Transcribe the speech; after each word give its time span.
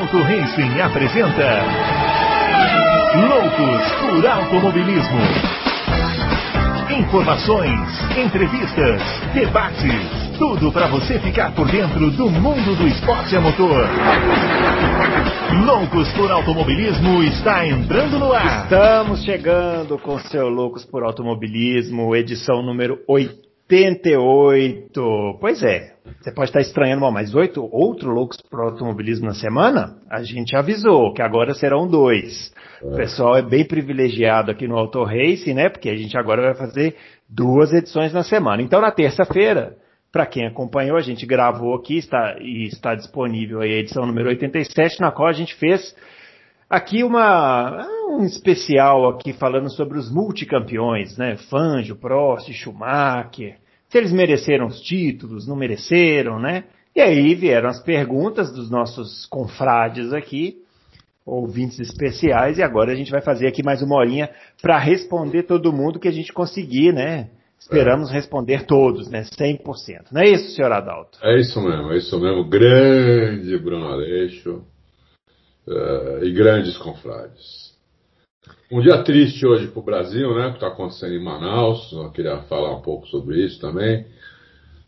Adalto 0.00 0.22
Racing 0.22 0.80
apresenta 0.80 1.62
Loucos 3.28 3.92
por 4.00 4.26
Automobilismo. 4.26 5.20
Informações, 6.98 8.16
entrevistas, 8.16 9.02
debates, 9.34 10.38
tudo 10.38 10.72
para 10.72 10.86
você 10.86 11.18
ficar 11.18 11.54
por 11.54 11.70
dentro 11.70 12.10
do 12.12 12.30
mundo 12.30 12.74
do 12.76 12.88
esporte 12.88 13.36
a 13.36 13.42
motor. 13.42 13.86
Loucos 15.66 16.10
por 16.12 16.30
Automobilismo 16.30 17.22
está 17.24 17.66
entrando 17.66 18.18
no 18.18 18.32
ar. 18.32 18.64
Estamos 18.64 19.22
chegando 19.22 19.98
com 19.98 20.18
seu 20.18 20.48
Loucos 20.48 20.82
por 20.86 21.02
Automobilismo, 21.04 22.16
edição 22.16 22.62
número 22.62 23.00
88. 23.70 25.38
Pois 25.40 25.62
é, 25.62 25.94
você 26.20 26.32
pode 26.32 26.50
estar 26.50 26.60
estranhando, 26.60 27.10
mas 27.12 27.34
oito 27.34 27.68
outro 27.72 28.10
Loucos 28.10 28.38
por 28.50 28.60
Automobilismo 28.60 29.26
na 29.26 29.34
semana? 29.34 29.96
A 30.10 30.22
gente 30.22 30.56
avisou 30.56 31.14
que 31.14 31.22
agora 31.22 31.54
serão 31.54 31.86
dois. 31.86 32.52
O 32.82 32.96
pessoal 32.96 33.36
é 33.36 33.42
bem 33.42 33.64
privilegiado 33.64 34.50
aqui 34.50 34.66
no 34.66 34.76
Auto 34.76 35.04
Race, 35.04 35.54
né? 35.54 35.68
Porque 35.68 35.88
a 35.88 35.96
gente 35.96 36.16
agora 36.18 36.42
vai 36.42 36.54
fazer 36.54 36.96
duas 37.28 37.72
edições 37.72 38.12
na 38.12 38.24
semana. 38.24 38.60
Então, 38.60 38.80
na 38.80 38.90
terça-feira, 38.90 39.76
para 40.10 40.26
quem 40.26 40.46
acompanhou, 40.46 40.96
a 40.96 41.02
gente 41.02 41.24
gravou 41.24 41.74
aqui 41.74 41.98
está, 41.98 42.36
e 42.40 42.66
está 42.66 42.94
disponível 42.96 43.60
a 43.60 43.66
edição 43.66 44.04
número 44.04 44.28
87, 44.30 45.00
na 45.00 45.12
qual 45.12 45.28
a 45.28 45.32
gente 45.32 45.54
fez 45.54 45.94
aqui 46.68 47.04
uma, 47.04 47.86
um 48.08 48.24
especial 48.24 49.08
aqui 49.08 49.32
falando 49.32 49.70
sobre 49.70 49.98
os 49.98 50.12
multicampeões, 50.12 51.16
né? 51.16 51.36
Fangio, 51.48 51.96
Prost, 51.96 52.50
Schumacher, 52.52 53.59
se 53.90 53.98
eles 53.98 54.12
mereceram 54.12 54.66
os 54.66 54.80
títulos, 54.80 55.48
não 55.48 55.56
mereceram, 55.56 56.38
né? 56.38 56.64
E 56.94 57.00
aí 57.00 57.34
vieram 57.34 57.68
as 57.68 57.82
perguntas 57.82 58.52
dos 58.52 58.70
nossos 58.70 59.26
confrades 59.26 60.12
aqui, 60.12 60.58
ouvintes 61.26 61.78
especiais, 61.80 62.58
e 62.58 62.62
agora 62.62 62.92
a 62.92 62.94
gente 62.94 63.10
vai 63.10 63.20
fazer 63.20 63.48
aqui 63.48 63.64
mais 63.64 63.82
uma 63.82 63.96
horinha 63.96 64.30
para 64.62 64.78
responder 64.78 65.42
todo 65.42 65.72
mundo 65.72 65.98
que 65.98 66.08
a 66.08 66.12
gente 66.12 66.32
conseguir, 66.32 66.92
né? 66.92 67.30
Esperamos 67.58 68.10
é. 68.10 68.14
responder 68.14 68.64
todos, 68.64 69.10
né? 69.10 69.22
100%. 69.22 70.06
Não 70.12 70.22
é 70.22 70.30
isso, 70.30 70.54
senhor 70.54 70.72
Adalto? 70.72 71.18
É 71.22 71.38
isso 71.38 71.60
mesmo, 71.60 71.92
é 71.92 71.98
isso 71.98 72.18
mesmo. 72.18 72.48
Grande 72.48 73.58
Bruno 73.58 73.88
Aleixo 73.88 74.62
uh, 75.66 76.24
e 76.24 76.32
grandes 76.32 76.78
confrades. 76.78 77.69
Um 78.70 78.80
dia 78.80 79.02
triste 79.02 79.46
hoje 79.46 79.66
para 79.68 79.80
o 79.80 79.84
Brasil, 79.84 80.34
né? 80.34 80.46
O 80.46 80.50
que 80.50 80.56
está 80.56 80.68
acontecendo 80.68 81.14
em 81.14 81.22
Manaus. 81.22 81.90
Eu 81.92 82.10
queria 82.10 82.38
falar 82.42 82.76
um 82.76 82.82
pouco 82.82 83.06
sobre 83.08 83.44
isso 83.44 83.60
também. 83.60 84.06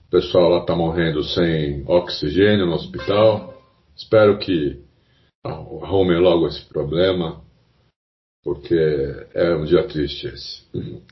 O 0.06 0.10
pessoal 0.10 0.50
lá 0.50 0.60
está 0.60 0.77
morrendo 0.77 1.22
sem 1.24 1.83
oxigênio 1.86 2.66
no 2.66 2.74
hospital. 2.74 3.55
Espero 3.96 4.38
que 4.38 4.80
arrumem 5.44 6.18
logo 6.18 6.46
esse 6.46 6.64
problema, 6.68 7.40
porque 8.44 8.77
é 9.34 9.55
um 9.55 9.64
dia 9.64 9.86
triste 9.88 10.28
esse. 10.28 10.62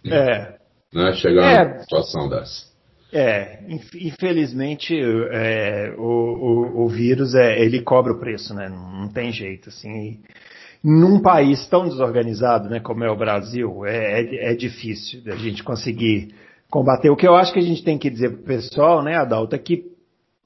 É. 0.06 0.60
Né? 0.92 1.12
Chegar 1.12 1.44
é. 1.44 1.64
numa 1.64 1.78
situação 1.82 2.28
dessa. 2.28 2.68
É, 3.12 3.60
infelizmente 3.94 4.92
é, 5.30 5.94
o, 5.96 6.02
o, 6.02 6.84
o, 6.84 6.88
vírus 6.88 7.32
é, 7.34 7.60
ele 7.60 7.80
cobra 7.82 8.12
o 8.12 8.18
preço, 8.18 8.52
né? 8.54 8.68
Não, 8.68 9.08
tem 9.08 9.32
jeito, 9.32 9.68
assim. 9.68 10.20
Num 10.82 11.20
país 11.20 11.66
tão 11.68 11.86
desorganizado, 11.86 12.68
né, 12.68 12.80
como 12.80 13.04
é 13.04 13.10
o 13.10 13.16
Brasil, 13.16 13.84
é, 13.84 14.22
é, 14.22 14.52
é 14.52 14.54
difícil 14.54 15.20
a 15.26 15.36
gente 15.36 15.62
conseguir 15.62 16.34
combater. 16.70 17.10
O 17.10 17.16
que 17.16 17.28
eu 17.28 17.34
acho 17.34 17.52
que 17.52 17.58
a 17.58 17.62
gente 17.62 17.84
tem 17.84 17.98
que 17.98 18.08
dizer 18.08 18.30
pro 18.30 18.42
pessoal, 18.44 19.02
né, 19.02 19.16
Adalto, 19.16 19.54
é 19.54 19.58
que 19.58 19.90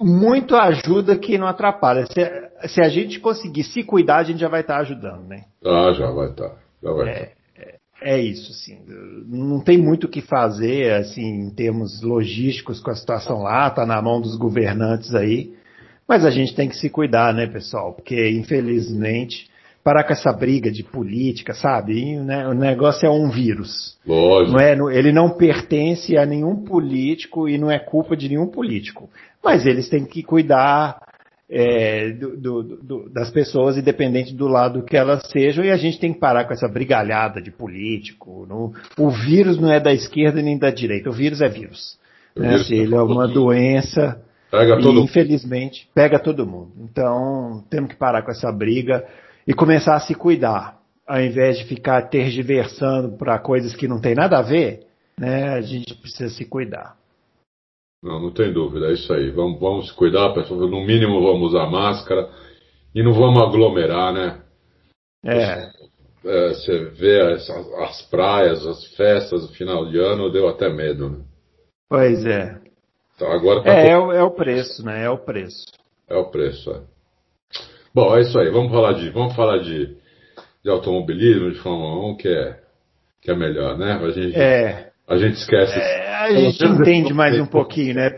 muito 0.01 0.57
ajuda 0.57 1.17
que 1.17 1.39
não 1.39 1.47
atrapalha. 1.47 2.07
Se, 2.07 2.69
se, 2.69 2.81
a 2.81 2.89
gente 2.89 3.21
conseguir 3.21 3.65
se 3.65 3.85
cuidar, 3.85 4.17
a 4.17 4.25
gente 4.25 4.41
já 4.41 4.49
vai 4.49 4.63
estar 4.63 4.75
tá 4.75 4.81
ajudando, 4.81 5.27
né? 5.29 5.45
Ah, 5.65 5.93
já 5.93 6.11
vai 6.11 6.31
estar. 6.31 6.49
Tá, 6.49 6.57
já 6.83 6.93
vai 6.93 7.09
é, 7.09 7.15
tá. 7.15 7.31
é, 7.59 7.79
é, 8.03 8.21
isso, 8.21 8.51
assim. 8.51 8.81
Não 9.27 9.61
tem 9.61 9.79
muito 9.79 10.05
o 10.05 10.09
que 10.09 10.21
fazer, 10.21 10.93
assim, 10.95 11.47
em 11.47 11.51
termos 11.51 12.03
logísticos 12.03 12.81
com 12.81 12.91
a 12.91 12.95
situação 12.95 13.43
lá, 13.43 13.71
tá 13.71 13.87
na 13.87 14.01
mão 14.03 14.21
dos 14.21 14.37
governantes 14.37 15.15
aí. 15.15 15.55
Mas 16.07 16.25
a 16.25 16.31
gente 16.31 16.55
tem 16.55 16.69
que 16.69 16.77
se 16.77 16.91
cuidar, 16.91 17.33
né, 17.33 17.47
pessoal? 17.47 17.95
Porque, 17.95 18.31
infelizmente, 18.31 19.49
parar 19.85 20.05
com 20.05 20.15
essa 20.15 20.33
briga 20.33 20.73
de 20.73 20.83
política, 20.83 21.53
sabe? 21.53 21.93
E, 21.93 22.17
né, 22.17 22.49
o 22.49 22.55
negócio 22.55 23.07
é 23.07 23.11
um 23.11 23.29
vírus. 23.29 23.99
Lógico. 24.07 24.57
Não 24.57 24.91
é, 24.91 24.97
ele 24.97 25.13
não 25.13 25.37
pertence 25.37 26.17
a 26.17 26.25
nenhum 26.25 26.65
político 26.65 27.49
e 27.49 27.59
não 27.59 27.71
é 27.71 27.79
culpa 27.79 28.17
de 28.17 28.29
nenhum 28.29 28.47
político 28.47 29.09
mas 29.45 29.67
eles 29.67 29.89
têm 29.89 30.07
que 30.07 30.23
cuidar 30.23 30.99
é, 31.49 32.11
do, 32.13 32.37
do, 32.37 32.63
do, 32.83 33.11
das 33.11 33.31
pessoas, 33.31 33.77
independente 33.77 34.35
do 34.35 34.49
lado 34.49 34.83
que 34.83 34.97
elas 34.97 35.29
sejam, 35.31 35.63
e 35.63 35.71
a 35.71 35.77
gente 35.77 36.01
tem 36.01 36.15
que 36.15 36.19
parar 36.19 36.47
com 36.47 36.55
essa 36.55 36.67
brigalhada 36.67 37.41
de 37.41 37.51
político. 37.51 38.47
No, 38.49 38.73
o 38.99 39.11
vírus 39.11 39.61
não 39.61 39.71
é 39.71 39.79
da 39.79 39.93
esquerda 39.93 40.41
nem 40.41 40.59
da 40.59 40.71
direita, 40.71 41.11
o 41.11 41.13
vírus 41.13 41.43
é 41.43 41.49
vírus. 41.49 41.99
Né? 42.35 42.59
Se 42.61 42.75
ele 42.75 42.95
é 42.95 43.03
uma 43.03 43.29
doença, 43.29 44.21
pega 44.51 44.81
e, 44.81 44.99
infelizmente 44.99 45.89
pega 45.95 46.19
todo 46.19 46.47
mundo. 46.47 46.73
Então 46.81 47.63
temos 47.71 47.91
que 47.91 47.97
parar 47.97 48.23
com 48.23 48.33
essa 48.33 48.51
briga 48.51 49.05
e 49.47 49.53
começar 49.53 49.95
a 49.95 50.01
se 50.01 50.15
cuidar, 50.15 50.81
ao 51.07 51.21
invés 51.21 51.59
de 51.59 51.65
ficar 51.65 52.03
tergiversando 52.09 53.17
para 53.17 53.39
coisas 53.39 53.75
que 53.75 53.89
não 53.89 54.01
tem 54.01 54.15
nada 54.15 54.39
a 54.39 54.43
ver. 54.43 54.87
Né, 55.19 55.49
a 55.51 55.61
gente 55.61 55.95
precisa 55.95 56.29
se 56.29 56.45
cuidar. 56.45 56.97
Não, 58.03 58.21
não 58.21 58.31
tem 58.31 58.53
dúvida, 58.53 58.89
é 58.89 58.93
isso 58.93 59.13
aí. 59.13 59.31
Vamos, 59.31 59.61
vamos 59.61 59.93
cuidar, 59.93 60.35
pessoal. 60.35 60.61
No 60.61 60.85
mínimo 60.85 61.23
vamos 61.23 61.55
usar 61.55 61.67
máscara 61.71 62.29
e 62.95 63.03
não 63.03 63.13
vamos 63.13 63.43
aglomerar, 63.43 64.13
né? 64.13 64.43
É. 65.25 65.71
é 66.25 66.49
você 66.49 66.85
vê 66.91 67.21
as, 67.21 67.49
as, 67.49 68.03
praias, 68.03 68.67
as 68.67 68.85
festas 68.95 69.43
no 69.43 69.49
final 69.55 69.87
de 69.89 69.99
ano, 69.99 70.31
deu 70.31 70.49
até 70.49 70.69
medo, 70.69 71.09
né? 71.09 71.25
Pois 71.89 72.27
é. 72.27 72.61
Então, 73.15 73.31
agora 73.31 73.63
tá 73.63 73.73
é, 73.73 73.91
é, 73.91 73.99
o, 73.99 74.13
é 74.13 74.23
o 74.23 74.33
preço, 74.33 74.85
né? 74.85 75.05
É 75.05 75.09
o 75.09 75.19
preço. 75.19 75.65
É 76.09 76.17
o 76.17 76.31
preço, 76.31 76.73
é. 76.73 76.94
Bom, 77.95 78.17
é 78.17 78.23
isso 78.23 78.37
aí. 78.39 78.51
Vamos 78.51 78.73
falar 78.73 78.95
de, 78.95 79.11
vamos 79.11 79.37
falar 79.37 79.59
de, 79.59 79.97
de 80.65 80.71
automobilismo, 80.71 81.53
de 81.53 81.59
Fórmula 81.61 82.13
1, 82.13 82.17
que 82.17 82.29
é, 82.29 82.59
que 83.23 83.31
é 83.31 83.37
melhor, 83.37 83.79
né? 83.79 83.93
A 83.93 84.11
gente, 84.11 84.37
é. 84.37 84.91
A 85.07 85.17
gente 85.17 85.35
esquece. 85.35 85.79
É, 85.79 86.15
a 86.17 86.33
gente 86.33 86.65
entende 86.65 87.13
mais 87.13 87.39
um 87.39 87.47
pouquinho, 87.47 87.95
né? 87.95 88.11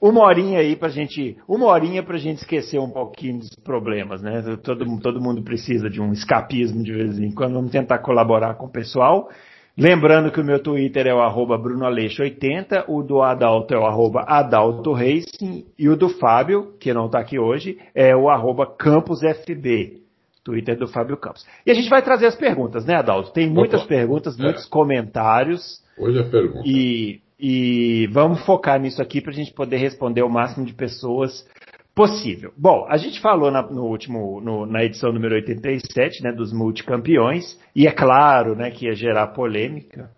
Uma 0.00 0.24
horinha 0.24 0.58
aí 0.58 0.74
pra 0.74 0.88
gente. 0.88 1.36
Uma 1.48 1.66
horinha 1.66 2.02
pra 2.02 2.18
gente 2.18 2.38
esquecer 2.38 2.80
um 2.80 2.90
pouquinho 2.90 3.38
dos 3.38 3.50
problemas, 3.62 4.22
né? 4.22 4.42
Todo, 4.62 4.84
todo 5.00 5.20
mundo 5.20 5.42
precisa 5.42 5.88
de 5.88 6.00
um 6.00 6.12
escapismo 6.12 6.82
de 6.82 6.92
vez 6.92 7.18
em 7.18 7.32
quando. 7.32 7.54
Vamos 7.54 7.70
tentar 7.70 7.98
colaborar 7.98 8.54
com 8.54 8.66
o 8.66 8.72
pessoal. 8.72 9.28
Lembrando 9.76 10.30
que 10.30 10.40
o 10.40 10.44
meu 10.44 10.62
Twitter 10.62 11.06
é 11.06 11.14
o 11.14 11.20
arroba 11.20 11.58
BrunoAleixo80, 11.58 12.84
o 12.86 13.02
do 13.02 13.22
Adalto 13.22 13.74
é 13.74 13.78
o 13.78 13.84
arroba 13.84 14.20
Adalto 14.20 14.92
Racing 14.92 15.66
e 15.76 15.88
o 15.88 15.96
do 15.96 16.08
Fábio, 16.08 16.74
que 16.78 16.94
não 16.94 17.06
está 17.06 17.18
aqui 17.18 17.40
hoje, 17.40 17.78
é 17.92 18.14
o 18.14 18.30
arroba 18.30 18.66
CampusFB. 18.66 20.04
Twitter 20.44 20.76
do 20.76 20.86
Fábio 20.86 21.16
Campos. 21.16 21.44
E 21.66 21.70
a 21.70 21.74
gente 21.74 21.88
vai 21.88 22.02
trazer 22.02 22.26
as 22.26 22.36
perguntas, 22.36 22.84
né, 22.84 22.94
Adalto? 22.96 23.32
Tem 23.32 23.48
muitas 23.48 23.80
Opa. 23.80 23.88
perguntas, 23.88 24.36
muitos 24.36 24.66
é. 24.66 24.68
comentários. 24.68 25.82
Hoje 25.98 26.18
é 26.18 26.22
pergunta. 26.22 26.62
E, 26.66 27.20
e 27.40 28.06
vamos 28.12 28.44
focar 28.44 28.78
nisso 28.78 29.00
aqui 29.00 29.22
para 29.22 29.30
a 29.30 29.34
gente 29.34 29.52
poder 29.54 29.78
responder 29.78 30.22
o 30.22 30.28
máximo 30.28 30.66
de 30.66 30.74
pessoas 30.74 31.48
possível. 31.94 32.52
Bom, 32.56 32.86
a 32.88 32.96
gente 32.96 33.20
falou 33.20 33.50
na, 33.50 33.62
no 33.62 33.84
último, 33.84 34.40
no, 34.40 34.66
na 34.66 34.84
edição 34.84 35.12
número 35.12 35.34
87, 35.34 36.22
né, 36.22 36.32
dos 36.32 36.52
multicampeões, 36.52 37.58
e 37.74 37.86
é 37.86 37.92
claro, 37.92 38.56
né, 38.56 38.70
que 38.70 38.86
ia 38.86 38.94
gerar 38.94 39.28
polêmica. 39.28 40.10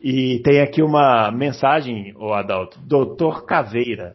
E 0.00 0.40
tem 0.44 0.60
aqui 0.60 0.82
uma 0.82 1.30
mensagem, 1.32 2.14
o 2.16 2.32
Adalto, 2.32 2.78
Doutor 2.86 3.46
Caveira. 3.46 4.14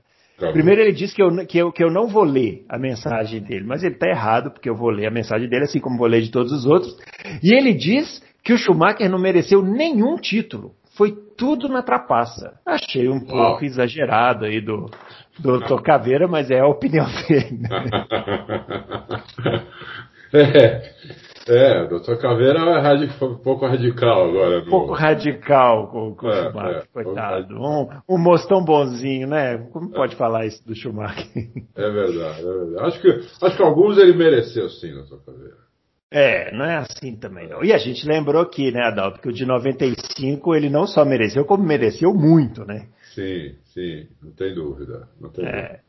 Primeiro 0.52 0.82
ele 0.82 0.92
disse 0.92 1.14
que 1.14 1.22
eu, 1.22 1.46
que, 1.46 1.58
eu, 1.58 1.72
que 1.72 1.84
eu 1.84 1.92
não 1.92 2.08
vou 2.08 2.24
ler 2.24 2.66
a 2.68 2.78
mensagem 2.78 3.42
dele, 3.42 3.66
mas 3.66 3.84
ele 3.84 3.94
está 3.94 4.08
errado, 4.08 4.50
porque 4.50 4.70
eu 4.70 4.76
vou 4.76 4.90
ler 4.90 5.06
a 5.06 5.12
mensagem 5.12 5.48
dele, 5.48 5.66
assim 5.66 5.80
como 5.80 5.98
vou 5.98 6.08
ler 6.08 6.22
de 6.22 6.32
todos 6.32 6.52
os 6.52 6.66
outros. 6.66 6.98
E 7.44 7.54
ele 7.54 7.74
diz 7.74 8.24
que 8.44 8.54
o 8.54 8.58
Schumacher 8.58 9.10
não 9.10 9.20
mereceu 9.20 9.62
nenhum 9.62 10.16
título. 10.16 10.72
Foi 10.96 11.16
tudo 11.38 11.70
na 11.70 11.84
trapaça. 11.84 12.60
Achei 12.66 13.08
um 13.08 13.20
pouco 13.20 13.60
oh. 13.62 13.66
exagerado 13.66 14.46
aí 14.46 14.60
do, 14.60 14.90
do 15.40 15.60
Dr. 15.60 15.82
Caveira, 15.82 16.28
mas 16.28 16.52
é 16.52 16.60
a 16.60 16.68
opinião 16.68 17.06
dele. 17.28 17.62
É, 20.34 20.92
é, 21.48 21.82
o 21.84 22.00
Dr. 22.00 22.16
Caveira 22.22 22.60
é 22.60 23.26
um 23.26 23.36
pouco 23.38 23.66
radical 23.66 24.30
agora. 24.30 24.60
Um 24.60 24.70
pouco 24.70 24.94
radical 24.94 25.88
com, 25.88 26.16
com 26.16 26.30
é, 26.30 26.32
o 26.32 26.52
Schumacher, 26.52 26.78
é, 26.78 26.84
coitado. 26.94 27.56
Um, 27.56 27.90
um 28.08 28.18
moço 28.18 28.48
tão 28.48 28.64
bonzinho, 28.64 29.28
né? 29.28 29.58
Como 29.72 29.90
é. 29.92 29.94
pode 29.94 30.16
falar 30.16 30.46
isso 30.46 30.66
do 30.66 30.76
Schumacher? 30.76 31.26
É 31.76 31.90
verdade, 31.90 32.42
é 32.42 32.44
verdade. 32.44 32.88
Acho 32.88 33.02
que, 33.02 33.46
acho 33.46 33.58
que 33.58 33.64
alguns 33.64 33.98
ele 33.98 34.14
mereceu 34.14 34.70
sim, 34.70 34.94
Dr. 34.94 35.18
Caveira. 35.26 35.62
É, 36.14 36.54
não 36.54 36.66
é 36.66 36.76
assim 36.76 37.16
também 37.16 37.48
não. 37.48 37.64
E 37.64 37.72
a 37.72 37.78
gente 37.78 38.06
lembrou 38.06 38.42
aqui, 38.42 38.70
né, 38.72 38.84
Adalto, 38.84 39.22
que 39.22 39.30
o 39.30 39.34
de 39.34 39.46
95 39.46 40.54
ele 40.54 40.70
não 40.70 40.86
só 40.86 41.06
mereceu, 41.06 41.46
como 41.46 41.64
mereceu 41.64 42.14
muito, 42.14 42.66
né? 42.66 42.88
Sim, 43.14 43.56
sim, 43.74 44.08
não 44.22 44.32
tem 44.32 44.54
dúvida. 44.54 45.08
Não 45.20 45.30
tem 45.30 45.46
é. 45.46 45.52
dúvida. 45.52 45.80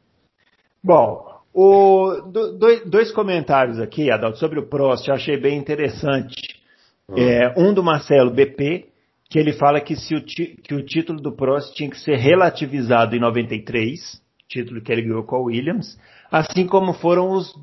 Bom, 0.83 1.41
O, 1.55 2.23
do, 2.33 2.59
dois, 2.59 2.85
dois, 2.89 3.13
comentários 3.13 3.79
aqui, 3.79 4.11
Adalto, 4.11 4.39
sobre 4.39 4.59
o 4.59 4.67
Prost, 4.67 5.07
eu 5.07 5.15
achei 5.15 5.37
bem 5.37 5.59
interessante. 5.59 6.61
Uhum. 7.09 7.19
É, 7.19 7.55
um 7.57 7.75
do 7.75 7.83
Marcelo 7.83 8.31
BP, 8.31 8.89
que 9.29 9.39
ele 9.39 9.53
fala 9.53 9.81
que, 9.81 9.95
se 9.95 10.15
o, 10.15 10.25
que 10.25 10.75
o 10.75 10.85
título 10.85 11.21
do 11.21 11.33
Prost 11.33 11.75
tinha 11.75 11.91
que 11.91 11.99
ser 11.99 12.17
relativizado 12.17 13.15
em 13.15 13.21
93, 13.21 14.21
título 14.49 14.81
que 14.81 14.91
ele 14.91 15.03
ganhou 15.03 15.25
com 15.25 15.37
a 15.37 15.43
Williams, 15.43 15.99
assim 16.31 16.67
como 16.67 16.93
foram 16.95 17.31
os 17.31 17.55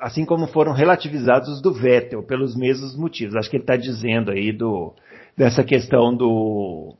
assim 0.00 0.24
como 0.24 0.46
foram 0.48 0.72
relativizados 0.72 1.48
os 1.48 1.62
do 1.62 1.72
Vettel, 1.72 2.22
pelos 2.22 2.54
mesmos 2.56 2.96
motivos. 2.96 3.36
Acho 3.36 3.48
que 3.48 3.56
ele 3.56 3.62
está 3.62 3.76
dizendo 3.76 4.30
aí 4.30 4.52
do, 4.52 4.92
dessa 5.36 5.64
questão 5.64 6.14
do, 6.14 6.94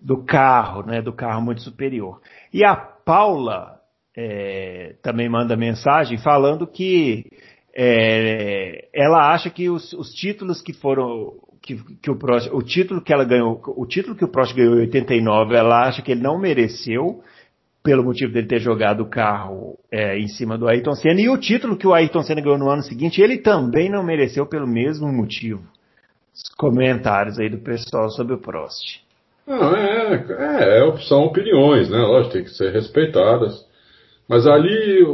do 0.00 0.24
carro, 0.24 0.82
né, 0.86 1.02
do 1.02 1.12
carro 1.12 1.42
muito 1.42 1.62
superior. 1.62 2.20
E 2.52 2.64
a 2.64 2.76
Paula 2.76 3.78
é, 4.16 4.96
também 5.02 5.28
manda 5.28 5.56
mensagem 5.56 6.18
falando 6.18 6.66
que 6.66 7.24
é, 7.74 8.88
ela 8.92 9.32
acha 9.32 9.50
que 9.50 9.68
os, 9.68 9.92
os, 9.92 10.10
títulos 10.10 10.60
que 10.60 10.72
foram 10.72 11.34
que, 11.62 11.76
que 12.02 12.10
o, 12.10 12.16
Prost, 12.16 12.50
o 12.52 12.62
título 12.62 13.00
que 13.00 13.12
ela 13.12 13.24
ganhou, 13.24 13.60
o 13.76 13.86
título 13.86 14.16
que 14.16 14.24
o 14.24 14.28
Prost 14.28 14.54
ganhou 14.54 14.76
em 14.76 14.80
89, 14.80 15.54
ela 15.54 15.86
acha 15.86 16.02
que 16.02 16.12
ele 16.12 16.22
não 16.22 16.38
mereceu 16.38 17.22
pelo 17.82 18.02
motivo 18.02 18.32
dele 18.32 18.48
ter 18.48 18.58
jogado 18.58 19.02
o 19.02 19.08
carro 19.08 19.78
é, 19.90 20.18
em 20.18 20.26
cima 20.28 20.58
do 20.58 20.68
Ayrton 20.68 20.94
Senna 20.94 21.20
e 21.20 21.28
o 21.28 21.38
título 21.38 21.76
que 21.76 21.86
o 21.86 21.94
Ayrton 21.94 22.22
Senna 22.22 22.40
ganhou 22.40 22.58
no 22.58 22.68
ano 22.68 22.82
seguinte, 22.82 23.22
ele 23.22 23.38
também 23.38 23.88
não 23.88 24.02
mereceu 24.02 24.46
pelo 24.46 24.66
mesmo 24.66 25.12
motivo. 25.12 25.62
Os 26.34 26.54
comentários 26.56 27.38
aí 27.38 27.48
do 27.48 27.58
pessoal 27.58 28.10
sobre 28.10 28.34
o 28.34 28.38
Prost. 28.38 29.07
Não, 29.48 29.74
é, 29.74 30.14
é, 30.14 30.88
é 30.88 30.96
são 31.08 31.24
opiniões, 31.24 31.88
né? 31.88 31.98
Lógico, 31.98 32.34
tem 32.34 32.44
que 32.44 32.50
ser 32.50 32.70
respeitadas. 32.70 33.66
Mas 34.28 34.46
ali 34.46 35.06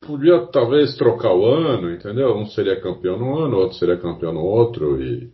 podia 0.00 0.46
talvez 0.46 0.96
trocar 0.96 1.34
o 1.34 1.44
ano, 1.44 1.92
entendeu? 1.92 2.34
Um 2.34 2.46
seria 2.46 2.80
campeão 2.80 3.18
no 3.18 3.38
ano, 3.38 3.58
outro 3.58 3.76
seria 3.76 3.98
campeão 3.98 4.32
no 4.32 4.40
outro 4.40 5.02
e 5.02 5.30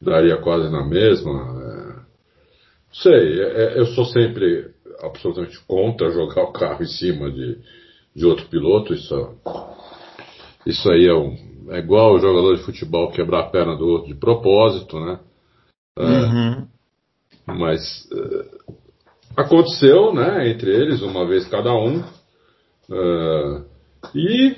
daria 0.00 0.38
quase 0.38 0.72
na 0.72 0.82
mesma. 0.82 1.32
É... 1.62 1.98
Sei, 2.90 3.42
é, 3.42 3.64
é, 3.64 3.78
eu 3.80 3.84
sou 3.88 4.06
sempre 4.06 4.70
absolutamente 5.02 5.62
contra 5.66 6.10
jogar 6.10 6.44
o 6.44 6.52
carro 6.52 6.82
em 6.82 6.86
cima 6.86 7.30
de, 7.30 7.58
de 8.16 8.24
outro 8.24 8.46
piloto. 8.46 8.94
Isso, 8.94 9.36
isso 10.64 10.90
aí 10.90 11.06
é, 11.06 11.14
um, 11.14 11.36
é 11.68 11.80
igual 11.80 12.14
o 12.14 12.18
jogador 12.18 12.56
de 12.56 12.62
futebol 12.62 13.10
quebrar 13.10 13.40
a 13.40 13.50
perna 13.50 13.76
do 13.76 13.86
outro 13.86 14.08
de 14.08 14.18
propósito, 14.18 14.98
né? 14.98 15.20
É, 15.98 16.02
uhum. 16.02 16.68
Mas 17.56 18.06
uh, 18.12 18.74
aconteceu, 19.36 20.12
né, 20.12 20.50
entre 20.50 20.70
eles, 20.70 21.00
uma 21.00 21.26
vez 21.26 21.46
cada 21.48 21.72
um. 21.74 22.00
Uh, 22.90 23.64
e 24.14 24.54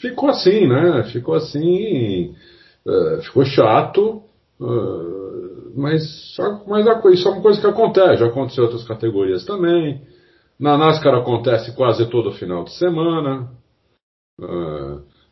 ficou 0.00 0.28
assim, 0.30 0.66
né? 0.66 1.04
Ficou 1.12 1.34
assim, 1.34 2.34
uh, 2.86 3.22
ficou 3.22 3.44
chato, 3.44 4.22
mas, 5.74 6.34
mas 6.66 6.86
a, 6.86 7.02
isso 7.10 7.28
é 7.28 7.32
uma 7.32 7.42
coisa 7.42 7.60
que 7.60 7.66
acontece, 7.66 8.20
já 8.20 8.26
aconteceu 8.26 8.64
em 8.64 8.66
outras 8.66 8.88
categorias 8.88 9.44
também. 9.44 10.00
Na 10.58 10.78
NASCAR 10.78 11.14
acontece 11.16 11.76
quase 11.76 12.08
todo 12.08 12.32
final 12.32 12.64
de 12.64 12.72
semana. 12.72 13.50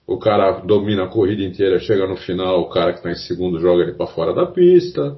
o 0.06 0.18
cara 0.18 0.60
domina 0.60 1.04
a 1.04 1.08
corrida 1.08 1.42
inteira, 1.42 1.78
chega 1.78 2.06
no 2.06 2.16
final, 2.16 2.60
o 2.60 2.68
cara 2.68 2.92
que 2.92 2.98
está 2.98 3.10
em 3.10 3.14
segundo 3.14 3.58
joga 3.58 3.84
ele 3.84 3.94
para 3.94 4.08
fora 4.08 4.34
da 4.34 4.44
pista 4.44 5.16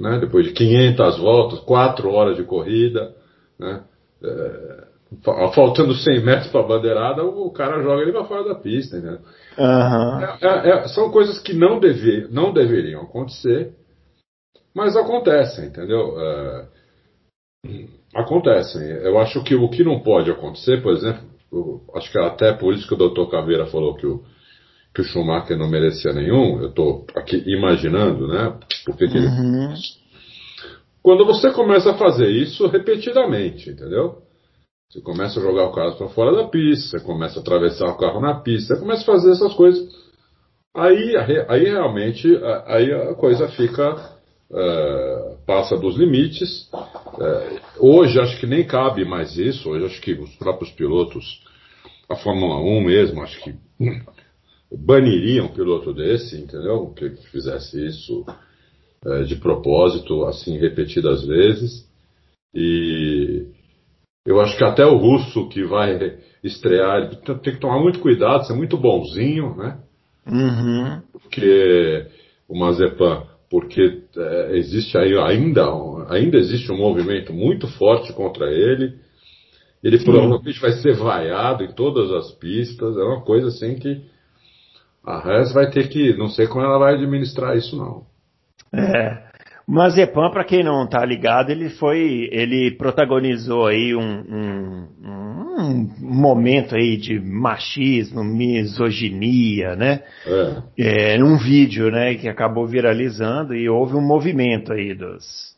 né? 0.00 0.18
depois 0.18 0.46
de 0.46 0.52
500 0.52 1.18
voltas, 1.18 1.60
4 1.60 2.10
horas 2.10 2.36
de 2.36 2.42
corrida, 2.42 3.14
né? 3.58 3.82
É, 4.22 4.90
faltando 5.54 5.94
100 5.94 6.24
metros 6.24 6.50
para 6.50 6.60
a 6.60 6.66
bandeirada, 6.66 7.24
o 7.24 7.50
cara 7.50 7.82
joga 7.82 8.02
ele 8.02 8.12
para 8.12 8.24
fora 8.24 8.44
da 8.44 8.54
pista. 8.54 8.98
Né? 8.98 9.18
Uhum. 9.58 10.48
É, 10.48 10.70
é, 10.70 10.88
são 10.88 11.10
coisas 11.10 11.38
que 11.40 11.52
não, 11.52 11.78
deve, 11.78 12.28
não 12.30 12.52
deveriam 12.52 13.02
acontecer, 13.02 13.72
mas 14.74 14.96
acontecem, 14.96 15.66
entendeu? 15.66 16.14
É, 16.18 16.66
acontecem. 18.14 18.82
Eu 18.82 19.18
acho 19.18 19.42
que 19.42 19.54
o 19.54 19.68
que 19.68 19.82
não 19.82 20.00
pode 20.00 20.30
acontecer, 20.30 20.80
por 20.80 20.92
exemplo, 20.92 21.22
acho 21.94 22.10
que 22.10 22.18
até 22.18 22.52
por 22.52 22.72
isso 22.72 22.86
que 22.86 22.94
o 22.94 23.08
Dr. 23.08 23.28
Caveira 23.30 23.66
falou 23.66 23.96
que 23.96 24.06
o, 24.06 24.22
que 24.94 25.02
o 25.02 25.04
Schumacher 25.04 25.56
não 25.56 25.68
merecia 25.68 26.12
nenhum, 26.12 26.60
eu 26.60 26.68
estou 26.68 27.06
aqui 27.14 27.42
imaginando, 27.46 28.26
né? 28.26 28.58
Porque 28.84 29.08
que 29.08 29.18
uhum. 29.18 29.72
ele... 29.72 29.80
Quando 31.02 31.24
você 31.24 31.50
começa 31.52 31.92
a 31.92 31.96
fazer 31.96 32.28
isso 32.28 32.66
repetidamente, 32.66 33.70
entendeu? 33.70 34.22
Você 34.90 35.00
começa 35.00 35.38
a 35.38 35.42
jogar 35.42 35.66
o 35.66 35.72
carro 35.72 35.96
para 35.96 36.08
fora 36.08 36.34
da 36.34 36.48
pista, 36.48 36.98
você 36.98 37.04
começa 37.04 37.38
a 37.38 37.42
atravessar 37.42 37.86
o 37.86 37.96
carro 37.96 38.20
na 38.20 38.40
pista, 38.40 38.74
você 38.74 38.80
começa 38.80 39.02
a 39.02 39.06
fazer 39.06 39.30
essas 39.30 39.54
coisas. 39.54 39.88
Aí, 40.74 41.16
aí 41.48 41.64
realmente 41.64 42.28
aí 42.66 42.92
a 42.92 43.14
coisa 43.14 43.48
fica 43.48 43.94
uh, 44.50 45.36
passa 45.46 45.76
dos 45.76 45.96
limites. 45.96 46.68
Uh, 46.72 47.60
hoje 47.78 48.20
acho 48.20 48.38
que 48.40 48.46
nem 48.46 48.66
cabe 48.66 49.04
mais 49.04 49.36
isso. 49.36 49.70
Hoje 49.70 49.86
acho 49.86 50.00
que 50.00 50.12
os 50.12 50.34
próprios 50.36 50.70
pilotos, 50.72 51.40
a 52.08 52.16
Fórmula 52.16 52.56
1 52.56 52.84
mesmo, 52.84 53.22
acho 53.22 53.40
que 53.42 53.54
baniria 54.72 55.42
um 55.42 55.48
piloto 55.48 55.92
desse, 55.92 56.36
entendeu? 56.36 56.92
Que 56.94 57.10
fizesse 57.30 57.84
isso 57.86 58.24
é, 59.04 59.22
de 59.24 59.36
propósito, 59.36 60.24
assim, 60.24 60.58
repetidas 60.58 61.26
vezes. 61.26 61.88
E 62.54 63.46
eu 64.26 64.40
acho 64.40 64.56
que 64.56 64.64
até 64.64 64.84
o 64.84 64.96
russo 64.96 65.48
que 65.48 65.64
vai 65.64 66.18
estrear 66.42 67.10
tem 67.42 67.54
que 67.54 67.60
tomar 67.60 67.80
muito 67.80 68.00
cuidado, 68.00 68.46
ser 68.46 68.54
muito 68.54 68.76
bonzinho, 68.76 69.56
né? 69.56 69.78
Uhum. 70.26 71.02
Porque 71.12 72.06
o 72.48 72.58
Mazepan, 72.58 73.24
porque 73.50 74.02
é, 74.16 74.56
existe 74.56 74.96
aí 74.96 75.16
ainda, 75.18 75.66
ainda 76.08 76.36
existe 76.36 76.70
um 76.70 76.76
movimento 76.76 77.32
muito 77.32 77.66
forte 77.66 78.12
contra 78.12 78.50
ele. 78.50 78.94
Ele 79.82 79.98
Sim. 79.98 80.04
provavelmente 80.04 80.60
vai 80.60 80.72
ser 80.72 80.94
vaiado 80.94 81.64
em 81.64 81.72
todas 81.72 82.10
as 82.12 82.32
pistas. 82.32 82.96
É 82.96 83.02
uma 83.02 83.22
coisa 83.22 83.48
assim 83.48 83.76
que 83.76 84.02
a 85.04 85.18
Rez 85.20 85.52
vai 85.52 85.70
ter 85.70 85.88
que, 85.88 86.16
não 86.16 86.28
sei 86.28 86.46
como 86.46 86.64
ela 86.64 86.78
vai 86.78 86.94
administrar 86.94 87.56
isso 87.56 87.76
não. 87.76 88.04
É. 88.72 89.30
Mazepan, 89.66 90.30
para 90.30 90.44
quem 90.44 90.64
não 90.64 90.84
está 90.84 91.04
ligado, 91.04 91.50
ele 91.50 91.68
foi, 91.70 92.28
ele 92.32 92.72
protagonizou 92.72 93.68
aí 93.68 93.94
um, 93.94 94.00
um, 94.02 94.88
um, 95.06 95.90
momento 96.00 96.74
aí 96.74 96.96
de 96.96 97.20
machismo, 97.20 98.24
misoginia, 98.24 99.76
né? 99.76 100.02
É. 100.76 101.12
É, 101.12 101.18
num 101.18 101.38
vídeo, 101.38 101.88
né, 101.88 102.16
que 102.16 102.28
acabou 102.28 102.66
viralizando 102.66 103.54
e 103.54 103.68
houve 103.68 103.94
um 103.94 104.04
movimento 104.04 104.72
aí 104.72 104.92
dos, 104.92 105.54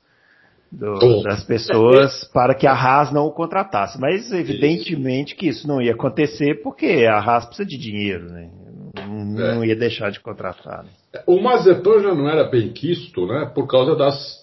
do, 0.71 1.23
das 1.23 1.43
pessoas 1.45 2.25
para 2.35 2.55
que 2.55 2.67
a 2.67 2.75
Haas 2.75 3.11
não 3.11 3.25
o 3.25 3.33
contratasse. 3.33 3.99
Mas 3.99 4.31
evidentemente 4.31 5.35
que 5.35 5.49
isso 5.49 5.67
não 5.67 5.81
ia 5.81 5.93
acontecer 5.93 6.63
porque 6.63 7.07
a 7.09 7.17
Haas 7.19 7.47
precisa 7.47 7.67
de 7.67 7.79
dinheiro, 7.79 8.31
né? 8.31 8.51
Não 9.07 9.63
é. 9.63 9.69
ia 9.69 9.77
deixar 9.77 10.11
de 10.11 10.21
contratar. 10.21 10.85
Né? 10.85 10.91
O 11.27 11.41
Mazepan 11.41 12.01
já 12.03 12.15
não 12.15 12.29
era 12.29 12.45
bem 12.45 12.73
quisto, 12.73 13.27
né? 13.27 13.51
Por 13.55 13.67
causa 13.67 13.95
das 13.97 14.43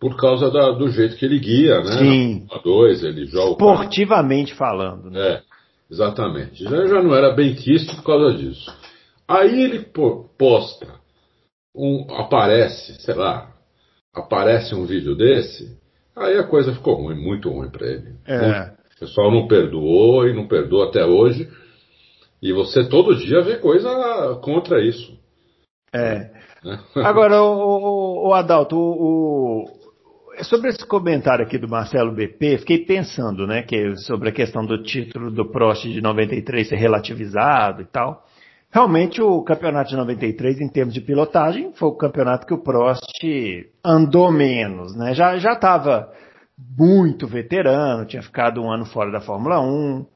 por 0.00 0.16
causa 0.16 0.50
da, 0.50 0.70
do 0.70 0.88
jeito 0.88 1.16
que 1.16 1.26
ele 1.26 1.38
guia, 1.38 1.82
né? 1.82 1.98
Sim. 1.98 2.46
A 2.50 2.58
dois, 2.58 3.04
ele 3.04 3.26
joga. 3.26 3.50
Esportivamente 3.50 4.54
falando, 4.54 5.10
né? 5.10 5.20
É, 5.20 5.42
exatamente. 5.90 6.64
Já, 6.64 6.86
já 6.86 7.02
não 7.02 7.14
era 7.14 7.34
bem 7.34 7.54
quisto 7.54 7.94
por 7.96 8.04
causa 8.04 8.36
disso. 8.36 8.74
Aí 9.28 9.62
ele 9.62 9.86
posta, 10.38 10.88
um, 11.76 12.06
aparece, 12.14 12.94
sei 13.02 13.14
lá, 13.14 13.52
aparece 14.12 14.74
um 14.74 14.86
vídeo 14.86 15.14
desse, 15.14 15.78
aí 16.16 16.36
a 16.38 16.44
coisa 16.44 16.72
ficou 16.72 16.94
ruim, 16.94 17.14
muito 17.14 17.50
ruim 17.50 17.70
para 17.70 17.86
ele. 17.86 18.14
É. 18.26 18.72
O 18.96 19.00
pessoal 19.00 19.30
não 19.30 19.46
perdoou 19.46 20.26
e 20.26 20.34
não 20.34 20.48
perdoa 20.48 20.88
até 20.88 21.04
hoje. 21.04 21.48
E 22.42 22.52
você 22.52 22.88
todo 22.88 23.16
dia 23.16 23.42
vê 23.42 23.56
coisa 23.58 24.38
contra 24.42 24.82
isso. 24.82 25.18
É. 25.92 26.30
Né? 26.64 26.80
Agora, 27.04 27.42
o, 27.42 28.26
o, 28.26 28.28
o 28.28 28.34
Adalto, 28.34 28.76
o, 28.76 29.64
o, 29.64 30.44
sobre 30.44 30.70
esse 30.70 30.86
comentário 30.86 31.44
aqui 31.44 31.58
do 31.58 31.68
Marcelo 31.68 32.12
BP, 32.12 32.58
fiquei 32.58 32.78
pensando, 32.84 33.46
né, 33.46 33.62
que 33.62 33.96
sobre 33.96 34.28
a 34.28 34.32
questão 34.32 34.64
do 34.64 34.82
título 34.82 35.30
do 35.30 35.50
Prost 35.50 35.84
de 35.84 36.00
93 36.00 36.68
ser 36.68 36.76
relativizado 36.76 37.82
e 37.82 37.86
tal. 37.86 38.24
Realmente 38.72 39.20
o 39.20 39.42
campeonato 39.42 39.90
de 39.90 39.96
93, 39.96 40.60
em 40.60 40.68
termos 40.68 40.94
de 40.94 41.00
pilotagem, 41.00 41.72
foi 41.74 41.88
o 41.88 41.96
campeonato 41.96 42.46
que 42.46 42.54
o 42.54 42.62
Prost 42.62 43.02
andou 43.84 44.30
menos, 44.30 44.96
né? 44.96 45.12
Já 45.12 45.36
já 45.38 45.54
estava 45.54 46.08
muito 46.78 47.26
veterano, 47.26 48.06
tinha 48.06 48.22
ficado 48.22 48.62
um 48.62 48.70
ano 48.70 48.84
fora 48.86 49.10
da 49.10 49.20
Fórmula 49.20 49.60
1, 49.60 50.06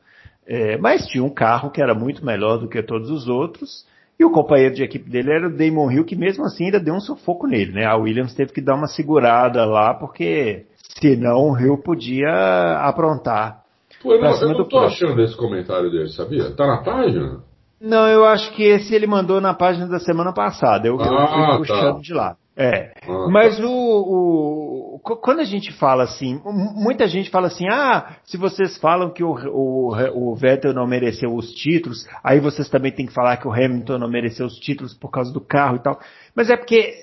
é, 0.47 0.77
mas 0.79 1.07
tinha 1.07 1.25
um 1.25 1.31
carro 1.31 1.71
que 1.71 1.81
era 1.81 1.95
muito 1.95 2.25
melhor 2.25 2.59
do 2.59 2.69
que 2.69 2.83
todos 2.83 3.11
os 3.11 3.29
outros. 3.29 3.87
E 4.19 4.25
o 4.25 4.31
companheiro 4.31 4.75
de 4.75 4.85
equipe 4.85 5.11
dele 5.11 5.33
era 5.33 5.49
o 5.49 5.57
Damon 5.57 5.91
Hill, 5.91 6.05
que 6.05 6.15
mesmo 6.15 6.45
assim 6.45 6.67
ainda 6.67 6.79
deu 6.79 6.95
um 6.95 7.01
sufoco 7.01 7.47
nele, 7.47 7.73
né? 7.73 7.85
A 7.85 7.97
Williams 7.97 8.35
teve 8.35 8.53
que 8.53 8.61
dar 8.61 8.77
uma 8.77 8.87
segurada 8.87 9.65
lá, 9.65 9.93
porque 9.93 10.67
senão 11.01 11.51
o 11.51 11.59
Hill 11.59 11.79
podia 11.79 12.79
aprontar. 12.83 13.65
Pô, 14.01 14.13
eu 14.13 14.21
não, 14.21 14.31
eu 14.41 14.49
não 14.51 14.69
tô 14.69 14.79
achando 14.79 15.21
esse 15.23 15.37
comentário 15.37 15.91
dele, 15.91 16.11
sabia? 16.11 16.51
Tá 16.55 16.67
na 16.67 16.83
página? 16.83 17.41
Não, 17.81 18.07
eu 18.09 18.25
acho 18.25 18.53
que 18.53 18.63
esse 18.63 18.95
ele 18.95 19.07
mandou 19.07 19.41
na 19.41 19.53
página 19.53 19.87
da 19.87 19.99
semana 19.99 20.33
passada. 20.33 20.87
Eu, 20.87 20.99
ah, 21.01 21.05
eu 21.05 21.29
fui 21.29 21.43
tá. 21.43 21.57
puxando 21.59 21.95
tá. 21.97 22.01
de 22.01 22.15
lá. 22.15 22.37
É. 22.57 22.93
Ah, 23.07 23.27
Mas 23.29 23.57
tá. 23.57 23.67
o, 23.67 23.69
o, 23.69 24.74
quando 25.05 25.41
a 25.41 25.45
gente 25.45 25.71
fala 25.71 26.05
assim, 26.05 26.41
muita 26.45 27.07
gente 27.07 27.29
fala 27.29 27.49
assim, 27.49 27.67
ah, 27.69 28.17
se 28.25 28.39
vocês 28.39 28.79
falam 28.79 29.11
que 29.11 29.23
o, 29.23 29.35
o, 29.35 30.31
o 30.31 30.35
Vettel 30.35 30.73
não 30.73 30.87
mereceu 30.87 31.35
os 31.35 31.53
títulos, 31.53 32.09
aí 32.23 32.41
vocês 32.41 32.71
também 32.71 32.91
têm 32.91 33.07
que 33.07 33.13
falar 33.13 33.37
que 33.37 33.47
o 33.47 33.53
Hamilton 33.53 33.99
não 33.99 34.09
mereceu 34.09 34.47
os 34.47 34.57
títulos 34.59 34.95
por 34.95 35.11
causa 35.11 35.31
do 35.31 35.43
carro 35.43 35.77
e 35.77 35.83
tal. 35.83 36.01
Mas 36.35 36.49
é 36.49 36.57
porque 36.57 36.95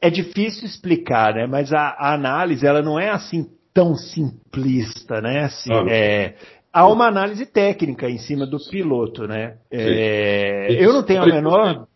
é 0.00 0.10
difícil 0.10 0.66
explicar, 0.66 1.34
né? 1.34 1.46
Mas 1.46 1.72
a, 1.72 1.96
a 1.98 2.12
análise 2.12 2.66
ela 2.66 2.82
não 2.82 3.00
é 3.00 3.08
assim 3.08 3.46
tão 3.72 3.94
simplista, 3.94 5.22
né? 5.22 5.44
Assim, 5.44 5.72
ah, 5.72 5.86
é, 5.88 6.34
há 6.70 6.86
uma 6.86 7.06
análise 7.06 7.46
técnica 7.46 8.10
em 8.10 8.18
cima 8.18 8.46
do 8.46 8.58
piloto, 8.58 9.26
né? 9.26 9.56
É, 9.70 10.84
eu 10.84 10.92
não 10.92 11.02
tenho 11.02 11.22
a 11.22 11.26
menor 11.26 11.86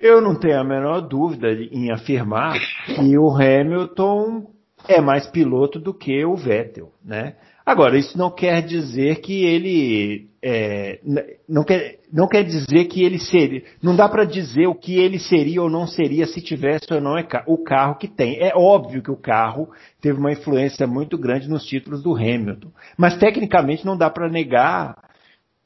eu 0.00 0.20
não 0.20 0.34
tenho 0.34 0.58
a 0.58 0.64
menor 0.64 1.00
dúvida 1.02 1.52
em 1.52 1.90
afirmar 1.90 2.58
que 2.84 3.16
o 3.16 3.30
Hamilton 3.30 4.53
é 4.88 5.00
mais 5.00 5.26
piloto 5.26 5.78
do 5.78 5.94
que 5.94 6.24
o 6.24 6.36
Vettel, 6.36 6.92
né? 7.04 7.34
Agora, 7.66 7.96
isso 7.96 8.18
não 8.18 8.30
quer 8.30 8.60
dizer 8.60 9.20
que 9.20 9.44
ele 9.44 10.28
é, 10.42 11.00
não, 11.48 11.64
quer, 11.64 12.00
não 12.12 12.28
quer 12.28 12.44
dizer 12.44 12.84
que 12.84 13.02
ele 13.02 13.18
seria. 13.18 13.62
Não 13.82 13.96
dá 13.96 14.06
para 14.06 14.26
dizer 14.26 14.66
o 14.66 14.74
que 14.74 14.98
ele 14.98 15.18
seria 15.18 15.62
ou 15.62 15.70
não 15.70 15.86
seria 15.86 16.26
se 16.26 16.42
tivesse 16.42 16.92
ou 16.92 17.00
não 17.00 17.14
o 17.46 17.64
carro 17.64 17.96
que 17.96 18.06
tem. 18.06 18.38
É 18.38 18.52
óbvio 18.54 19.02
que 19.02 19.10
o 19.10 19.16
carro 19.16 19.70
teve 20.02 20.18
uma 20.18 20.32
influência 20.32 20.86
muito 20.86 21.16
grande 21.16 21.48
nos 21.48 21.64
títulos 21.64 22.02
do 22.02 22.14
Hamilton. 22.14 22.70
Mas 22.98 23.16
tecnicamente 23.16 23.86
não 23.86 23.96
dá 23.96 24.10
para 24.10 24.28
negar 24.28 24.94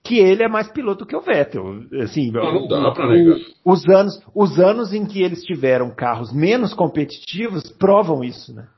que 0.05 0.21
ele 0.21 0.45
é 0.45 0.49
mais 0.49 0.71
piloto 0.71 1.05
que 1.05 1.17
o 1.17 1.21
Vettel. 1.21 1.83
Assim, 2.01 2.31
não, 2.31 2.55
não 2.55 2.69
dá 2.69 2.93
para 2.93 3.09
negar. 3.09 3.37
Os 3.65 3.85
anos, 3.89 4.23
os 4.33 4.61
anos 4.61 4.93
em 4.93 5.05
que 5.05 5.21
eles 5.21 5.43
tiveram 5.43 5.91
carros 5.91 6.33
menos 6.33 6.73
competitivos 6.73 7.65
provam 7.73 8.23
isso, 8.23 8.55
né? 8.55 8.69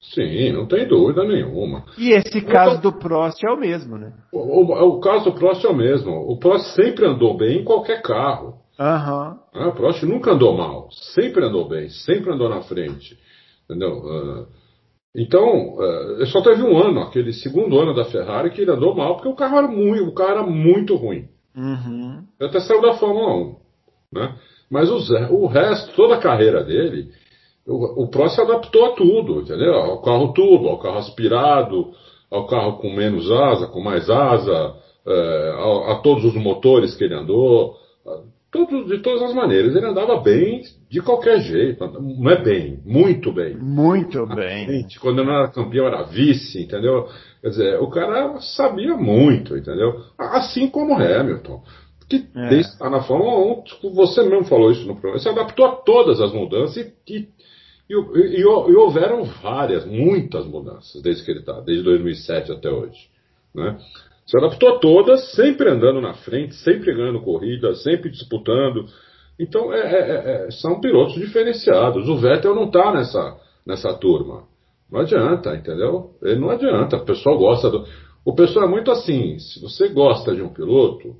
Sim, 0.00 0.52
não 0.52 0.66
tem 0.66 0.86
dúvida 0.86 1.24
nenhuma. 1.24 1.84
E 1.98 2.10
esse 2.10 2.40
caso 2.40 2.80
do 2.80 2.92
Prost 2.92 3.42
é 3.44 3.50
o 3.50 3.58
mesmo, 3.58 3.98
né? 3.98 4.12
O, 4.32 4.38
o, 4.38 4.96
o, 4.96 5.00
caso 5.00 5.24
do 5.24 5.32
Prost 5.32 5.64
é 5.64 5.68
o 5.68 5.76
mesmo. 5.76 6.12
O 6.12 6.38
Prost 6.38 6.74
sempre 6.74 7.04
andou 7.04 7.36
bem 7.36 7.60
em 7.60 7.64
qualquer 7.64 8.00
carro. 8.00 8.54
Uhum. 8.78 9.38
Ah, 9.54 9.68
o 9.68 9.74
Prost 9.74 10.04
nunca 10.04 10.32
andou 10.32 10.56
mal. 10.56 10.88
Sempre 11.14 11.44
andou 11.44 11.68
bem, 11.68 11.88
sempre 11.88 12.32
andou 12.32 12.48
na 12.48 12.62
frente. 12.62 13.18
Entendeu? 13.64 13.98
Uh, 13.98 14.46
então, 15.16 15.74
uh, 15.74 16.26
só 16.26 16.40
teve 16.42 16.62
um 16.62 16.78
ano, 16.78 17.00
aquele 17.00 17.32
segundo 17.32 17.76
ano 17.78 17.92
da 17.92 18.04
Ferrari, 18.04 18.50
que 18.50 18.60
ele 18.60 18.70
andou 18.70 18.94
mal, 18.94 19.16
porque 19.16 19.28
o 19.28 19.34
carro 19.34 19.58
era 19.58 19.68
muito, 19.68 20.04
o 20.04 20.14
carro 20.14 20.30
era 20.30 20.42
muito 20.44 20.94
ruim. 20.94 21.26
Uhum. 21.56 22.22
Até 22.40 22.60
saiu 22.60 22.80
da 22.80 22.94
Fórmula 22.94 23.34
1. 23.34 23.56
Né? 24.12 24.36
Mas 24.70 24.88
o, 24.90 25.34
o 25.34 25.46
resto, 25.46 25.92
toda 25.96 26.14
a 26.14 26.20
carreira 26.20 26.62
dele, 26.62 27.10
o, 27.68 28.04
o 28.04 28.08
Pro 28.08 28.28
se 28.28 28.40
adaptou 28.40 28.86
a 28.86 28.92
tudo, 28.92 29.42
entendeu? 29.42 29.74
Ao 29.74 30.00
carro 30.00 30.32
turbo, 30.32 30.68
ao 30.68 30.78
carro 30.78 30.98
aspirado, 30.98 31.92
ao 32.30 32.46
carro 32.46 32.78
com 32.78 32.90
menos 32.90 33.30
asa, 33.30 33.66
com 33.66 33.80
mais 33.80 34.08
asa, 34.08 34.74
é, 35.06 35.54
a, 35.54 35.92
a, 35.92 35.94
todos 36.02 36.24
os 36.24 36.34
motores 36.34 36.94
que 36.94 37.04
ele 37.04 37.14
andou, 37.14 37.76
todos, 38.50 38.88
de 38.88 38.98
todas 38.98 39.22
as 39.22 39.34
maneiras. 39.34 39.76
Ele 39.76 39.86
andava 39.86 40.18
bem 40.20 40.62
de 40.90 41.02
qualquer 41.02 41.40
jeito, 41.40 41.86
não 41.86 42.30
é 42.30 42.42
bem, 42.42 42.80
muito 42.86 43.30
bem. 43.32 43.54
Muito 43.56 44.26
bem. 44.26 44.66
Gente, 44.66 44.98
quando 44.98 45.18
ele 45.20 45.28
não 45.28 45.38
era 45.38 45.48
campeão, 45.48 45.86
era 45.86 46.02
vice, 46.04 46.62
entendeu? 46.62 47.06
Quer 47.42 47.48
dizer, 47.50 47.80
o 47.80 47.88
cara 47.88 48.40
sabia 48.40 48.96
muito, 48.96 49.56
entendeu? 49.56 50.00
Assim 50.18 50.68
como 50.68 50.94
Hamilton 50.94 51.62
que 52.08 52.26
é. 52.34 52.54
está 52.54 52.88
na 52.88 53.02
Fórmula 53.02 53.58
1, 53.58 53.62
tipo, 53.64 53.90
você 53.90 54.22
mesmo 54.22 54.46
falou 54.46 54.72
isso 54.72 54.86
no 54.86 54.94
programa, 54.94 55.18
se 55.18 55.28
adaptou 55.28 55.66
a 55.66 55.72
todas 55.72 56.20
as 56.20 56.32
mudanças 56.32 56.76
e, 56.78 56.92
e 57.06 57.28
e, 57.88 57.94
e, 57.94 58.40
e, 58.40 58.44
houveram 58.44 59.24
várias, 59.24 59.86
muitas 59.86 60.46
mudanças 60.46 61.00
desde 61.02 61.24
que 61.24 61.30
ele 61.30 61.40
está, 61.40 61.60
desde 61.60 61.82
2007 61.84 62.52
até 62.52 62.70
hoje. 62.70 63.08
Né? 63.54 63.78
Se 64.26 64.36
adaptou 64.36 64.78
todas, 64.78 65.32
sempre 65.32 65.70
andando 65.70 66.00
na 66.00 66.12
frente, 66.12 66.54
sempre 66.56 66.94
ganhando 66.94 67.22
corrida, 67.22 67.74
sempre 67.76 68.10
disputando. 68.10 68.86
Então 69.38 69.72
é, 69.72 69.80
é, 69.80 70.00
é, 70.00 70.46
é 70.46 70.50
são 70.50 70.80
pilotos 70.80 71.14
diferenciados. 71.14 72.08
O 72.08 72.16
Vettel 72.16 72.54
não 72.54 72.66
está 72.66 72.92
nessa, 72.92 73.40
nessa 73.66 73.94
turma. 73.94 74.44
Não 74.90 75.00
adianta, 75.00 75.54
entendeu? 75.54 76.14
Ele 76.22 76.40
não 76.40 76.50
adianta. 76.50 76.96
O 76.96 77.04
pessoal 77.04 77.38
gosta 77.38 77.70
do. 77.70 77.86
O 78.24 78.34
pessoal 78.34 78.66
é 78.66 78.68
muito 78.68 78.90
assim. 78.90 79.38
Se 79.38 79.60
você 79.60 79.88
gosta 79.88 80.34
de 80.34 80.42
um 80.42 80.52
piloto, 80.52 81.16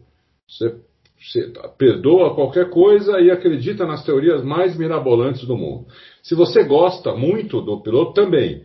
você 0.46 0.74
você 1.20 1.52
perdoa 1.76 2.34
qualquer 2.34 2.70
coisa 2.70 3.20
e 3.20 3.30
acredita 3.30 3.84
nas 3.84 4.04
teorias 4.04 4.44
mais 4.44 4.76
mirabolantes 4.78 5.44
do 5.46 5.56
mundo. 5.56 5.86
Se 6.28 6.34
você 6.34 6.62
gosta 6.62 7.14
muito 7.14 7.62
do 7.62 7.80
piloto, 7.82 8.12
também. 8.12 8.62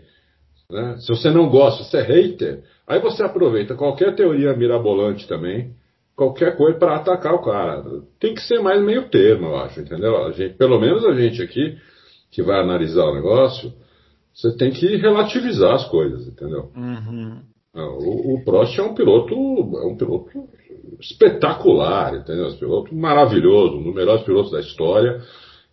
Né? 0.70 0.98
Se 1.00 1.08
você 1.08 1.32
não 1.32 1.50
gosta, 1.50 1.86
você 1.86 1.98
é 2.00 2.02
hater, 2.02 2.64
aí 2.86 3.00
você 3.00 3.24
aproveita 3.24 3.74
qualquer 3.74 4.14
teoria 4.16 4.54
mirabolante 4.54 5.26
também, 5.26 5.74
qualquer 6.14 6.58
coisa 6.58 6.78
para 6.78 6.98
atacar 6.98 7.34
o 7.34 7.42
cara. 7.42 7.86
Tem 8.20 8.34
que 8.34 8.42
ser 8.42 8.60
mais 8.60 8.84
meio 8.84 9.08
termo, 9.10 9.48
eu 9.48 9.56
acho, 9.56 9.80
entendeu? 9.80 10.26
A 10.26 10.32
gente, 10.32 10.56
pelo 10.56 10.78
menos 10.78 11.06
a 11.06 11.14
gente 11.14 11.42
aqui, 11.42 11.78
que 12.30 12.44
vai 12.44 12.60
analisar 12.60 13.06
o 13.06 13.16
negócio, 13.16 13.72
você 14.34 14.58
tem 14.58 14.72
que 14.72 14.98
relativizar 14.98 15.76
as 15.76 15.86
coisas, 15.88 16.28
entendeu? 16.28 16.70
Uhum. 16.76 17.44
O, 17.76 18.34
o 18.34 18.44
Prost 18.44 18.78
é 18.78 18.84
um 18.84 18.94
piloto, 18.94 19.34
é 19.34 19.86
um 19.86 19.96
piloto 19.96 20.50
espetacular, 21.00 22.14
entendeu? 22.16 22.48
Um 22.48 22.58
piloto 22.58 22.94
maravilhoso, 22.94 23.78
um 23.78 23.84
dos 23.84 23.96
melhores 23.96 24.24
pilotos 24.24 24.52
da 24.52 24.60
história, 24.60 25.22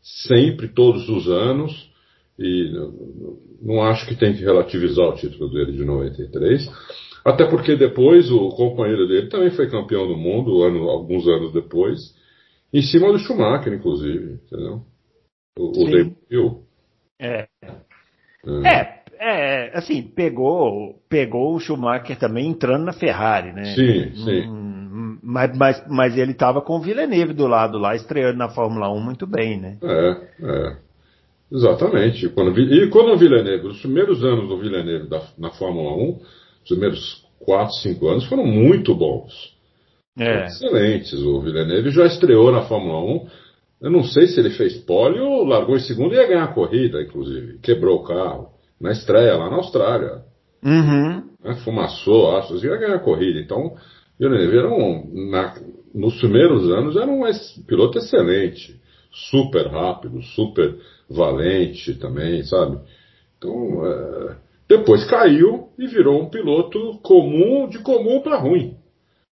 sempre, 0.03 0.69
todos 0.69 1.09
os 1.09 1.29
anos, 1.29 1.91
e 2.39 2.73
não 3.61 3.83
acho 3.83 4.07
que 4.07 4.17
tem 4.17 4.35
que 4.35 4.43
relativizar 4.43 5.07
o 5.07 5.15
título 5.15 5.51
dele 5.51 5.73
de 5.73 5.85
93, 5.85 6.69
até 7.25 7.45
porque 7.45 7.77
depois 7.77 8.31
o 8.31 8.49
companheiro 8.51 9.07
dele 9.07 9.29
também 9.29 9.51
foi 9.51 9.69
campeão 9.69 10.07
do 10.07 10.17
mundo, 10.17 10.63
ano, 10.63 10.89
alguns 10.89 11.27
anos 11.29 11.53
depois, 11.53 11.99
em 12.73 12.83
cima 12.83 13.13
do 13.13 13.19
Schumacher, 13.19 13.73
inclusive, 13.73 14.41
entendeu? 14.47 14.83
O, 15.59 15.83
o 15.83 15.85
David 15.85 16.17
Hill. 16.31 16.63
É. 17.21 17.47
é. 18.65 19.01
É, 19.23 19.67
é, 19.67 19.77
assim, 19.77 20.01
pegou, 20.01 20.99
pegou 21.11 21.55
o 21.55 21.61
Schumacher 21.61 22.19
também 22.19 22.49
entrando 22.49 22.87
na 22.87 22.93
Ferrari, 22.95 23.53
né? 23.53 23.75
Sim, 23.75 24.15
sim. 24.15 24.60
Mas, 25.31 25.57
mas, 25.57 25.85
mas 25.89 26.19
ele 26.19 26.33
estava 26.33 26.61
com 26.61 26.77
o 26.77 26.81
Villeneuve 26.81 27.33
do 27.33 27.47
lado 27.47 27.79
lá, 27.79 27.95
estreando 27.95 28.37
na 28.37 28.49
Fórmula 28.49 28.91
1 28.91 29.01
muito 29.01 29.29
bem, 29.29 29.61
né? 29.61 29.79
É, 29.81 30.17
é. 30.43 30.77
Exatamente. 31.53 32.29
Quando, 32.31 32.59
e 32.59 32.89
quando 32.91 33.13
o 33.13 33.17
Villeneuve, 33.17 33.69
os 33.69 33.81
primeiros 33.81 34.25
anos 34.25 34.49
do 34.49 34.59
Villeneuve 34.59 35.09
da, 35.09 35.23
na 35.39 35.51
Fórmula 35.51 35.93
1, 35.97 36.19
os 36.65 36.69
primeiros 36.69 37.25
4, 37.45 37.75
5 37.75 38.09
anos 38.09 38.25
foram 38.27 38.45
muito 38.45 38.93
bons. 38.93 39.33
É. 40.19 40.47
Excelentes. 40.47 41.15
O 41.23 41.41
Villeneuve 41.41 41.91
já 41.91 42.07
estreou 42.07 42.51
na 42.51 42.63
Fórmula 42.63 42.99
1. 42.99 43.29
Eu 43.83 43.91
não 43.91 44.03
sei 44.03 44.27
se 44.27 44.41
ele 44.41 44.51
fez 44.51 44.79
pole 44.79 45.21
ou 45.21 45.45
largou 45.45 45.77
em 45.77 45.81
segundo 45.81 46.13
e 46.13 46.17
ia 46.17 46.27
ganhar 46.27 46.45
a 46.45 46.53
corrida, 46.53 47.01
inclusive. 47.01 47.59
Quebrou 47.61 48.01
o 48.01 48.05
carro 48.05 48.49
na 48.81 48.91
estreia 48.91 49.37
lá 49.37 49.49
na 49.49 49.57
Austrália. 49.57 50.23
Uhum. 50.63 51.23
Né, 51.43 51.55
fumaçou, 51.65 52.37
acho, 52.37 52.57
ia 52.57 52.77
ganhar 52.77 52.97
a 52.97 53.01
corrida. 53.01 53.39
Então, 53.39 53.77
Villeneuve 54.21 54.59
era 54.59 54.69
um, 54.69 55.31
na, 55.31 55.55
nos 55.95 56.19
primeiros 56.21 56.71
anos 56.71 56.95
era 56.95 57.11
um 57.11 57.23
piloto 57.67 57.99
excelente, 57.99 58.79
super 59.11 59.67
rápido, 59.69 60.23
super 60.23 60.77
valente 61.09 61.95
também, 61.95 62.43
sabe? 62.45 62.79
Então, 63.39 63.87
é, 63.87 64.37
depois 64.69 65.05
caiu 65.07 65.71
e 65.79 65.87
virou 65.87 66.21
um 66.21 66.29
piloto 66.29 66.99
comum, 67.03 67.67
de 67.67 67.79
comum 67.79 68.21
para 68.21 68.37
ruim. 68.37 68.77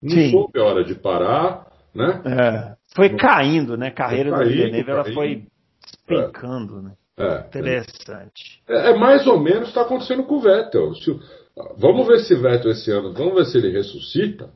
Não 0.02 0.12
Sim. 0.12 0.32
soube 0.32 0.58
a 0.58 0.64
hora 0.64 0.84
de 0.86 0.96
parar, 0.96 1.68
né? 1.94 2.22
É, 2.26 2.76
foi 2.96 3.10
caindo, 3.18 3.76
né? 3.76 3.88
A 3.88 3.92
carreira 3.92 4.32
caindo, 4.32 4.44
do 4.46 4.50
Villeneuve 4.50 4.90
ela 4.90 5.04
foi 5.04 5.44
despencando, 5.84 6.80
é. 6.80 6.82
né? 6.82 6.92
É, 7.18 7.40
Interessante. 7.48 8.62
É, 8.70 8.92
é, 8.92 8.98
mais 8.98 9.28
ou 9.28 9.40
menos 9.40 9.68
está 9.68 9.82
acontecendo 9.82 10.24
com 10.24 10.36
o 10.36 10.40
Vettel. 10.40 10.94
Se, 10.96 11.20
vamos 11.78 12.08
ver 12.08 12.20
se 12.20 12.36
Vettel 12.36 12.72
esse 12.72 12.90
ano, 12.92 13.12
vamos 13.12 13.34
ver 13.34 13.46
se 13.48 13.58
ele 13.58 13.72
ressuscita. 13.72 14.50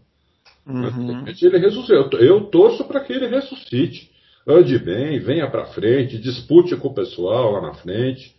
Uhum. 0.66 1.26
Ele 1.28 1.58
ressuscita. 1.58 2.18
Eu, 2.18 2.46
torço 2.46 2.84
para 2.86 3.00
que 3.02 3.14
ele 3.14 3.28
ressuscite. 3.28 4.12
Ande 4.48 4.80
bem, 4.80 5.20
venha 5.20 5.50
para 5.50 5.68
frente, 5.68 6.18
dispute 6.18 6.76
com 6.76 6.88
o 6.88 6.94
pessoal 6.94 7.52
lá 7.52 7.62
na 7.62 7.74
frente. 7.76 8.36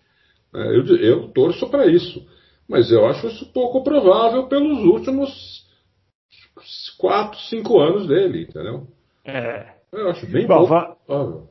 É, 0.54 0.76
eu, 0.76 0.84
eu 0.96 1.28
torço 1.28 1.68
para 1.68 1.86
isso. 1.86 2.26
Mas 2.68 2.90
eu 2.90 3.06
acho 3.06 3.26
isso 3.28 3.52
pouco 3.52 3.82
provável 3.82 4.46
pelos 4.46 4.78
últimos 4.84 5.66
4, 6.98 7.38
5 7.38 7.80
anos 7.80 8.06
dele, 8.06 8.42
entendeu? 8.42 8.86
É. 9.24 9.74
Eu 9.92 10.10
acho 10.10 10.26
bem 10.26 10.46
Bom, 10.46 10.66
pouco 10.66 10.96
provável. 11.06 11.48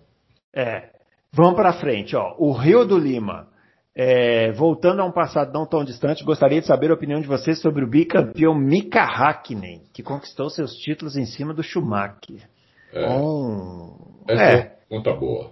É. 0.54 0.90
Vamos 1.32 1.56
para 1.56 1.74
frente, 1.74 2.16
ó. 2.16 2.36
O 2.38 2.52
Rio 2.52 2.86
do 2.86 2.98
Lima 2.98 3.51
É, 3.94 4.54
voltando 4.54 5.02
a 5.02 5.06
um 5.06 5.12
passado 5.12 5.52
não 5.52 5.66
tão 5.66 5.84
distante, 5.84 6.24
gostaria 6.24 6.62
de 6.62 6.68
saber 6.68 6.92
a 6.92 6.94
opinião 6.94 7.20
de 7.20 7.28
vocês 7.28 7.60
sobre 7.60 7.84
o 7.84 7.90
bicampeão 7.90 8.56
Mika 8.56 9.04
Hakkinen, 9.04 9.82
que 9.94 10.02
conquistou 10.02 10.50
seus 10.50 10.74
títulos 10.76 11.18
em 11.18 11.26
cima 11.26 11.54
do 11.54 11.62
Schumacher. 11.62 12.48
É. 12.94 13.10
Um... 13.10 14.24
Essa 14.28 14.44
é. 14.44 14.54
é 14.54 14.56
uma 14.56 15.04
pergunta 15.04 15.14
boa. 15.14 15.52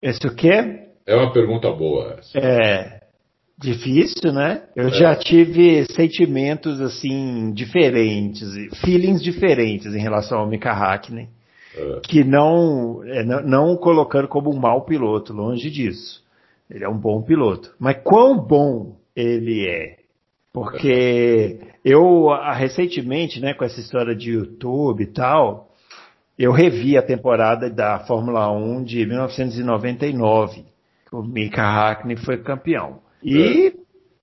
Esse 0.00 0.26
o 0.26 0.34
quê? 0.34 0.88
É 1.06 1.14
uma 1.14 1.32
pergunta 1.32 1.70
boa 1.70 2.16
essa. 2.18 2.38
É. 2.38 3.00
Difícil, 3.58 4.32
né? 4.32 4.64
Eu 4.74 4.88
é. 4.88 4.92
já 4.92 5.14
tive 5.14 5.84
sentimentos 5.92 6.80
assim 6.80 7.52
diferentes, 7.52 8.48
feelings 8.80 9.22
diferentes 9.22 9.94
em 9.94 10.00
relação 10.00 10.38
ao 10.38 10.48
Mika 10.48 10.72
Hakkinen, 10.72 11.28
é. 11.76 12.00
que 12.00 12.24
não, 12.24 13.04
é, 13.04 13.22
não, 13.22 13.42
não 13.42 13.76
colocando 13.76 14.28
como 14.28 14.50
um 14.50 14.58
mau 14.58 14.84
piloto, 14.84 15.32
longe 15.32 15.70
disso. 15.70 16.23
Ele 16.70 16.84
é 16.84 16.88
um 16.88 16.98
bom 16.98 17.22
piloto. 17.22 17.74
Mas 17.78 17.98
quão 18.02 18.38
bom 18.38 18.96
ele 19.14 19.66
é? 19.68 19.96
Porque 20.52 21.60
eu 21.84 22.28
recentemente, 22.52 23.40
né, 23.40 23.54
com 23.54 23.64
essa 23.64 23.80
história 23.80 24.14
de 24.14 24.32
YouTube 24.32 25.02
e 25.02 25.06
tal, 25.06 25.70
eu 26.38 26.52
revi 26.52 26.96
a 26.96 27.02
temporada 27.02 27.68
da 27.70 28.00
Fórmula 28.00 28.50
1 28.50 28.84
de 28.84 29.06
1999. 29.06 30.64
O 31.12 31.22
Mika 31.22 31.62
Hakkinen 31.62 32.16
foi 32.16 32.38
campeão. 32.38 33.00
E 33.22 33.68
é. 33.68 33.72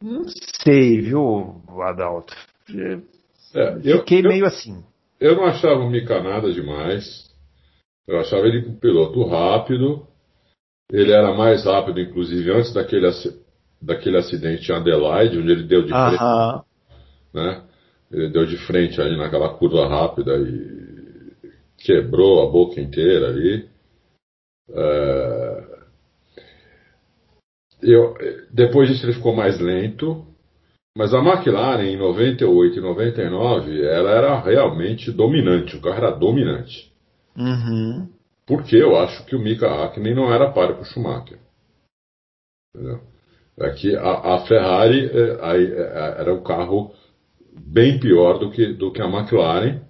não 0.02 0.24
sei, 0.64 1.02
viu, 1.02 1.62
Adalto? 1.82 2.36
É, 3.54 3.80
Fiquei 3.82 4.20
eu, 4.20 4.30
meio 4.30 4.46
assim. 4.46 4.84
Eu 5.20 5.36
não 5.36 5.46
achava 5.46 5.80
o 5.82 5.90
Mika 5.90 6.22
nada 6.22 6.52
demais. 6.52 7.30
Eu 8.08 8.20
achava 8.20 8.46
ele 8.48 8.68
um 8.68 8.76
piloto 8.76 9.24
rápido. 9.26 10.06
Ele 10.92 11.12
era 11.12 11.34
mais 11.34 11.64
rápido, 11.64 12.02
inclusive, 12.02 12.52
antes 12.52 12.74
daquele, 12.74 13.10
daquele 13.82 14.18
acidente 14.18 14.72
em 14.72 14.76
Adelaide, 14.76 15.40
onde 15.40 15.52
ele 15.52 15.64
deu 15.64 15.84
de 15.84 15.90
frente. 15.90 16.66
Né? 17.34 17.64
Ele 18.12 18.30
deu 18.30 18.46
de 18.46 18.58
frente 18.68 19.00
ali 19.00 19.18
naquela 19.18 19.54
curva 19.54 19.88
rápida 19.88 20.38
e 20.38 21.34
quebrou 21.78 22.46
a 22.46 22.52
boca 22.52 22.82
inteira 22.82 23.30
ali. 23.30 23.70
É, 24.70 25.64
eu, 27.82 28.16
depois 28.52 28.90
disso 28.90 29.06
ele 29.06 29.14
ficou 29.14 29.34
mais 29.34 29.60
lento, 29.60 30.26
mas 30.96 31.14
a 31.14 31.20
McLaren 31.20 31.84
em 31.84 31.98
98 31.98 32.78
e 32.78 32.82
99 32.82 33.82
ela 33.82 34.12
era 34.12 34.40
realmente 34.42 35.12
dominante, 35.12 35.78
o 35.78 35.82
carro 35.82 35.98
era 35.98 36.12
dominante. 36.12 36.92
Uhum. 37.36 38.10
Porque 38.46 38.76
eu 38.76 38.98
acho 38.98 39.26
que 39.26 39.36
o 39.36 39.40
Mika 39.40 39.68
Hakkinen 39.68 40.16
não 40.16 40.34
era 40.34 40.52
páreo 40.52 40.76
para 40.76 40.84
o 40.84 40.86
Schumacher. 40.86 41.40
Entendeu? 42.76 43.00
É 43.60 43.70
que 43.72 43.96
a, 43.96 44.36
a 44.36 44.46
Ferrari 44.46 45.06
é, 45.06 45.40
é, 45.42 46.22
era 46.22 46.34
um 46.34 46.44
carro 46.44 46.92
bem 47.54 48.00
pior 48.00 48.40
do 48.40 48.50
que, 48.50 48.74
do 48.74 48.92
que 48.92 49.02
a 49.02 49.08
McLaren, 49.08 49.82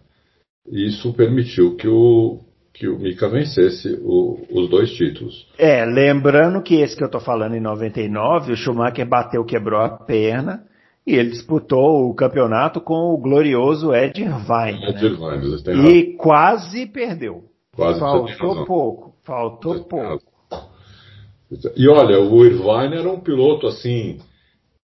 e 0.68 0.88
isso 0.88 1.14
permitiu 1.14 1.76
que 1.76 1.88
o, 1.88 2.40
que 2.74 2.88
o 2.88 3.00
Mika 3.00 3.30
vencesse 3.30 4.00
o, 4.02 4.40
os 4.52 4.70
dois 4.70 4.92
títulos. 4.92 5.48
É, 5.58 5.86
lembrando 5.86 6.62
que 6.62 6.76
esse 6.76 6.96
que 6.96 7.04
eu 7.04 7.08
estou 7.08 7.22
falando 7.22 7.56
em 7.56 7.62
99, 7.62 8.54
o 8.54 8.56
Schumacher 8.56 9.08
bateu, 9.08 9.44
quebrou 9.46 9.80
a 9.80 9.90
perna 9.90 10.66
e 11.06 11.16
ele 11.16 11.30
disputou 11.30 12.10
o 12.10 12.14
campeonato 12.14 12.80
com 12.80 13.14
o 13.14 13.18
glorioso 13.18 13.94
Ed 13.94 14.22
Irvine. 14.22 14.84
Ed 14.88 15.06
Irvine, 15.06 15.58
né? 15.66 15.90
E 15.90 16.16
quase 16.16 16.86
perdeu. 16.88 17.51
Quase 17.76 18.00
faltou 18.00 18.66
pouco, 18.66 19.16
faltou 19.24 19.84
pouco. 19.86 20.24
E 21.76 21.88
olha, 21.88 22.20
o 22.20 22.46
Irvine 22.46 22.98
era 22.98 23.10
um 23.10 23.20
piloto 23.20 23.68
assim, 23.68 24.20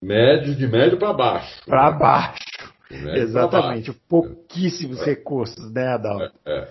médio, 0.02 0.54
de 0.54 0.66
médio 0.66 0.98
para 0.98 1.12
baixo. 1.12 1.62
Para 1.66 1.90
né? 1.90 1.98
baixo. 1.98 2.38
Exatamente, 2.90 3.90
baixo. 3.90 4.00
pouquíssimos 4.08 5.00
é. 5.02 5.04
recursos, 5.04 5.72
né, 5.72 5.88
Adalto? 5.88 6.34
É, 6.46 6.58
é 6.58 6.68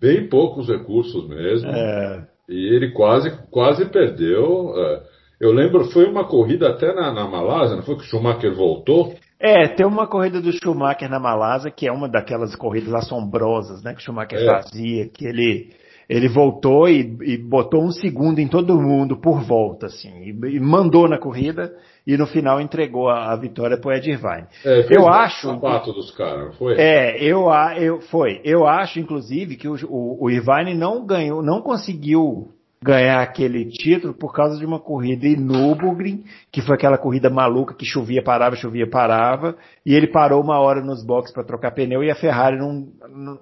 bem 0.00 0.28
poucos 0.28 0.68
recursos 0.68 1.28
mesmo. 1.28 1.68
É. 1.70 2.26
E 2.48 2.74
ele 2.74 2.92
quase, 2.92 3.30
quase 3.50 3.84
perdeu. 3.86 4.72
É. 4.76 5.02
Eu 5.40 5.52
lembro, 5.52 5.84
foi 5.90 6.04
uma 6.06 6.24
corrida 6.24 6.68
até 6.68 6.92
na, 6.92 7.12
na 7.12 7.28
Malásia, 7.28 7.76
não 7.76 7.82
foi 7.82 7.96
que 7.96 8.02
o 8.02 8.06
Schumacher 8.06 8.54
voltou? 8.54 9.14
É, 9.40 9.68
tem 9.68 9.86
uma 9.86 10.06
corrida 10.06 10.40
do 10.40 10.52
Schumacher 10.52 11.08
na 11.08 11.20
Malásia, 11.20 11.70
que 11.70 11.86
é 11.86 11.92
uma 11.92 12.08
daquelas 12.08 12.56
corridas 12.56 12.92
assombrosas, 12.92 13.82
né, 13.82 13.94
que 13.94 14.00
o 14.00 14.02
Schumacher 14.02 14.38
é. 14.38 14.46
fazia, 14.46 15.08
que 15.08 15.26
ele 15.26 15.70
ele 16.08 16.26
voltou 16.26 16.88
e, 16.88 17.18
e, 17.20 17.36
botou 17.36 17.84
um 17.84 17.90
segundo 17.90 18.38
em 18.38 18.48
todo 18.48 18.80
mundo 18.80 19.20
por 19.20 19.42
volta, 19.42 19.86
assim, 19.86 20.08
e, 20.22 20.56
e 20.56 20.58
mandou 20.58 21.06
na 21.06 21.18
corrida 21.18 21.70
e 22.06 22.16
no 22.16 22.26
final 22.26 22.58
entregou 22.58 23.10
a, 23.10 23.30
a 23.30 23.36
vitória 23.36 23.78
para 23.78 23.90
o 23.90 23.92
Ed 23.92 24.10
Irvine. 24.10 24.46
É, 24.64 24.86
eu 24.88 25.06
acho. 25.06 25.50
O 25.50 25.92
dos 25.92 26.10
caras, 26.12 26.56
foi? 26.56 26.76
É, 26.78 27.22
eu, 27.22 27.48
eu 27.76 28.00
foi. 28.00 28.40
Eu 28.42 28.66
acho, 28.66 28.98
inclusive, 28.98 29.56
que 29.56 29.68
o, 29.68 29.74
o, 29.86 30.24
o 30.24 30.30
Irvine 30.30 30.72
não 30.72 31.04
ganhou, 31.04 31.42
não 31.42 31.60
conseguiu 31.60 32.54
ganhar 32.80 33.20
aquele 33.20 33.64
título 33.64 34.14
por 34.14 34.32
causa 34.32 34.56
de 34.56 34.64
uma 34.64 34.78
corrida 34.78 35.26
em 35.26 35.36
Nürburgring, 35.36 36.24
que 36.50 36.62
foi 36.62 36.76
aquela 36.76 36.96
corrida 36.96 37.28
maluca 37.28 37.74
que 37.74 37.84
chovia, 37.84 38.22
parava, 38.22 38.54
chovia, 38.56 38.88
parava, 38.88 39.56
e 39.84 39.94
ele 39.94 40.06
parou 40.06 40.40
uma 40.42 40.58
hora 40.60 40.80
nos 40.80 41.04
boxes 41.04 41.34
para 41.34 41.44
trocar 41.44 41.72
pneu 41.72 42.04
e 42.04 42.10
a 42.10 42.14
Ferrari 42.14 42.56
num, 42.56 42.88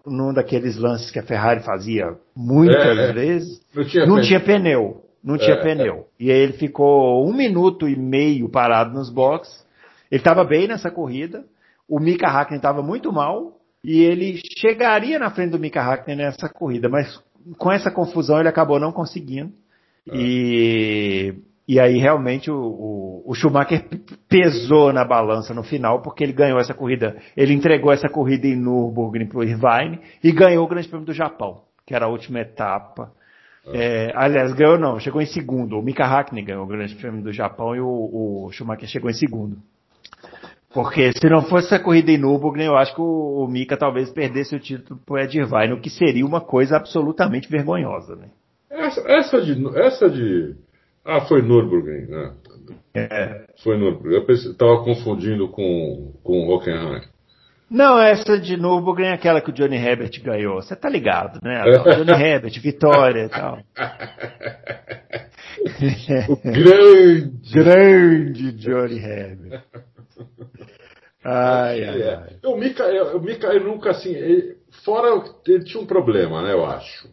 num 0.07 0.33
daqueles 0.33 0.79
lances 0.79 1.11
que 1.11 1.19
a 1.19 1.23
Ferrari 1.23 1.61
fazia 1.61 2.17
muitas 2.35 2.99
é, 2.99 3.11
é. 3.11 3.13
vezes, 3.13 3.61
não 3.75 3.85
tinha, 3.85 4.07
não 4.07 4.21
tinha 4.21 4.41
pneu, 4.41 5.03
não 5.23 5.37
tinha 5.37 5.57
é, 5.57 5.63
pneu. 5.63 6.07
E 6.19 6.31
aí 6.31 6.39
ele 6.39 6.55
ficou 6.55 7.29
um 7.29 7.35
minuto 7.35 7.89
e 7.89 7.97
meio 7.97 8.49
parado 8.49 8.95
nos 8.95 9.11
boxes. 9.11 9.67
Ele 10.11 10.21
estava 10.21 10.45
bem 10.45 10.67
nessa 10.67 10.91
corrida, 10.91 11.45
o 11.89 12.01
Mika 12.01 12.29
Hakkinen 12.29 12.59
estava 12.59 12.83
muito 12.83 13.13
mal, 13.13 13.53
e 13.85 14.03
ele 14.03 14.41
chegaria 14.59 15.19
na 15.19 15.31
frente 15.31 15.51
do 15.51 15.59
Mika 15.59 15.81
Hakkinen 15.81 16.17
nessa 16.17 16.49
corrida, 16.49 16.89
mas 16.89 17.23
com 17.59 17.71
essa 17.71 17.91
confusão 17.91 18.41
ele 18.41 18.49
acabou 18.49 18.81
não 18.81 18.93
conseguindo. 18.93 19.53
É. 20.09 20.17
E, 20.17 21.35
e 21.69 21.81
aí 21.81 21.99
realmente 21.99 22.51
o, 22.51 22.57
o, 22.57 23.23
o, 23.27 23.35
Schumacher 23.35 23.85
pesou 24.29 24.93
na 24.93 25.05
balança 25.05 25.53
no 25.53 25.63
final, 25.63 26.01
porque 26.01 26.25
ele 26.25 26.33
ganhou 26.33 26.59
essa 26.59 26.75
corrida. 26.75 27.17
Ele 27.37 27.53
entregou 27.53 27.93
essa 27.93 28.09
corrida 28.09 28.47
em 28.47 28.57
Nürburgring 28.57 29.27
para 29.27 29.39
o 29.39 29.43
Irvine 29.43 30.01
e 30.23 30.33
ganhou 30.33 30.65
o 30.65 30.69
Grande 30.69 30.89
Prêmio 30.89 31.07
do 31.07 31.13
Japão, 31.13 31.63
que 31.87 31.95
era 31.95 32.07
a 32.07 32.09
última 32.09 32.41
etapa. 32.41 33.13
É. 33.67 34.07
É, 34.07 34.13
aliás, 34.15 34.53
ganhou 34.55 34.79
não, 34.79 35.01
chegou 35.01 35.21
em 35.21 35.27
segundo. 35.27 35.79
O 35.79 35.83
Mika 35.83 36.05
Hakkinen 36.05 36.45
ganhou 36.45 36.65
o 36.65 36.69
Grande 36.69 36.95
Prêmio 36.95 37.23
do 37.23 37.33
Japão 37.33 37.75
e 37.75 37.81
o, 37.81 38.47
o 38.47 38.53
Schumacher 38.53 38.89
chegou 38.89 39.11
em 39.11 39.15
segundo. 39.15 39.59
Porque 40.73 41.13
se 41.13 41.29
não 41.29 41.43
fosse 41.43 41.67
essa 41.67 41.79
corrida 41.79 42.11
em 42.11 42.19
Nürburgring, 42.19 42.67
eu 42.67 42.77
acho 42.77 42.95
que 42.95 43.01
o, 43.01 43.45
o 43.45 43.49
Mika 43.49 43.77
talvez 43.77 44.11
perdesse 44.11 44.55
o 44.55 44.61
título 44.61 45.01
pro 45.07 45.19
Ed 45.19 45.39
Irvine, 45.39 45.73
o 45.73 45.81
que 45.81 45.89
seria 45.89 46.27
uma 46.27 46.41
coisa 46.41 46.77
absolutamente 46.77 47.49
vergonhosa, 47.49 48.15
né? 48.17 48.29
Essa, 48.71 49.01
essa 49.09 49.41
de, 49.41 49.79
essa 49.79 50.11
de, 50.11 50.55
ah, 51.07 51.21
foi 51.21 51.41
Nürburgring, 51.41 52.07
né? 52.09 52.33
É. 52.95 53.45
Foi 53.63 53.79
Nürburgring. 53.79 54.17
Eu 54.17 54.27
pensei, 54.27 54.53
tava 54.55 54.83
confundindo 54.83 55.49
com, 55.49 56.13
com 56.23 56.49
Hockenheim. 56.49 57.03
Não, 57.71 57.99
essa 58.01 58.39
de 58.39 58.57
Nürburgring 58.57 59.09
é 59.09 59.13
aquela 59.13 59.41
que 59.41 59.51
o 59.51 59.53
Johnny 59.53 59.77
Herbert 59.77 60.11
ganhou. 60.23 60.57
Você 60.57 60.75
tá 60.75 60.89
ligado, 60.89 61.41
né? 61.43 61.63
Johnny 61.97 62.23
Herbert, 62.23 62.61
vitória 62.61 63.25
e 63.25 63.29
tal. 63.29 63.59
o 66.29 66.37
grande, 66.43 67.33
grande 67.55 68.53
Johnny 68.53 68.99
Herbert. 68.99 69.63
Ai, 71.29 71.83
ai, 71.83 72.03
é. 72.03 72.15
ai. 72.15 72.39
O 72.45 72.57
Mika, 72.57 72.87
o 73.17 73.61
nunca 73.65 73.91
assim. 73.91 74.15
Ele, 74.15 74.59
fora, 74.85 75.09
ele 75.49 75.65
tinha 75.65 75.83
um 75.83 75.87
problema, 75.87 76.41
né? 76.43 76.53
Eu 76.53 76.65
acho. 76.65 77.09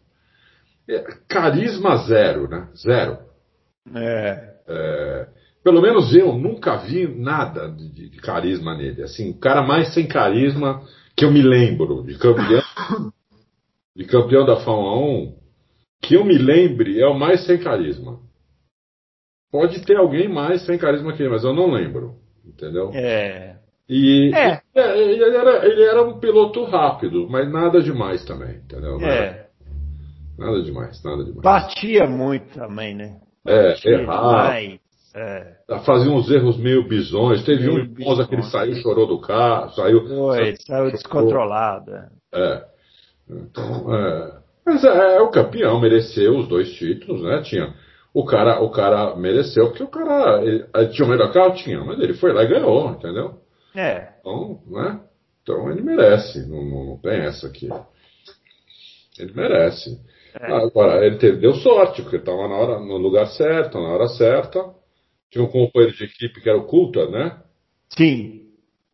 É, 0.87 1.03
carisma 1.27 1.97
zero, 2.05 2.47
né? 2.47 2.67
Zero. 2.75 3.17
É. 3.95 4.53
é. 4.67 5.27
Pelo 5.63 5.81
menos 5.81 6.13
eu 6.13 6.33
nunca 6.33 6.75
vi 6.75 7.07
nada 7.07 7.69
de, 7.69 8.09
de, 8.09 8.17
carisma 8.17 8.77
nele. 8.77 9.01
Assim, 9.01 9.31
o 9.31 9.39
cara 9.39 9.63
mais 9.63 9.93
sem 9.93 10.07
carisma 10.07 10.83
que 11.15 11.25
eu 11.25 11.31
me 11.31 11.41
lembro 11.41 12.03
de 12.03 12.15
campeão, 12.17 12.61
de 13.95 14.05
campeão 14.05 14.45
da 14.45 14.57
Fórmula 14.57 14.97
1, 14.97 15.35
que 16.03 16.15
eu 16.15 16.23
me 16.23 16.37
lembre 16.37 16.99
é 16.99 17.07
o 17.07 17.17
mais 17.17 17.45
sem 17.45 17.57
carisma. 17.57 18.19
Pode 19.51 19.83
ter 19.85 19.97
alguém 19.97 20.27
mais 20.27 20.65
sem 20.65 20.77
carisma 20.77 21.13
que 21.13 21.23
ele, 21.23 21.31
mas 21.31 21.43
eu 21.43 21.53
não 21.53 21.71
lembro. 21.71 22.15
Entendeu? 22.45 22.91
É. 22.93 23.62
E 23.89 24.31
é. 24.33 24.61
é. 24.75 24.97
ele, 24.97 25.23
era, 25.23 25.65
ele 25.65 25.83
era 25.83 26.03
um 26.03 26.19
piloto 26.19 26.63
rápido, 26.63 27.27
mas 27.29 27.51
nada 27.51 27.81
demais 27.81 28.23
também, 28.25 28.57
entendeu? 28.57 28.99
É. 29.01 29.47
Nada 30.37 30.61
demais, 30.63 31.03
nada 31.03 31.23
demais. 31.23 31.41
Batia 31.41 32.07
muito 32.07 32.53
também, 32.53 32.95
né? 32.95 33.17
É, 33.45 33.69
Batia 33.69 33.97
é. 33.97 34.79
É. 35.15 35.79
Fazia 35.85 36.11
uns 36.11 36.29
erros 36.31 36.57
meio 36.57 36.87
bizões. 36.87 37.43
Teve 37.43 37.67
meio 37.67 37.81
um 37.81 37.83
esposa 37.83 38.25
que 38.25 38.33
ele 38.33 38.43
saiu, 38.43 38.75
chorou 38.77 39.05
do 39.05 39.21
carro, 39.21 39.69
saiu. 39.73 40.07
Foi, 40.07 40.55
saiu 40.65 40.91
descontrolado. 40.91 41.91
É. 41.91 42.07
é. 42.33 42.65
Então, 43.29 43.95
é. 43.95 44.43
Mas 44.65 44.83
é, 44.83 45.17
é, 45.17 45.21
o 45.21 45.29
campeão, 45.29 45.79
mereceu 45.79 46.37
os 46.37 46.47
dois 46.47 46.71
títulos, 46.73 47.21
né? 47.21 47.41
Tinha 47.43 47.73
o 48.13 48.25
cara, 48.25 48.61
o 48.61 48.69
cara 48.71 49.15
mereceu, 49.15 49.67
porque 49.67 49.83
o 49.83 49.87
cara 49.87 50.41
ele, 50.43 50.65
tinha 50.91 51.05
o 51.05 51.09
melhor 51.09 51.31
carro, 51.31 51.53
tinha, 51.55 51.83
mas 51.83 51.99
ele 51.99 52.13
foi 52.13 52.31
lá 52.31 52.43
e 52.43 52.47
ganhou, 52.47 52.91
entendeu? 52.91 53.42
É. 53.75 54.13
Então, 54.19 54.61
né? 54.67 54.99
Então 55.41 55.69
ele 55.69 55.81
merece, 55.81 56.47
não, 56.47 56.63
não, 56.63 56.85
não 56.85 56.97
tem 56.97 57.21
essa 57.21 57.47
aqui. 57.47 57.69
Ele 59.19 59.33
merece. 59.33 59.99
É. 60.39 60.51
Agora, 60.51 61.05
ele 61.05 61.17
teve, 61.17 61.37
deu 61.37 61.53
sorte, 61.55 62.01
porque 62.01 62.15
ele 62.15 62.23
estava 62.23 62.47
na 62.47 62.55
hora, 62.55 62.79
no 62.79 62.97
lugar 62.97 63.27
certo, 63.27 63.79
na 63.79 63.89
hora 63.89 64.07
certa. 64.07 64.73
Tinha 65.29 65.43
um 65.43 65.49
companheiro 65.49 65.95
de 65.95 66.05
equipe 66.05 66.41
que 66.41 66.49
era 66.49 66.57
o 66.57 66.65
Coulter, 66.65 67.09
né? 67.09 67.39
Sim. 67.89 68.41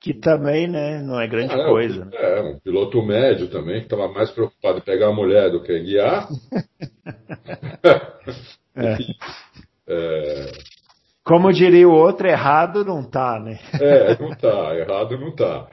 Que 0.01 0.13
também, 0.13 0.67
né, 0.67 1.01
não 1.01 1.19
é 1.19 1.27
grande 1.27 1.53
ah, 1.53 1.65
coisa. 1.65 2.09
É, 2.13 2.41
um 2.41 2.57
piloto 2.59 3.01
médio 3.03 3.49
também, 3.49 3.79
que 3.79 3.85
estava 3.85 4.07
mais 4.07 4.31
preocupado 4.31 4.77
em 4.77 4.81
pegar 4.81 5.07
a 5.07 5.13
mulher 5.13 5.51
do 5.51 5.61
que 5.61 5.73
em 5.73 5.83
guiar. 5.83 6.27
é. 8.75 8.97
é. 9.87 10.51
Como 11.29 11.53
diria 11.53 11.87
o 11.87 11.93
outro, 11.93 12.27
errado 12.27 12.83
não 12.83 13.03
tá, 13.03 13.39
né? 13.39 13.59
é, 13.79 14.17
não 14.19 14.31
tá, 14.31 14.75
errado 14.75 15.15
não 15.19 15.31
tá. 15.31 15.67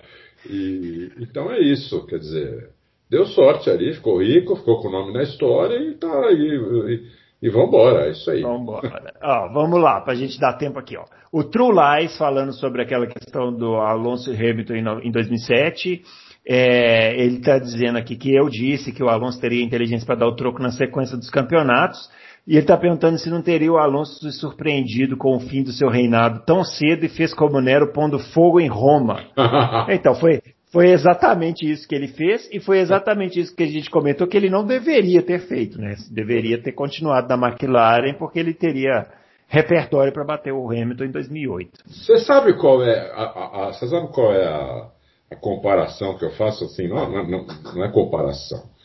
E, 0.44 1.10
então 1.18 1.50
é 1.50 1.60
isso, 1.60 2.04
quer 2.04 2.18
dizer, 2.18 2.68
deu 3.08 3.24
sorte 3.24 3.70
ali, 3.70 3.94
ficou 3.94 4.22
rico, 4.22 4.54
ficou 4.56 4.82
com 4.82 4.88
o 4.88 4.92
nome 4.92 5.14
na 5.14 5.22
história 5.22 5.78
e 5.78 5.94
tá 5.94 6.12
aí. 6.26 6.60
E, 7.40 7.46
e 7.46 7.48
vambora, 7.48 8.06
é 8.06 8.10
isso 8.10 8.30
aí. 8.30 8.42
Vambora. 8.42 9.14
ó, 9.22 9.50
vamos 9.50 9.80
lá, 9.80 10.02
pra 10.02 10.14
gente 10.14 10.38
dar 10.38 10.58
tempo 10.58 10.78
aqui, 10.78 10.94
ó. 10.94 11.04
O 11.32 11.42
True 11.42 11.72
Lies 11.72 12.18
falando 12.18 12.52
sobre 12.52 12.82
aquela 12.82 13.06
questão 13.06 13.50
do 13.50 13.76
Alonso 13.76 14.30
Hamilton 14.30 15.00
em 15.02 15.10
2007. 15.10 16.02
É, 16.46 17.18
ele 17.18 17.38
está 17.38 17.58
dizendo 17.58 17.96
aqui 17.96 18.14
que 18.14 18.30
eu 18.32 18.50
disse 18.50 18.92
que 18.92 19.02
o 19.02 19.08
Alonso 19.08 19.40
teria 19.40 19.64
inteligência 19.64 20.06
para 20.06 20.16
dar 20.16 20.28
o 20.28 20.36
troco 20.36 20.62
na 20.62 20.70
sequência 20.70 21.16
dos 21.16 21.30
campeonatos. 21.30 21.98
E 22.46 22.52
ele 22.52 22.60
está 22.60 22.76
perguntando 22.76 23.18
se 23.18 23.28
não 23.28 23.42
teria 23.42 23.72
o 23.72 23.78
Alonso 23.78 24.20
se 24.20 24.38
surpreendido 24.38 25.16
com 25.16 25.34
o 25.36 25.40
fim 25.40 25.64
do 25.64 25.72
seu 25.72 25.88
reinado 25.88 26.44
tão 26.46 26.62
cedo 26.62 27.04
e 27.04 27.08
fez 27.08 27.34
como 27.34 27.60
Nero 27.60 27.92
pondo 27.92 28.18
fogo 28.18 28.60
em 28.60 28.68
Roma. 28.68 29.24
então, 29.90 30.14
foi, 30.14 30.40
foi 30.70 30.90
exatamente 30.90 31.68
isso 31.68 31.88
que 31.88 31.94
ele 31.94 32.06
fez 32.06 32.48
e 32.52 32.60
foi 32.60 32.78
exatamente 32.78 33.40
isso 33.40 33.54
que 33.54 33.64
a 33.64 33.66
gente 33.66 33.90
comentou 33.90 34.28
que 34.28 34.36
ele 34.36 34.48
não 34.48 34.64
deveria 34.64 35.22
ter 35.22 35.40
feito, 35.40 35.80
né? 35.80 35.96
Deveria 36.10 36.62
ter 36.62 36.72
continuado 36.72 37.28
na 37.28 37.48
McLaren 37.48 38.14
porque 38.14 38.38
ele 38.38 38.54
teria 38.54 39.06
repertório 39.48 40.12
para 40.12 40.24
bater 40.24 40.52
o 40.52 40.70
Hamilton 40.70 41.04
em 41.04 41.10
2008. 41.10 41.70
Você 41.86 42.18
sabe 42.18 42.54
qual 42.58 42.82
é 42.82 43.10
a, 43.12 43.22
a, 43.22 43.68
a 43.68 43.72
sabe 43.72 44.08
qual 44.12 44.32
é 44.32 44.46
a, 44.46 44.88
a, 45.32 45.36
comparação 45.36 46.16
que 46.18 46.24
eu 46.24 46.30
faço 46.32 46.64
assim? 46.64 46.88
Não, 46.88 47.10
não, 47.10 47.46
não 47.74 47.84
é 47.84 47.90
comparação, 47.92 48.58
é, 48.58 48.62
é, 48.62 48.75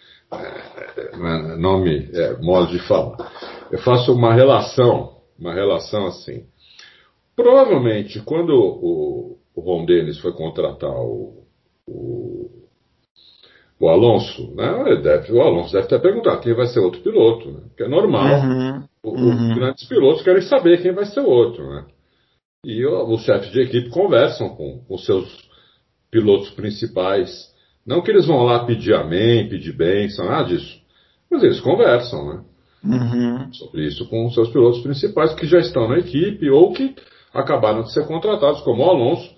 nome, 1.57 2.09
é, 2.13 2.37
modo 2.41 2.71
de 2.71 2.79
falar. 2.87 3.17
Eu 3.71 3.79
faço 3.79 4.13
uma 4.13 4.33
relação, 4.33 5.17
uma 5.39 5.53
relação 5.53 6.07
assim. 6.07 6.45
Provavelmente 7.35 8.21
quando 8.21 8.51
o, 8.51 9.37
o 9.55 9.61
Ron 9.61 9.85
Dennis 9.85 10.19
foi 10.19 10.33
contratar 10.33 10.91
o, 10.91 11.43
o, 11.87 12.49
o 13.79 13.89
Alonso, 13.89 14.53
né? 14.55 15.01
Deve, 15.01 15.33
o 15.33 15.41
Alonso 15.41 15.73
deve 15.73 15.87
ter 15.87 16.01
perguntado 16.01 16.41
quem 16.41 16.53
vai 16.53 16.67
ser 16.67 16.79
outro 16.79 17.01
piloto, 17.01 17.51
né? 17.51 17.61
Que 17.75 17.83
é 17.83 17.87
normal. 17.87 18.41
Uhum. 18.41 18.83
Uhum. 19.03 19.49
Os 19.51 19.55
grandes 19.55 19.87
pilotos 19.87 20.21
querem 20.21 20.43
saber 20.43 20.81
quem 20.81 20.93
vai 20.93 21.05
ser 21.05 21.21
o 21.21 21.29
outro, 21.29 21.67
né? 21.67 21.85
E 22.63 22.85
os 22.85 23.23
chefes 23.23 23.51
de 23.51 23.61
equipe 23.61 23.89
conversam 23.89 24.49
com 24.49 24.83
os 24.87 25.03
seus 25.03 25.49
pilotos 26.11 26.51
principais. 26.51 27.49
Não 27.85 28.01
que 28.01 28.11
eles 28.11 28.27
vão 28.27 28.43
lá 28.43 28.65
pedir 28.65 28.93
amém, 28.93 29.49
pedir 29.49 29.73
bênção, 29.73 30.25
nada 30.25 30.49
disso. 30.49 30.79
Mas 31.29 31.43
eles 31.43 31.59
conversam, 31.59 32.27
né? 32.27 32.43
Uhum. 32.83 33.53
Sobre 33.53 33.85
isso 33.85 34.07
com 34.09 34.25
os 34.25 34.33
seus 34.33 34.49
pilotos 34.49 34.81
principais 34.81 35.33
que 35.33 35.45
já 35.45 35.59
estão 35.59 35.87
na 35.87 35.99
equipe 35.99 36.49
ou 36.49 36.73
que 36.73 36.95
acabaram 37.33 37.83
de 37.83 37.93
ser 37.93 38.05
contratados, 38.07 38.61
como 38.61 38.83
o 38.83 38.89
Alonso, 38.89 39.29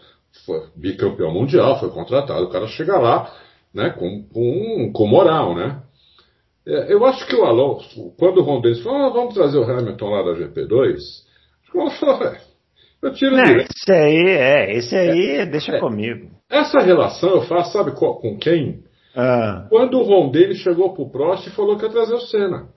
foi 0.46 0.62
bicampeão 0.76 1.32
mundial, 1.32 1.80
foi 1.80 1.90
contratado. 1.90 2.46
O 2.46 2.50
cara 2.50 2.68
chega 2.68 2.98
lá, 2.98 3.32
né, 3.74 3.90
com, 3.92 4.24
com, 4.34 4.92
com 4.94 5.08
moral, 5.08 5.56
né? 5.56 5.82
É, 6.66 6.94
eu 6.94 7.06
acho 7.06 7.28
que 7.28 7.36
o 7.36 7.44
Alonso, 7.44 8.14
quando 8.18 8.38
o 8.38 8.44
Ron 8.44 8.62
Dennis 8.62 8.82
falou, 8.82 9.06
ah, 9.06 9.10
vamos 9.10 9.34
trazer 9.34 9.58
o 9.58 9.64
Hamilton 9.64 10.10
lá 10.10 10.24
da 10.24 10.40
GP2, 10.40 10.98
o 11.74 11.80
Alonso 11.80 12.00
falou, 12.00 12.24
é, 12.24 12.42
eu 13.02 13.14
tiro 13.14 13.36
Não, 13.36 13.44
esse 13.44 13.92
aí, 13.92 14.30
é, 14.30 14.78
esse 14.78 14.96
aí 14.96 15.32
é, 15.38 15.46
deixa 15.46 15.74
é, 15.74 15.80
comigo. 15.80 16.32
Essa 16.54 16.80
relação 16.80 17.30
eu 17.32 17.42
faço, 17.44 17.74
sabe 17.74 17.92
com, 17.92 18.38
quem? 18.38 18.84
Ah. 19.16 19.66
Quando 19.70 20.00
o 20.00 20.04
Ron 20.04 20.30
Dennis 20.30 20.60
chegou 20.60 20.94
pro 20.94 21.10
Prost 21.10 21.48
e 21.48 21.52
falou 21.52 21.78
que 21.78 21.86
ia 21.86 21.92
trazer 21.92 22.14
o 22.14 22.22
Senna. 22.22 22.68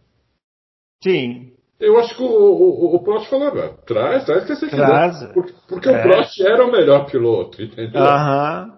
Sim. 1.03 1.53
Eu 1.79 1.99
acho 1.99 2.17
que 2.17 2.23
o, 2.23 2.27
o, 2.27 2.97
o 2.97 3.03
Prost 3.03 3.29
falou, 3.29 3.51
traz, 3.87 4.25
traz 4.25 4.45
que 4.45 4.55
você 4.55 4.69
traz. 4.69 5.19
quiser. 5.19 5.33
Porque, 5.35 5.53
porque 5.69 5.89
o 5.91 6.03
Prost 6.03 6.41
era 6.41 6.65
o 6.65 6.73
melhor 6.73 7.07
piloto, 7.07 7.63
entendeu? 7.63 8.03
Aham 8.03 8.77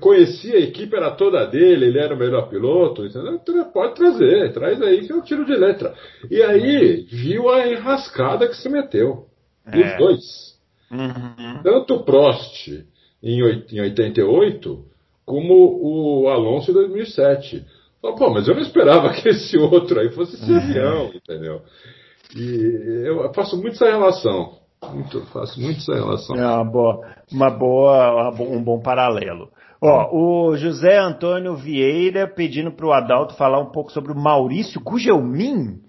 conhecia 0.00 0.56
a 0.56 0.60
equipe, 0.60 0.94
era 0.94 1.10
toda 1.12 1.46
dele, 1.46 1.86
ele 1.86 1.98
era 1.98 2.14
o 2.14 2.18
melhor 2.18 2.48
piloto, 2.48 3.04
entendeu? 3.04 3.40
pode 3.72 3.94
trazer, 3.94 4.52
traz 4.52 4.80
aí 4.82 5.06
que 5.06 5.12
eu 5.12 5.22
tiro 5.22 5.44
de 5.44 5.54
letra. 5.54 5.94
E 6.30 6.42
aí 6.42 7.06
viu 7.10 7.48
a 7.48 7.66
enrascada 7.66 8.48
que 8.48 8.56
se 8.56 8.68
meteu. 8.68 9.26
É. 9.66 9.78
Os 9.78 9.98
dois. 9.98 10.56
Uhum. 10.90 11.62
Tanto 11.62 11.94
o 11.94 12.04
Prost 12.04 12.84
em 13.22 13.80
88, 13.80 14.84
como 15.24 15.80
o 15.82 16.28
Alonso 16.28 16.70
em 16.70 16.74
2007. 16.74 17.64
Pô, 18.00 18.30
mas 18.30 18.46
eu 18.46 18.54
não 18.54 18.62
esperava 18.62 19.10
que 19.14 19.28
esse 19.28 19.58
outro 19.58 19.98
aí 20.00 20.10
fosse 20.10 20.36
esse 20.36 20.54
avião, 20.54 21.10
entendeu? 21.14 21.62
E 22.36 23.04
eu 23.06 23.32
faço 23.34 23.56
muito 23.56 23.74
essa 23.74 23.86
relação. 23.86 24.54
Muito, 24.92 25.22
faço 25.26 25.60
muito 25.60 25.78
essa 25.78 25.94
relação. 25.94 26.36
É 26.36 26.46
uma 26.46 26.64
boa, 26.64 27.00
uma 27.32 27.50
boa, 27.50 28.30
um 28.40 28.62
bom 28.62 28.80
paralelo. 28.80 29.48
Ó, 29.82 30.08
o 30.12 30.56
José 30.56 30.98
Antônio 30.98 31.54
Vieira 31.54 32.26
pedindo 32.26 32.72
para 32.72 32.86
o 32.86 32.92
Adalto 32.92 33.34
falar 33.34 33.60
um 33.60 33.70
pouco 33.70 33.92
sobre 33.92 34.12
o 34.12 34.16
Maurício 34.16 34.80
Gugelmin, 34.80 35.80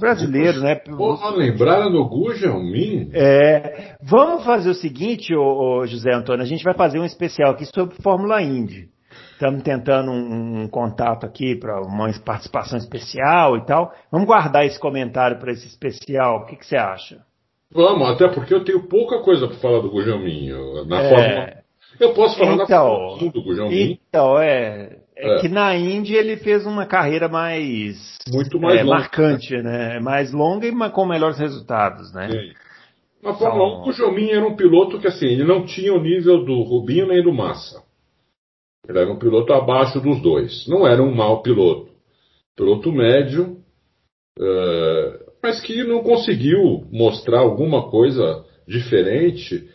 brasileiro, 0.00 0.60
né? 0.60 0.74
Porra, 0.74 1.30
lembraram 1.30 1.92
do 1.92 2.08
Gugelmin? 2.08 3.10
É. 3.12 3.94
Vamos 4.02 4.44
fazer 4.44 4.70
o 4.70 4.74
seguinte, 4.74 5.34
ô, 5.34 5.80
ô, 5.80 5.86
José 5.86 6.12
Antônio, 6.12 6.42
a 6.42 6.46
gente 6.46 6.64
vai 6.64 6.74
fazer 6.74 6.98
um 6.98 7.04
especial 7.04 7.52
aqui 7.52 7.66
sobre 7.66 7.94
Fórmula 8.02 8.42
Indy. 8.42 8.88
Estamos 9.32 9.62
tentando 9.62 10.10
um, 10.10 10.62
um 10.62 10.68
contato 10.68 11.24
aqui 11.24 11.54
para 11.54 11.80
uma 11.80 12.10
participação 12.24 12.78
especial 12.78 13.56
e 13.56 13.64
tal. 13.64 13.92
Vamos 14.10 14.26
guardar 14.26 14.66
esse 14.66 14.78
comentário 14.78 15.38
para 15.38 15.52
esse 15.52 15.66
especial. 15.66 16.40
O 16.40 16.46
que, 16.46 16.56
que 16.56 16.66
você 16.66 16.76
acha? 16.76 17.20
Vamos, 17.72 18.08
até 18.10 18.28
porque 18.28 18.52
eu 18.52 18.64
tenho 18.64 18.88
pouca 18.88 19.20
coisa 19.20 19.46
para 19.46 19.56
falar 19.58 19.80
do 19.80 19.90
Gugelmin. 19.90 20.50
Na 20.86 21.00
é... 21.00 21.08
Fórmula... 21.08 21.59
Eu 21.98 22.14
posso 22.14 22.38
falar 22.38 22.54
então, 22.54 22.66
da 22.66 22.76
Fórmula 22.76 23.32
do 23.32 23.42
Gugelmin. 23.42 23.98
Então, 24.08 24.38
é, 24.38 24.98
é, 25.16 25.36
é, 25.36 25.40
que 25.40 25.48
na 25.48 25.76
Indy 25.76 26.14
ele 26.14 26.36
fez 26.36 26.64
uma 26.66 26.86
carreira 26.86 27.28
mais. 27.28 28.18
Muito 28.32 28.58
mais 28.58 28.80
é, 28.80 28.82
longa. 28.82 28.98
marcante, 28.98 29.56
né? 29.56 30.00
Mais 30.00 30.32
longa 30.32 30.66
e 30.66 30.90
com 30.90 31.06
melhores 31.06 31.38
resultados, 31.38 32.12
né? 32.12 32.30
Sim. 32.30 32.52
Na 33.22 33.34
Fórmula 33.34 33.68
então... 33.68 33.78
1, 33.78 33.82
o 33.82 33.84
Gugelmin 33.84 34.30
era 34.30 34.46
um 34.46 34.56
piloto 34.56 34.98
que, 34.98 35.06
assim, 35.06 35.26
ele 35.26 35.44
não 35.44 35.64
tinha 35.64 35.92
o 35.92 36.00
nível 36.00 36.44
do 36.44 36.62
Rubinho 36.62 37.08
nem 37.08 37.22
do 37.22 37.32
Massa. 37.32 37.82
Ele 38.88 38.98
era 38.98 39.12
um 39.12 39.18
piloto 39.18 39.52
abaixo 39.52 40.00
dos 40.00 40.22
dois. 40.22 40.66
Não 40.66 40.86
era 40.86 41.02
um 41.02 41.14
mau 41.14 41.42
piloto. 41.42 41.90
Piloto 42.56 42.90
médio. 42.90 43.58
Uh, 44.38 45.30
mas 45.42 45.60
que 45.60 45.84
não 45.84 46.02
conseguiu 46.02 46.86
mostrar 46.90 47.40
alguma 47.40 47.90
coisa 47.90 48.44
diferente 48.66 49.68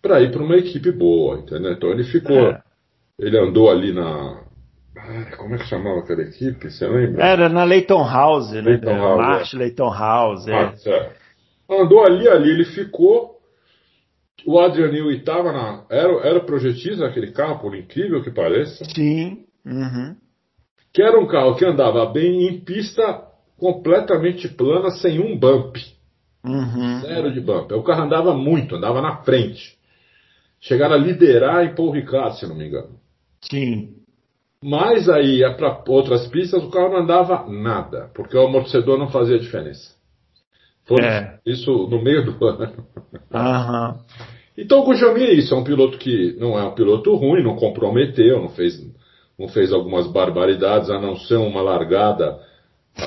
para 0.00 0.20
ir 0.20 0.30
para 0.30 0.42
uma 0.42 0.56
equipe 0.56 0.90
boa, 0.92 1.38
entendeu? 1.38 1.72
Então 1.72 1.90
ele 1.90 2.04
ficou, 2.04 2.36
é. 2.36 2.62
ele 3.18 3.38
andou 3.38 3.70
ali 3.70 3.92
na, 3.92 4.42
como 5.36 5.54
é 5.54 5.58
que 5.58 5.66
chamava 5.66 6.00
aquela 6.00 6.22
equipe? 6.22 6.70
Você 6.70 6.86
lembra? 6.86 7.24
Era 7.24 7.48
na 7.48 7.64
Leighton 7.64 8.04
House, 8.04 8.52
né? 8.52 8.60
Leighton 8.60 8.96
House, 8.96 9.18
March 9.18 9.54
é. 9.54 9.56
Leighton 9.56 9.92
House, 9.92 10.48
é. 10.48 10.54
Ah, 10.54 10.74
é. 10.86 11.12
Andou 11.70 12.04
ali, 12.04 12.28
ali, 12.28 12.50
ele 12.50 12.64
ficou. 12.64 13.38
O 14.46 14.58
Adrian 14.58 14.90
Newey 14.90 15.18
estava 15.18 15.52
na. 15.52 15.84
Era, 15.90 16.12
era 16.26 16.40
projetista 16.40 17.06
aquele 17.06 17.32
carro, 17.32 17.60
por 17.60 17.76
incrível 17.76 18.22
que 18.22 18.30
pareça. 18.30 18.84
Sim. 18.84 19.44
Uhum. 19.64 20.16
Que 20.92 21.02
era 21.02 21.18
um 21.18 21.26
carro 21.26 21.56
que 21.56 21.64
andava 21.64 22.06
bem 22.06 22.48
em 22.48 22.60
pista 22.60 23.22
completamente 23.58 24.48
plana, 24.48 24.90
sem 24.90 25.20
um 25.20 25.38
bump. 25.38 25.76
Uhum. 26.44 27.00
Zero 27.00 27.32
de 27.32 27.40
bump. 27.40 27.72
O 27.72 27.82
carro 27.82 28.04
andava 28.04 28.34
muito, 28.34 28.76
andava 28.76 29.02
na 29.02 29.16
frente. 29.18 29.77
Chegaram 30.60 30.94
a 30.94 30.98
liderar 30.98 31.64
em 31.64 31.74
Paul 31.74 31.92
Ricard, 31.92 32.38
se 32.38 32.46
não 32.46 32.56
me 32.56 32.66
engano. 32.66 32.98
Sim. 33.42 33.94
Mas 34.62 35.08
aí, 35.08 35.40
para 35.56 35.82
outras 35.86 36.26
pistas, 36.26 36.62
o 36.62 36.70
carro 36.70 36.90
não 36.90 36.98
andava 36.98 37.46
nada, 37.48 38.10
porque 38.14 38.36
o 38.36 38.46
amortecedor 38.46 38.98
não 38.98 39.08
fazia 39.08 39.38
diferença. 39.38 39.96
Foi 40.84 41.00
é. 41.04 41.38
isso 41.46 41.70
no 41.88 42.02
meio 42.02 42.24
do 42.24 42.42
ano. 42.44 42.86
Uhum. 43.32 43.98
Então 44.56 44.80
o 44.80 44.84
Gujalmi 44.84 45.22
é 45.22 45.34
isso, 45.34 45.54
é 45.54 45.56
um 45.56 45.62
piloto 45.62 45.98
que 45.98 46.36
não 46.40 46.58
é 46.58 46.64
um 46.64 46.74
piloto 46.74 47.14
ruim, 47.14 47.44
não 47.44 47.54
comprometeu, 47.54 48.40
não 48.40 48.48
fez, 48.48 48.74
não 49.38 49.46
fez 49.46 49.72
algumas 49.72 50.08
barbaridades, 50.08 50.90
a 50.90 50.98
não 50.98 51.14
ser 51.14 51.36
uma 51.36 51.62
largada 51.62 52.40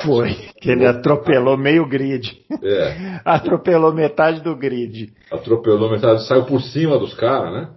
Foi, 0.03 0.33
que 0.61 0.71
ele 0.71 0.85
atropelou 0.85 1.57
meio 1.57 1.87
grid. 1.87 2.43
É. 2.63 3.19
atropelou 3.25 3.93
metade 3.93 4.41
do 4.41 4.55
grid. 4.55 5.13
Atropelou 5.29 5.91
metade, 5.91 6.25
saiu 6.27 6.45
por 6.45 6.61
cima 6.61 6.97
dos 6.97 7.13
caras, 7.13 7.53
né? 7.53 7.69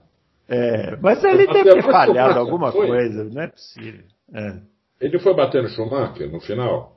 É, 0.48 0.96
mas 1.00 1.24
ele 1.24 1.46
deve 1.46 1.74
ter 1.74 1.82
falhado 1.82 2.38
alguma 2.38 2.70
foi. 2.70 2.86
coisa, 2.86 3.24
não 3.24 3.42
é 3.42 3.48
possível. 3.48 4.04
É. 4.32 4.54
Ele 5.00 5.18
foi 5.18 5.34
bater 5.34 5.62
no 5.62 5.68
Schumacher 5.68 6.30
no 6.30 6.40
final? 6.40 6.93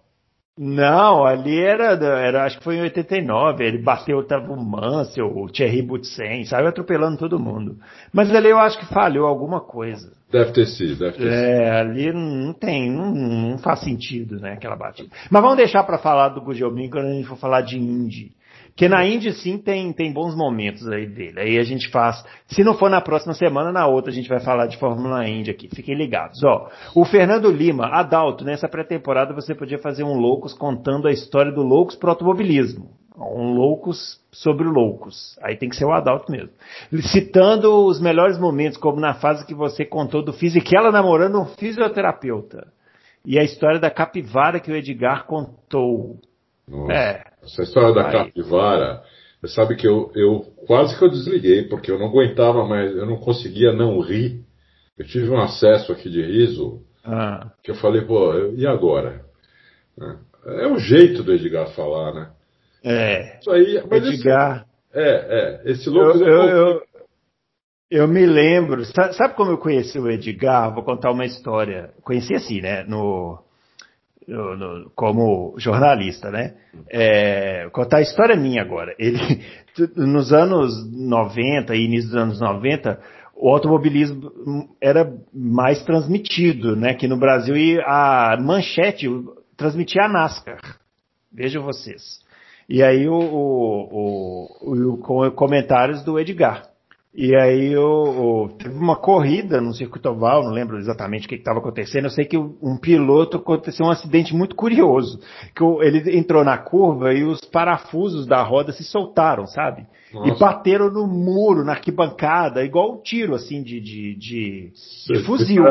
Não, 0.57 1.23
ali 1.23 1.59
era, 1.59 1.93
era, 1.93 2.45
acho 2.45 2.57
que 2.57 2.63
foi 2.63 2.77
em 2.77 2.81
89, 2.81 3.63
ele 3.63 3.77
bateu 3.77 4.25
tava 4.25 4.51
o 4.51 4.57
Mansell, 4.57 5.27
o 5.27 5.47
Thierry 5.47 5.83
Boutsen, 5.83 6.45
saiu 6.45 6.67
atropelando 6.67 7.17
todo 7.17 7.39
mundo. 7.39 7.77
Mas 8.11 8.33
ali 8.33 8.49
eu 8.49 8.57
acho 8.57 8.79
que 8.79 8.85
falhou 8.87 9.27
alguma 9.27 9.61
coisa. 9.61 10.11
Deve 10.31 10.51
ter 10.53 10.65
sido, 10.65 10.97
deve 10.97 11.17
ter 11.17 11.27
é, 11.27 11.29
sido. 11.29 11.43
É, 11.43 11.79
ali 11.79 12.11
não 12.11 12.53
tem, 12.53 12.91
não, 12.91 13.13
não, 13.13 13.57
faz 13.59 13.81
sentido, 13.81 14.39
né, 14.39 14.53
aquela 14.53 14.75
batida. 14.75 15.09
Mas 15.29 15.41
vamos 15.41 15.57
deixar 15.57 15.83
para 15.83 15.99
falar 15.99 16.29
do 16.29 16.41
Gugelmin 16.41 16.89
quando 16.89 17.05
a 17.05 17.13
gente 17.13 17.27
for 17.27 17.37
falar 17.37 17.61
de 17.61 17.77
Indy. 17.77 18.31
Porque 18.77 18.87
na 18.87 19.03
Indy 19.03 19.33
sim 19.33 19.57
tem, 19.57 19.91
tem 19.91 20.13
bons 20.13 20.35
momentos 20.35 20.87
aí 20.87 21.07
dele. 21.07 21.39
Aí 21.39 21.57
a 21.57 21.63
gente 21.63 21.89
faz. 21.89 22.23
Se 22.45 22.63
não 22.63 22.75
for 22.75 22.91
na 22.91 23.01
próxima 23.01 23.33
semana, 23.33 23.71
na 23.71 23.87
outra 23.87 24.11
a 24.11 24.13
gente 24.13 24.29
vai 24.29 24.39
falar 24.39 24.67
de 24.67 24.77
Fórmula 24.77 25.27
Indy 25.27 25.49
aqui. 25.49 25.67
Fiquem 25.67 25.95
ligados. 25.95 26.43
Ó, 26.43 26.69
o 26.93 27.03
Fernando 27.03 27.49
Lima, 27.49 27.87
Adalto, 27.87 28.45
nessa 28.45 28.69
pré-temporada 28.69 29.33
você 29.33 29.55
podia 29.55 29.79
fazer 29.79 30.03
um 30.03 30.13
Loucos 30.13 30.53
contando 30.53 31.07
a 31.07 31.11
história 31.11 31.51
do 31.51 31.63
Loucos 31.63 31.95
pro 31.95 32.11
automobilismo. 32.11 32.91
Um 33.17 33.55
Loucos 33.55 34.21
sobre 34.31 34.67
Loucos. 34.67 35.39
Aí 35.41 35.57
tem 35.57 35.69
que 35.69 35.75
ser 35.75 35.85
o 35.85 35.91
Adalto 35.91 36.31
mesmo. 36.31 36.51
Citando 37.01 37.83
os 37.83 37.99
melhores 37.99 38.37
momentos, 38.37 38.77
como 38.77 38.99
na 38.99 39.15
fase 39.15 39.43
que 39.43 39.55
você 39.55 39.85
contou 39.85 40.23
do 40.23 40.33
Fisichella 40.33 40.91
namorando 40.91 41.41
um 41.41 41.45
fisioterapeuta. 41.45 42.67
E 43.25 43.39
a 43.39 43.43
história 43.43 43.79
da 43.79 43.89
capivara 43.89 44.59
que 44.59 44.71
o 44.71 44.75
Edgar 44.75 45.25
contou. 45.25 46.19
Nossa. 46.67 46.93
É. 46.93 47.23
Essa 47.43 47.63
história 47.63 47.93
da 47.93 48.07
Aí. 48.07 48.11
capivara, 48.11 49.01
você 49.41 49.53
sabe 49.53 49.75
que 49.75 49.87
eu, 49.87 50.11
eu 50.15 50.41
quase 50.65 50.97
que 50.97 51.03
eu 51.03 51.09
desliguei, 51.09 51.63
porque 51.63 51.91
eu 51.91 51.97
não 51.97 52.07
aguentava 52.07 52.65
mais, 52.65 52.95
eu 52.95 53.05
não 53.05 53.17
conseguia 53.17 53.71
não 53.71 53.99
rir. 54.01 54.43
Eu 54.97 55.05
tive 55.05 55.29
um 55.29 55.39
acesso 55.39 55.91
aqui 55.91 56.09
de 56.09 56.21
riso, 56.21 56.81
ah. 57.05 57.51
que 57.63 57.71
eu 57.71 57.75
falei, 57.75 58.01
pô, 58.01 58.33
e 58.55 58.65
agora? 58.65 59.21
É, 60.45 60.65
é 60.65 60.67
o 60.67 60.77
jeito 60.77 61.23
do 61.23 61.33
Edgar 61.33 61.67
falar, 61.69 62.13
né? 62.13 62.29
É. 62.83 63.39
Isso 63.39 63.51
aí, 63.51 63.83
mas 63.89 64.05
Edgar. 64.05 64.65
Esse, 64.91 64.99
é, 64.99 65.09
é. 65.09 65.71
Esse 65.71 65.89
louco. 65.89 66.17
Eu, 66.17 66.27
eu, 66.27 66.49
eu, 66.49 66.81
eu, 67.91 68.07
me 68.07 68.25
lembro. 68.25 68.83
Sabe 68.85 69.35
como 69.35 69.51
eu 69.51 69.57
conheci 69.57 69.99
o 69.99 70.09
Edgar? 70.09 70.73
Vou 70.73 70.83
contar 70.83 71.11
uma 71.11 71.25
história. 71.25 71.91
Conheci 72.01 72.33
assim, 72.33 72.61
né? 72.61 72.83
No, 72.83 73.39
como 74.95 75.55
jornalista, 75.57 76.29
né? 76.29 76.55
É, 76.89 77.69
contar 77.71 77.97
a 77.97 78.01
história 78.01 78.35
minha 78.35 78.61
agora. 78.61 78.93
Ele, 78.99 79.19
nos 79.95 80.33
anos 80.33 80.89
90 80.91 81.75
e 81.75 81.85
início 81.85 82.09
dos 82.09 82.19
anos 82.19 82.41
90, 82.41 82.99
o 83.35 83.49
automobilismo 83.49 84.75
era 84.81 85.13
mais 85.33 85.83
transmitido, 85.83 86.75
né? 86.75 86.93
Que 86.93 87.07
no 87.07 87.17
Brasil 87.17 87.55
e 87.55 87.79
a 87.81 88.37
manchete 88.39 89.07
transmitia 89.55 90.03
a 90.03 90.09
NASCAR. 90.09 90.59
Vejam 91.31 91.63
vocês. 91.63 92.19
E 92.67 92.83
aí 92.83 93.07
o, 93.07 93.13
o, 93.13 94.47
o, 94.61 95.27
o 95.27 95.31
comentários 95.31 96.03
do 96.03 96.19
Edgar. 96.19 96.63
E 97.19 97.35
aí 97.35 97.73
eu, 97.73 98.55
teve 98.59 98.77
uma 98.77 98.95
corrida 98.95 99.59
no 99.59 99.73
circuito 99.73 100.07
oval, 100.07 100.43
não 100.43 100.51
lembro 100.51 100.77
exatamente 100.77 101.25
o 101.25 101.29
que 101.29 101.33
estava 101.33 101.57
acontecendo. 101.57 102.03
Eu 102.03 102.11
sei 102.11 102.25
que 102.25 102.37
um 102.37 102.77
piloto 102.79 103.37
aconteceu 103.37 103.87
um 103.87 103.89
acidente 103.89 104.35
muito 104.35 104.55
curioso, 104.55 105.19
que 105.55 105.63
ele 105.81 106.15
entrou 106.15 106.43
na 106.43 106.59
curva 106.59 107.11
e 107.15 107.23
os 107.23 107.41
parafusos 107.41 108.27
da 108.27 108.43
roda 108.43 108.71
se 108.71 108.83
soltaram, 108.83 109.47
sabe? 109.47 109.87
Nossa. 110.13 110.29
E 110.29 110.39
bateram 110.39 110.91
no 110.91 111.07
muro, 111.07 111.65
na 111.65 111.71
arquibancada, 111.71 112.63
igual 112.63 112.93
um 112.93 113.01
tiro 113.01 113.33
assim 113.33 113.63
de 113.63 113.81
de, 113.81 114.15
de, 114.15 114.71
de 115.07 115.23
fuzil. 115.25 115.63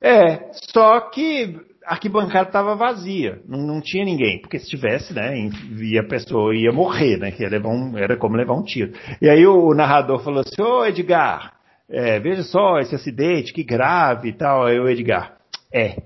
É, 0.00 0.52
só 0.72 1.00
que 1.00 1.71
a 1.86 1.94
arquibancada 1.94 2.48
estava 2.48 2.74
vazia, 2.74 3.40
não, 3.46 3.58
não, 3.58 3.80
tinha 3.80 4.04
ninguém, 4.04 4.40
porque 4.40 4.58
se 4.58 4.68
tivesse, 4.68 5.12
né, 5.12 5.50
a 5.98 6.04
pessoa 6.04 6.54
ia 6.54 6.72
morrer, 6.72 7.16
né, 7.16 7.30
que 7.30 7.44
um, 7.44 7.98
era 7.98 8.16
como 8.16 8.36
levar 8.36 8.54
um 8.54 8.62
tiro. 8.62 8.92
E 9.20 9.28
aí 9.28 9.46
o, 9.46 9.68
o 9.68 9.74
narrador 9.74 10.22
falou 10.22 10.40
assim, 10.40 10.62
ô 10.62 10.84
Edgar, 10.84 11.54
é, 11.88 12.18
veja 12.18 12.42
só 12.42 12.78
esse 12.78 12.94
acidente, 12.94 13.52
que 13.52 13.62
grave 13.62 14.30
e 14.30 14.32
tal. 14.32 14.64
Aí 14.64 14.78
o 14.78 14.88
Edgar, 14.88 15.36
é, 15.72 16.02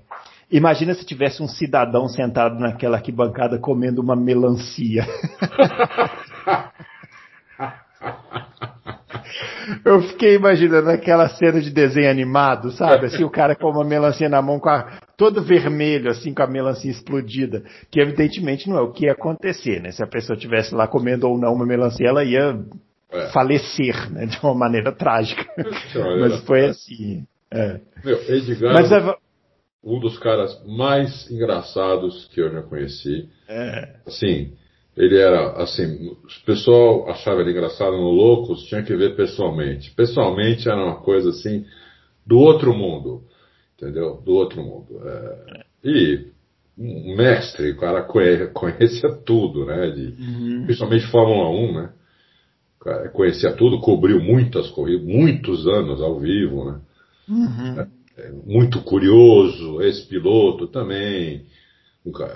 imagina 0.51 0.93
se 0.93 1.05
tivesse 1.05 1.41
um 1.41 1.47
cidadão 1.47 2.07
sentado 2.07 2.59
naquela 2.59 2.97
arquibancada 2.97 3.57
comendo 3.57 4.01
uma 4.01 4.15
melancia. 4.15 5.05
Eu 9.83 10.01
fiquei 10.01 10.35
imaginando 10.35 10.89
aquela 10.89 11.27
cena 11.29 11.61
de 11.61 11.69
desenho 11.69 12.09
animado, 12.09 12.71
sabe? 12.71 13.07
Assim, 13.07 13.23
o 13.23 13.29
cara 13.29 13.55
com 13.55 13.69
uma 13.69 13.83
melancia 13.83 14.29
na 14.29 14.41
mão, 14.41 14.59
com 14.59 14.69
a, 14.69 14.99
todo 15.15 15.43
vermelho, 15.43 16.09
assim, 16.09 16.33
com 16.33 16.43
a 16.43 16.47
melancia 16.47 16.91
explodida. 16.91 17.63
Que 17.91 17.99
evidentemente 17.99 18.69
não 18.69 18.77
é 18.77 18.81
o 18.81 18.91
que 18.91 19.05
ia 19.05 19.13
acontecer, 19.13 19.81
né? 19.81 19.91
Se 19.91 20.03
a 20.03 20.07
pessoa 20.07 20.35
estivesse 20.35 20.73
lá 20.73 20.87
comendo 20.87 21.27
ou 21.27 21.37
não 21.37 21.53
uma 21.53 21.65
melancia, 21.65 22.07
ela 22.07 22.23
ia 22.23 22.59
é. 23.11 23.27
falecer, 23.29 24.11
né? 24.11 24.25
De 24.25 24.39
uma 24.43 24.53
maneira 24.53 24.91
trágica. 24.91 25.45
Mas 26.19 26.43
foi 26.45 26.65
assim. 26.67 27.25
É. 27.51 27.79
Meu, 28.03 28.17
Edgar, 28.27 28.73
Mas, 28.73 28.91
é... 28.91 29.15
um 29.83 29.99
dos 29.99 30.17
caras 30.19 30.61
mais 30.65 31.29
engraçados 31.31 32.27
que 32.33 32.41
eu 32.41 32.51
já 32.51 32.61
conheci. 32.61 33.29
É. 33.47 33.95
Assim, 34.05 34.53
ele 34.97 35.15
era 35.15 35.51
assim, 35.61 36.07
o 36.07 36.45
pessoal 36.45 37.07
achava 37.07 37.41
ele 37.41 37.51
engraçado 37.51 37.95
no 37.95 38.09
Loucos, 38.09 38.63
tinha 38.63 38.81
que 38.81 38.95
ver 38.95 39.15
pessoalmente. 39.15 39.91
Pessoalmente 39.91 40.67
era 40.67 40.83
uma 40.83 40.95
coisa 40.95 41.29
assim 41.29 41.63
do 42.25 42.39
outro 42.39 42.73
mundo, 42.73 43.21
entendeu? 43.75 44.19
Do 44.25 44.33
outro 44.33 44.61
mundo. 44.63 44.99
É, 45.05 45.63
e 45.83 46.25
um 46.75 47.15
mestre, 47.15 47.71
o 47.71 47.77
cara 47.77 48.01
conhecia 48.01 49.09
tudo, 49.23 49.65
né? 49.65 49.89
De, 49.91 50.15
uhum. 50.19 50.63
Principalmente 50.65 51.11
Fórmula 51.11 51.49
1, 51.49 51.73
né? 51.73 51.89
conhecia 53.13 53.51
tudo, 53.51 53.79
cobriu 53.79 54.19
muitas 54.19 54.69
corridas, 54.69 55.05
muitos 55.05 55.67
anos 55.67 56.01
ao 56.01 56.19
vivo, 56.19 56.71
né? 56.71 56.79
Uhum. 57.27 57.85
É, 58.17 58.31
muito 58.45 58.81
curioso, 58.81 59.81
esse 59.81 60.07
piloto 60.07 60.67
também 60.67 61.45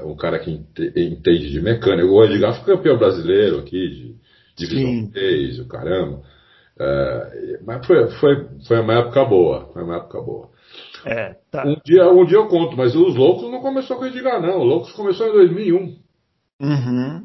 um, 0.05 0.15
cara 0.15 0.39
que 0.39 0.51
entende 0.51 1.51
de 1.51 1.61
mecânica. 1.61 2.07
O 2.07 2.23
Edgar 2.23 2.53
foi 2.55 2.75
campeão 2.75 2.97
brasileiro 2.97 3.59
aqui, 3.59 4.15
de 4.57 4.67
divisão 4.67 5.11
3, 5.11 5.59
o 5.59 5.67
caramba. 5.67 6.21
É, 6.79 7.59
mas 7.65 7.85
foi, 7.85 8.09
foi, 8.11 8.47
foi 8.67 8.79
uma 8.79 8.99
época 8.99 9.25
boa. 9.25 9.69
Foi 9.73 9.83
uma 9.83 9.97
época 9.97 10.21
boa. 10.21 10.49
É, 11.05 11.35
tá. 11.51 11.65
um, 11.65 11.75
dia, 11.83 12.09
um 12.09 12.25
dia 12.25 12.37
eu 12.37 12.47
conto, 12.47 12.77
mas 12.77 12.95
os 12.95 13.15
Loucos 13.15 13.49
não 13.51 13.61
começou 13.61 13.97
com 13.97 14.03
o 14.03 14.07
Edgar, 14.07 14.41
não. 14.41 14.59
O 14.59 14.63
Loucos 14.63 14.91
começou 14.93 15.27
em 15.27 15.33
2001. 15.33 15.97
Uhum. 16.61 17.23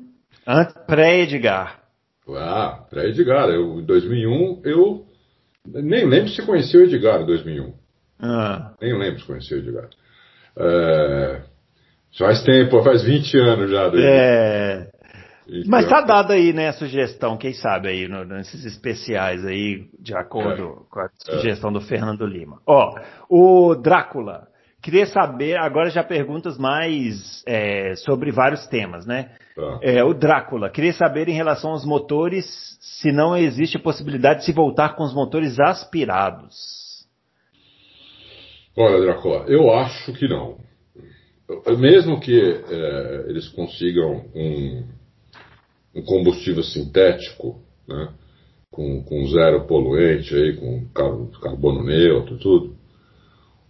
Pré-Edgar. 0.86 1.82
Ah, 2.28 2.86
pré-Edgar. 2.90 3.50
Em 3.50 3.84
2001, 3.84 4.62
eu 4.64 5.06
nem 5.66 6.06
lembro 6.06 6.30
se 6.30 6.44
conheci 6.44 6.76
o 6.76 6.84
Edgar 6.84 7.22
em 7.22 7.26
2001. 7.26 7.74
Ah. 8.20 8.74
Nem 8.80 8.98
lembro 8.98 9.20
se 9.20 9.26
conheci 9.26 9.54
o 9.54 9.58
Edgar. 9.58 9.88
É, 10.58 11.42
Faz 12.18 12.42
tempo, 12.42 12.82
faz 12.82 13.04
20 13.04 13.38
anos 13.38 13.70
já. 13.70 13.90
É. 13.94 14.88
Então, 15.48 15.70
Mas 15.70 15.88
tá 15.88 16.00
dado 16.00 16.32
aí, 16.32 16.52
né, 16.52 16.68
a 16.68 16.72
sugestão, 16.72 17.36
quem 17.36 17.52
sabe 17.52 17.88
aí, 17.88 18.08
no, 18.08 18.24
nesses 18.24 18.64
especiais 18.64 19.44
aí, 19.44 19.84
de 20.00 20.12
acordo 20.14 20.64
é, 20.64 20.90
com 20.90 21.00
a 21.00 21.08
sugestão 21.24 21.70
é. 21.70 21.72
do 21.74 21.80
Fernando 21.80 22.26
Lima. 22.26 22.58
Ó, 22.66 22.94
o 23.28 23.74
Drácula. 23.74 24.48
Queria 24.82 25.06
saber, 25.06 25.58
agora 25.58 25.90
já 25.90 26.02
perguntas 26.04 26.56
mais 26.58 27.42
é, 27.46 27.94
sobre 27.96 28.30
vários 28.30 28.66
temas, 28.68 29.04
né? 29.04 29.30
Tá. 29.54 29.78
É, 29.82 30.04
o 30.04 30.14
Drácula, 30.14 30.70
queria 30.70 30.92
saber 30.92 31.28
em 31.28 31.34
relação 31.34 31.70
aos 31.70 31.84
motores, 31.84 32.44
se 32.80 33.10
não 33.10 33.36
existe 33.36 33.78
a 33.78 33.82
possibilidade 33.82 34.40
de 34.40 34.46
se 34.46 34.52
voltar 34.52 34.94
com 34.94 35.02
os 35.02 35.14
motores 35.14 35.58
aspirados. 35.58 36.54
Olha, 38.76 39.00
Drácula, 39.00 39.44
eu 39.48 39.72
acho 39.72 40.12
que 40.12 40.28
não 40.28 40.65
mesmo 41.78 42.18
que 42.20 42.38
é, 42.38 43.24
eles 43.28 43.48
consigam 43.48 44.24
um, 44.34 44.82
um, 45.94 46.02
combustível 46.02 46.62
sintético, 46.62 47.60
né, 47.86 48.08
com, 48.70 49.02
com 49.04 49.26
zero 49.28 49.64
poluente, 49.66 50.34
aí, 50.34 50.56
com 50.56 50.86
carbono 51.40 51.84
neutro, 51.84 52.36
tudo, 52.38 52.74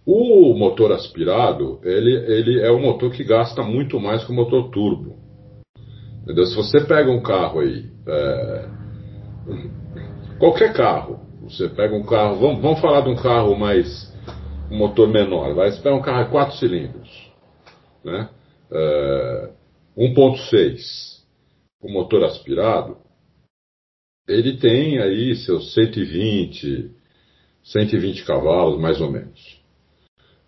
o 0.05 0.53
motor 0.57 0.91
aspirado 0.93 1.79
ele, 1.83 2.15
ele 2.15 2.61
é 2.61 2.71
um 2.71 2.81
motor 2.81 3.11
que 3.11 3.23
gasta 3.23 3.61
muito 3.61 3.99
mais 3.99 4.23
que 4.23 4.31
o 4.31 4.35
motor 4.35 4.69
turbo. 4.71 5.17
Entendeu? 6.23 6.45
Se 6.45 6.55
você 6.55 6.81
pega 6.81 7.11
um 7.11 7.21
carro 7.21 7.59
aí, 7.59 7.85
é, 8.07 8.69
qualquer 10.39 10.73
carro, 10.73 11.19
você 11.41 11.69
pega 11.69 11.95
um 11.95 12.03
carro, 12.03 12.37
vamos, 12.37 12.61
vamos 12.61 12.81
falar 12.81 13.01
de 13.01 13.09
um 13.09 13.15
carro 13.15 13.55
mais 13.55 14.11
um 14.71 14.77
motor 14.77 15.07
menor, 15.07 15.53
vai, 15.53 15.71
você 15.71 15.81
pega 15.81 15.95
um 15.95 16.01
carro 16.01 16.25
de 16.25 16.31
quatro 16.31 16.57
cilindros 16.57 17.26
né? 18.07 18.29
é, 18.71 19.49
1.6 19.97 21.23
com 21.79 21.91
motor 21.91 22.23
aspirado, 22.23 22.97
ele 24.27 24.57
tem 24.57 24.99
aí 24.99 25.35
seus 25.35 25.73
120, 25.73 26.91
120 27.63 28.25
cavalos, 28.25 28.79
mais 28.79 28.99
ou 28.99 29.09
menos. 29.09 29.61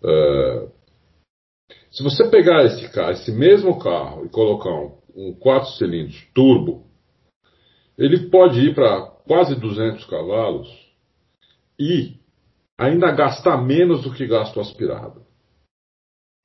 Uh, 0.02 0.70
se 1.90 2.02
você 2.02 2.28
pegar 2.30 2.64
esse, 2.64 2.90
carro, 2.90 3.12
esse 3.12 3.32
mesmo 3.32 3.78
carro 3.78 4.26
e 4.26 4.28
colocar 4.28 4.70
um, 4.70 4.98
um 5.14 5.34
4 5.34 5.70
cilindros 5.72 6.22
turbo, 6.34 6.86
ele 7.96 8.30
pode 8.30 8.60
ir 8.60 8.74
para 8.74 9.02
quase 9.26 9.54
200 9.54 10.04
cavalos 10.06 10.68
e 11.78 12.16
ainda 12.78 13.12
gastar 13.12 13.58
menos 13.58 14.02
do 14.02 14.12
que 14.12 14.26
gasta 14.26 14.58
o 14.58 14.62
aspirado. 14.62 15.22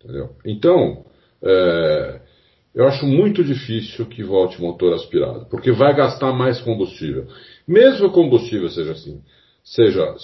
Entendeu? 0.06 0.30
Então, 0.46 1.04
é, 1.44 2.22
eu 2.76 2.88
acho 2.88 3.08
muito 3.08 3.44
difícil 3.44 4.06
que 4.06 4.24
volte 4.24 4.62
motor 4.62 4.94
aspirado, 4.94 5.48
porque 5.50 5.72
vai 5.72 5.96
gastar 5.96 6.32
mais 6.32 6.62
combustível. 6.62 7.26
Mesmo 7.68 8.08
o 8.08 8.12
combustível 8.12 8.70
seja 8.70 8.91
assim, 8.91 9.22
seja 9.63 10.15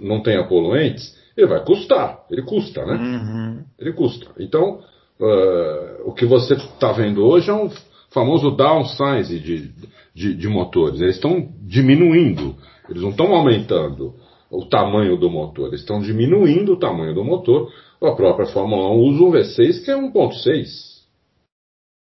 não 0.00 0.22
tenha 0.22 0.46
poluentes, 0.46 1.18
ele 1.36 1.48
vai 1.48 1.64
custar. 1.64 2.24
Ele 2.30 2.42
custa, 2.42 2.86
né? 2.86 2.94
Uhum. 2.94 3.64
Ele 3.78 3.92
custa. 3.92 4.26
Então, 4.38 4.80
uh, 5.18 6.08
o 6.08 6.14
que 6.14 6.24
você 6.24 6.54
está 6.54 6.92
vendo 6.92 7.24
hoje 7.24 7.50
é 7.50 7.54
um 7.54 7.68
famoso 8.10 8.52
downsize 8.52 9.40
de, 9.40 9.72
de, 10.14 10.34
de 10.36 10.48
motores. 10.48 11.00
Eles 11.00 11.16
estão 11.16 11.48
diminuindo, 11.62 12.54
eles 12.88 13.02
não 13.02 13.10
estão 13.10 13.34
aumentando 13.34 14.14
o 14.48 14.64
tamanho 14.66 15.16
do 15.16 15.28
motor, 15.28 15.68
eles 15.68 15.80
estão 15.80 16.00
diminuindo 16.00 16.74
o 16.74 16.78
tamanho 16.78 17.12
do 17.12 17.24
motor. 17.24 17.72
A 18.06 18.14
própria 18.14 18.46
Fórmula 18.46 18.90
1 18.90 18.98
usa 18.98 19.22
um 19.22 19.30
V6 19.30 19.84
que 19.84 19.90
é 19.90 19.94
1.6. 19.94 20.94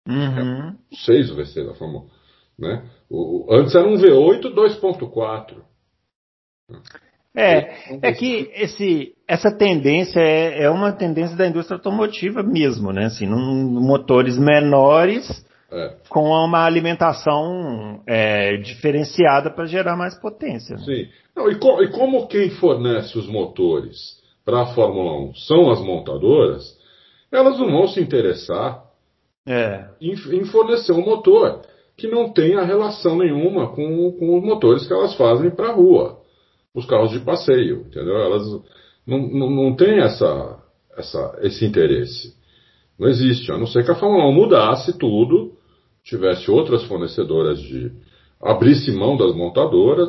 Uhum. 0.09 0.77
É 0.93 0.97
6 0.97 1.31
o 1.31 1.37
V6 1.37 1.67
da 1.67 1.75
Fórmula 1.75 2.05
1. 2.59 2.63
Né? 2.63 2.85
O, 3.11 3.47
antes 3.51 3.75
era 3.75 3.89
um 3.89 3.97
V8 3.97 4.55
2.4. 4.55 5.63
É, 7.35 7.99
é 8.03 8.13
que 8.13 8.51
esse, 8.55 9.15
essa 9.27 9.51
tendência 9.51 10.21
é, 10.21 10.65
é, 10.65 10.71
uma 10.71 10.93
tendência 10.93 11.35
da 11.37 11.47
indústria 11.47 11.77
automotiva 11.77 12.43
mesmo, 12.43 12.93
né? 12.93 13.07
Assim, 13.07 13.27
num, 13.27 13.81
motores 13.81 14.37
menores 14.37 15.45
é. 15.71 15.97
com 16.11 16.25
uma 16.25 16.65
alimentação 16.65 18.03
é, 18.07 18.59
diferenciada 18.59 19.51
para 19.51 19.65
gerar 19.65 19.97
mais 19.97 20.15
potência. 20.15 20.77
Né? 20.77 20.83
Sim. 20.85 21.09
Não, 21.35 21.51
e, 21.51 21.59
co 21.59 21.83
e, 21.83 21.91
como 21.91 22.27
quem 22.29 22.51
fornece 22.51 23.19
os 23.19 23.27
motores 23.27 24.22
para 24.45 24.63
a 24.63 24.67
Fórmula 24.75 25.31
1 25.31 25.35
são 25.35 25.71
as 25.71 25.81
montadoras, 25.81 26.77
elas 27.31 27.59
não 27.59 27.71
vão 27.71 27.89
se 27.89 28.01
interessar 28.01 28.85
é. 29.47 29.89
em, 30.01 30.13
em, 30.13 30.45
fornecer 30.45 30.93
um 30.93 31.05
motor 31.05 31.63
que 31.97 32.09
não 32.09 32.33
tenha 32.33 32.63
relação 32.63 33.17
nenhuma 33.17 33.69
com, 33.69 34.13
com 34.13 34.39
os 34.39 34.45
motores 34.45 34.87
que 34.87 34.93
elas 34.93 35.15
fazem 35.15 35.51
para 35.51 35.69
a 35.69 35.73
rua 35.73 36.23
os 36.75 36.87
carros 36.87 37.11
de 37.11 37.21
passeio, 37.21 37.83
entendeu? 37.87 38.17
Elas 38.17 38.43
não, 39.07 39.19
não, 39.19 39.51
não 39.51 39.77
têm 39.77 40.01
essa, 40.01 40.59
essa, 40.97 41.39
esse 41.43 41.65
interesse. 41.65 42.35
Não 42.99 43.09
existe, 43.09 43.51
a 43.53 43.59
não 43.59 43.67
ser 43.67 43.85
que 43.85 43.91
a 43.91 43.95
Fórmula 43.95 44.27
1 44.29 44.33
mudasse 44.33 44.99
tudo, 44.99 45.53
tivesse 46.03 46.51
outras 46.51 46.85
fornecedoras 46.85 47.61
de. 47.61 47.93
abrisse 48.41 48.91
mão 48.91 49.17
das 49.17 49.35
montadoras, 49.35 50.09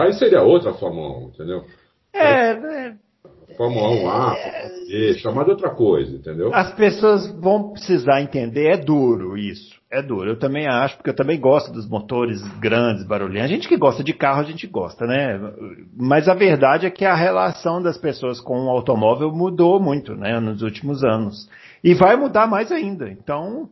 aí 0.00 0.12
seria 0.14 0.42
outra 0.42 0.74
Fórmula 0.74 1.26
1, 1.26 1.28
entendeu? 1.28 1.64
É, 2.12 2.50
é 2.50 2.94
Fórmula 3.60 3.88
1A, 3.90 4.36
Fórmula 4.36 4.86
B, 4.88 5.18
chamar 5.18 5.44
de 5.44 5.50
outra 5.50 5.68
coisa, 5.68 6.16
entendeu? 6.16 6.50
As 6.54 6.72
pessoas 6.72 7.30
vão 7.40 7.72
precisar 7.72 8.22
entender, 8.22 8.72
é 8.72 8.76
duro 8.78 9.36
isso. 9.36 9.78
É 9.90 10.00
duro, 10.00 10.30
eu 10.30 10.38
também 10.38 10.66
acho, 10.66 10.96
porque 10.96 11.10
eu 11.10 11.14
também 11.14 11.38
gosto 11.38 11.70
dos 11.70 11.86
motores 11.86 12.40
grandes, 12.58 13.04
barulhentos. 13.04 13.50
A 13.50 13.52
gente 13.52 13.68
que 13.68 13.76
gosta 13.76 14.02
de 14.02 14.14
carro, 14.14 14.40
a 14.40 14.44
gente 14.44 14.66
gosta, 14.66 15.04
né? 15.04 15.38
Mas 15.94 16.26
a 16.26 16.32
verdade 16.32 16.86
é 16.86 16.90
que 16.90 17.04
a 17.04 17.14
relação 17.14 17.82
das 17.82 17.98
pessoas 17.98 18.40
com 18.40 18.66
o 18.66 18.70
automóvel 18.70 19.30
mudou 19.30 19.78
muito, 19.78 20.14
né, 20.14 20.40
nos 20.40 20.62
últimos 20.62 21.04
anos. 21.04 21.46
E 21.84 21.92
vai 21.92 22.16
mudar 22.16 22.46
mais 22.46 22.72
ainda. 22.72 23.10
Então, 23.10 23.68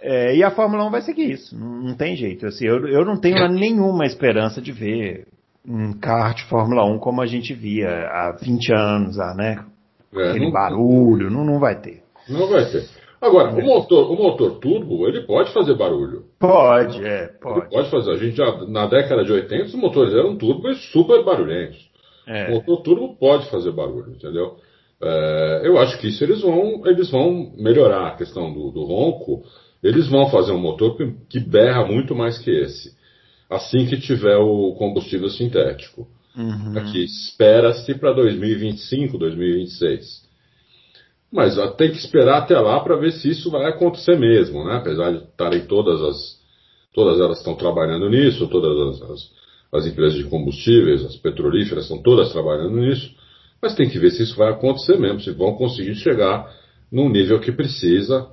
é, 0.00 0.34
e 0.34 0.42
a 0.42 0.50
Fórmula 0.50 0.84
1 0.86 0.90
vai 0.90 1.02
seguir 1.02 1.30
isso, 1.30 1.56
não, 1.56 1.82
não 1.82 1.94
tem 1.94 2.16
jeito. 2.16 2.46
Assim, 2.46 2.66
eu, 2.66 2.88
eu 2.88 3.04
não 3.04 3.20
tenho 3.20 3.46
nenhuma 3.48 4.06
esperança 4.06 4.60
de 4.60 4.72
ver 4.72 5.28
um 5.66 5.92
kart 5.92 6.40
Fórmula 6.48 6.84
1 6.84 6.98
como 6.98 7.20
a 7.20 7.26
gente 7.26 7.52
via 7.54 7.88
há 8.08 8.32
20 8.32 8.72
anos, 8.72 9.16
né? 9.36 9.64
É, 10.14 10.30
Aquele 10.30 10.46
não, 10.46 10.52
barulho, 10.52 11.30
não, 11.30 11.44
não 11.44 11.58
vai 11.58 11.80
ter. 11.80 12.02
Não 12.28 12.48
vai 12.48 12.64
ter. 12.70 12.88
Agora, 13.20 13.52
o 13.52 13.62
motor, 13.62 14.10
o 14.10 14.16
motor 14.16 14.58
turbo, 14.58 15.06
ele 15.06 15.20
pode 15.26 15.52
fazer 15.52 15.74
barulho. 15.74 16.24
Pode, 16.38 17.04
é, 17.04 17.26
pode. 17.40 17.60
Ele 17.60 17.68
pode 17.68 17.90
fazer. 17.90 18.10
A 18.12 18.16
gente 18.16 18.36
já, 18.36 18.64
na 18.66 18.86
década 18.86 19.22
de 19.24 19.30
80, 19.30 19.64
os 19.66 19.74
motores 19.74 20.14
eram 20.14 20.36
turbo 20.36 20.70
e 20.70 20.74
super 20.76 21.22
barulhentos. 21.22 21.90
É. 22.26 22.48
O 22.48 22.54
motor 22.54 22.82
turbo 22.82 23.16
pode 23.16 23.50
fazer 23.50 23.72
barulho, 23.72 24.12
entendeu? 24.12 24.56
É, 25.02 25.60
eu 25.64 25.78
acho 25.78 25.98
que 25.98 26.08
isso 26.08 26.24
eles 26.24 26.40
vão, 26.40 26.82
eles 26.86 27.10
vão 27.10 27.52
melhorar 27.58 28.08
a 28.08 28.16
questão 28.16 28.52
do, 28.52 28.70
do 28.70 28.84
ronco. 28.84 29.42
Eles 29.82 30.08
vão 30.08 30.30
fazer 30.30 30.52
um 30.52 30.58
motor 30.58 30.96
que 31.28 31.40
berra 31.40 31.84
muito 31.84 32.14
mais 32.14 32.38
que 32.38 32.50
esse. 32.50 32.98
Assim 33.50 33.84
que 33.84 33.98
tiver 33.98 34.36
o 34.36 34.72
combustível 34.74 35.28
sintético. 35.28 36.06
Uhum. 36.36 36.78
Aqui, 36.78 37.04
espera-se 37.04 37.92
para 37.96 38.12
2025, 38.12 39.18
2026. 39.18 40.30
Mas 41.32 41.56
tem 41.76 41.90
que 41.90 41.98
esperar 41.98 42.38
até 42.38 42.58
lá 42.58 42.78
para 42.80 42.96
ver 42.96 43.12
se 43.12 43.28
isso 43.28 43.50
vai 43.50 43.66
acontecer 43.66 44.16
mesmo, 44.16 44.64
né? 44.64 44.76
Apesar 44.76 45.10
de 45.10 45.24
estarem 45.24 45.66
todas 45.66 46.00
as. 46.00 46.40
Todas 46.92 47.20
elas 47.20 47.38
estão 47.38 47.54
trabalhando 47.54 48.08
nisso, 48.08 48.48
todas 48.48 49.00
as, 49.00 49.10
as, 49.10 49.30
as 49.72 49.86
empresas 49.86 50.18
de 50.18 50.24
combustíveis, 50.24 51.04
as 51.04 51.16
petrolíferas 51.16 51.84
estão 51.84 52.02
todas 52.02 52.32
trabalhando 52.32 52.80
nisso. 52.80 53.14
Mas 53.62 53.74
tem 53.74 53.88
que 53.88 53.98
ver 53.98 54.10
se 54.10 54.24
isso 54.24 54.36
vai 54.36 54.50
acontecer 54.50 54.98
mesmo, 54.98 55.20
se 55.20 55.30
vão 55.30 55.54
conseguir 55.54 55.94
chegar 55.96 56.52
num 56.90 57.08
nível 57.08 57.38
que 57.38 57.52
precisa. 57.52 58.28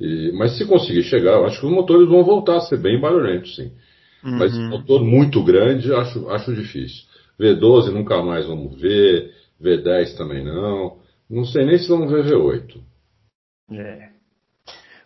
E, 0.00 0.32
mas 0.32 0.56
se 0.56 0.64
conseguir 0.64 1.02
chegar, 1.02 1.32
eu 1.32 1.44
acho 1.44 1.60
que 1.60 1.66
os 1.66 1.72
motores 1.72 2.08
vão 2.08 2.24
voltar 2.24 2.56
a 2.56 2.60
ser 2.60 2.78
bem 2.78 2.98
barulhentos, 2.98 3.56
sim. 3.56 3.72
Uhum. 4.24 4.38
Mas 4.38 4.56
motor 4.58 5.04
muito 5.04 5.42
grande, 5.44 5.92
acho, 5.92 6.28
acho 6.30 6.54
difícil. 6.54 7.04
V12 7.38 7.92
nunca 7.92 8.22
mais 8.22 8.46
vamos 8.46 8.80
ver, 8.80 9.32
V10 9.62 10.16
também 10.16 10.44
não. 10.44 10.98
Não 11.30 11.44
sei 11.44 11.64
nem 11.64 11.78
se 11.78 11.88
vamos 11.88 12.10
ver 12.10 12.24
V8. 12.24 12.80
É. 13.72 14.08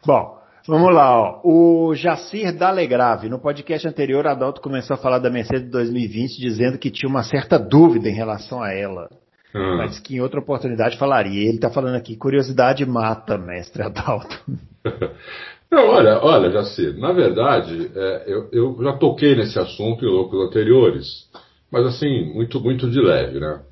Bom, 0.06 0.38
vamos 0.66 0.94
lá. 0.94 1.20
Ó. 1.20 1.40
O 1.44 1.94
Jacir 1.94 2.56
Dalegrave, 2.56 3.28
no 3.28 3.40
podcast 3.40 3.86
anterior, 3.86 4.26
Adalto 4.26 4.60
começou 4.60 4.94
a 4.94 4.98
falar 4.98 5.18
da 5.18 5.30
Mercedes 5.30 5.70
2020, 5.70 6.40
dizendo 6.40 6.78
que 6.78 6.90
tinha 6.90 7.08
uma 7.08 7.22
certa 7.22 7.58
dúvida 7.58 8.08
em 8.08 8.14
relação 8.14 8.62
a 8.62 8.72
ela. 8.72 9.08
Ah. 9.54 9.76
Mas 9.78 9.98
que 9.98 10.16
em 10.16 10.20
outra 10.20 10.40
oportunidade 10.40 10.96
falaria. 10.96 11.42
Ele 11.42 11.56
está 11.56 11.70
falando 11.70 11.96
aqui, 11.96 12.16
curiosidade 12.16 12.86
mata, 12.86 13.36
mestre 13.36 13.82
Adalto. 13.82 14.40
Não, 15.72 15.88
olha, 15.88 16.22
olha, 16.22 16.50
Jacir, 16.50 16.98
na 16.98 17.12
verdade, 17.12 17.90
é, 17.96 18.24
eu, 18.26 18.46
eu, 18.52 18.78
já 18.82 18.92
toquei 18.98 19.34
nesse 19.34 19.58
assunto 19.58 20.04
em 20.04 20.08
loucos 20.08 20.38
anteriores, 20.46 21.30
mas 21.70 21.86
assim, 21.86 22.30
muito, 22.34 22.60
muito 22.60 22.90
de 22.90 23.00
leve, 23.00 23.40
né? 23.40 23.62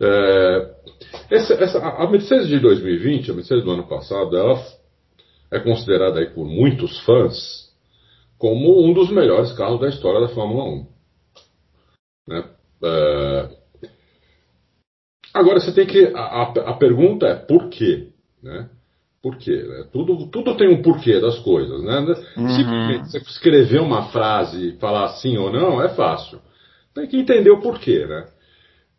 É, 0.00 0.74
essa, 1.30 1.54
essa, 1.54 1.78
a 1.78 2.10
Mercedes 2.10 2.48
de 2.48 2.58
2020, 2.58 3.30
a 3.30 3.34
Mercedes 3.34 3.62
do 3.62 3.70
ano 3.70 3.86
passado, 3.86 4.36
ela 4.36 4.60
é 5.52 5.60
considerada 5.60 6.18
aí 6.18 6.30
por 6.30 6.46
muitos 6.46 6.98
fãs 7.04 7.72
como 8.36 8.84
um 8.84 8.92
dos 8.92 9.08
melhores 9.12 9.52
carros 9.52 9.80
da 9.80 9.88
história 9.88 10.20
da 10.20 10.34
Fórmula 10.34 10.64
1. 10.64 10.86
Né? 12.26 12.44
É, 12.82 13.48
agora 15.32 15.60
você 15.60 15.72
tem 15.72 15.86
que. 15.86 16.06
A, 16.06 16.42
a, 16.42 16.74
pergunta 16.74 17.26
é 17.26 17.36
por 17.36 17.68
quê? 17.68 18.08
Né? 18.42 18.68
Por 19.24 19.38
quê? 19.38 19.56
Né? 19.56 19.86
Tudo, 19.90 20.26
tudo 20.26 20.54
tem 20.54 20.68
um 20.68 20.82
porquê 20.82 21.18
das 21.18 21.38
coisas. 21.38 21.82
Né? 21.82 22.14
Uhum. 22.36 22.48
Se 22.50 22.62
você 22.62 23.16
escrever 23.16 23.80
uma 23.80 24.10
frase 24.10 24.68
e 24.68 24.72
falar 24.72 25.08
sim 25.14 25.38
ou 25.38 25.50
não, 25.50 25.82
é 25.82 25.88
fácil. 25.94 26.42
Tem 26.94 27.06
que 27.06 27.16
entender 27.16 27.50
o 27.50 27.62
porquê, 27.62 28.04
né? 28.04 28.26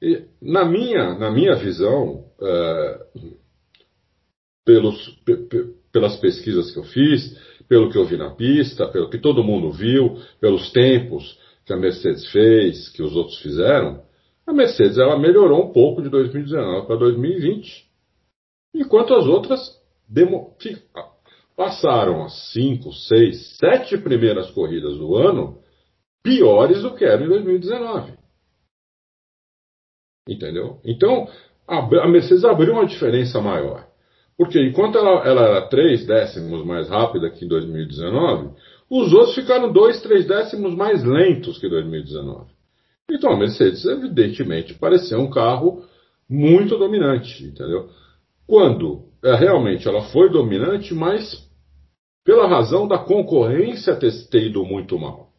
E, 0.01 0.23
na, 0.41 0.65
minha, 0.65 1.13
na 1.13 1.29
minha 1.29 1.53
visão, 1.53 2.23
é, 2.41 3.05
pelos, 4.65 5.15
pelas 5.91 6.15
pesquisas 6.15 6.71
que 6.71 6.79
eu 6.79 6.85
fiz, 6.85 7.39
pelo 7.69 7.91
que 7.91 7.97
eu 7.99 8.05
vi 8.05 8.17
na 8.17 8.31
pista, 8.31 8.87
pelo 8.87 9.11
que 9.11 9.19
todo 9.19 9.43
mundo 9.43 9.71
viu, 9.71 10.17
pelos 10.41 10.71
tempos 10.71 11.37
que 11.67 11.71
a 11.71 11.77
Mercedes 11.77 12.25
fez, 12.31 12.89
que 12.89 13.03
os 13.03 13.15
outros 13.15 13.37
fizeram, 13.43 14.01
a 14.47 14.51
Mercedes 14.51 14.97
ela 14.97 15.19
melhorou 15.19 15.69
um 15.69 15.71
pouco 15.71 16.01
de 16.01 16.09
2019 16.09 16.87
para 16.87 16.95
2020, 16.95 17.85
enquanto 18.73 19.13
as 19.13 19.27
outras 19.27 19.84
demo, 20.07 20.55
passaram 21.55 22.23
as 22.23 22.51
5, 22.51 22.91
6, 22.91 23.57
7 23.57 23.97
primeiras 23.99 24.49
corridas 24.51 24.97
do 24.97 25.15
ano 25.15 25.59
piores 26.23 26.81
do 26.81 26.95
que 26.95 27.05
eram 27.05 27.25
em 27.25 27.29
2019. 27.29 28.13
Entendeu? 30.27 30.79
Então, 30.83 31.27
a, 31.67 32.07
Mercedes 32.07 32.43
abriu 32.43 32.73
uma 32.73 32.85
diferença 32.85 33.39
maior. 33.39 33.87
Porque 34.37 34.59
enquanto 34.59 34.97
ela, 34.97 35.23
ela 35.25 35.41
era 35.43 35.69
3 35.69 36.05
décimos 36.05 36.65
mais 36.65 36.89
rápida 36.89 37.29
que 37.29 37.45
em 37.45 37.47
2019, 37.47 38.53
os 38.89 39.13
outros 39.13 39.35
ficaram 39.35 39.71
2, 39.71 40.01
3 40.01 40.27
décimos 40.27 40.75
mais 40.75 41.03
lentos 41.03 41.57
que 41.57 41.69
2019. 41.69 42.51
Então 43.09 43.31
a 43.31 43.37
Mercedes, 43.37 43.85
evidentemente, 43.85 44.73
pareceu 44.73 45.19
um 45.19 45.29
carro 45.29 45.85
muito 46.29 46.77
dominante, 46.77 47.43
entendeu? 47.43 47.89
Quando 48.47 49.05
realmente 49.33 49.87
ela 49.87 50.03
foi 50.03 50.29
dominante, 50.29 50.93
mas 50.93 51.43
pela 52.23 52.47
razão 52.47 52.87
da 52.87 52.97
concorrência 52.97 53.95
ter, 53.95 54.11
ter 54.29 54.47
ido 54.47 54.63
muito 54.63 54.99
mal. 54.99 55.29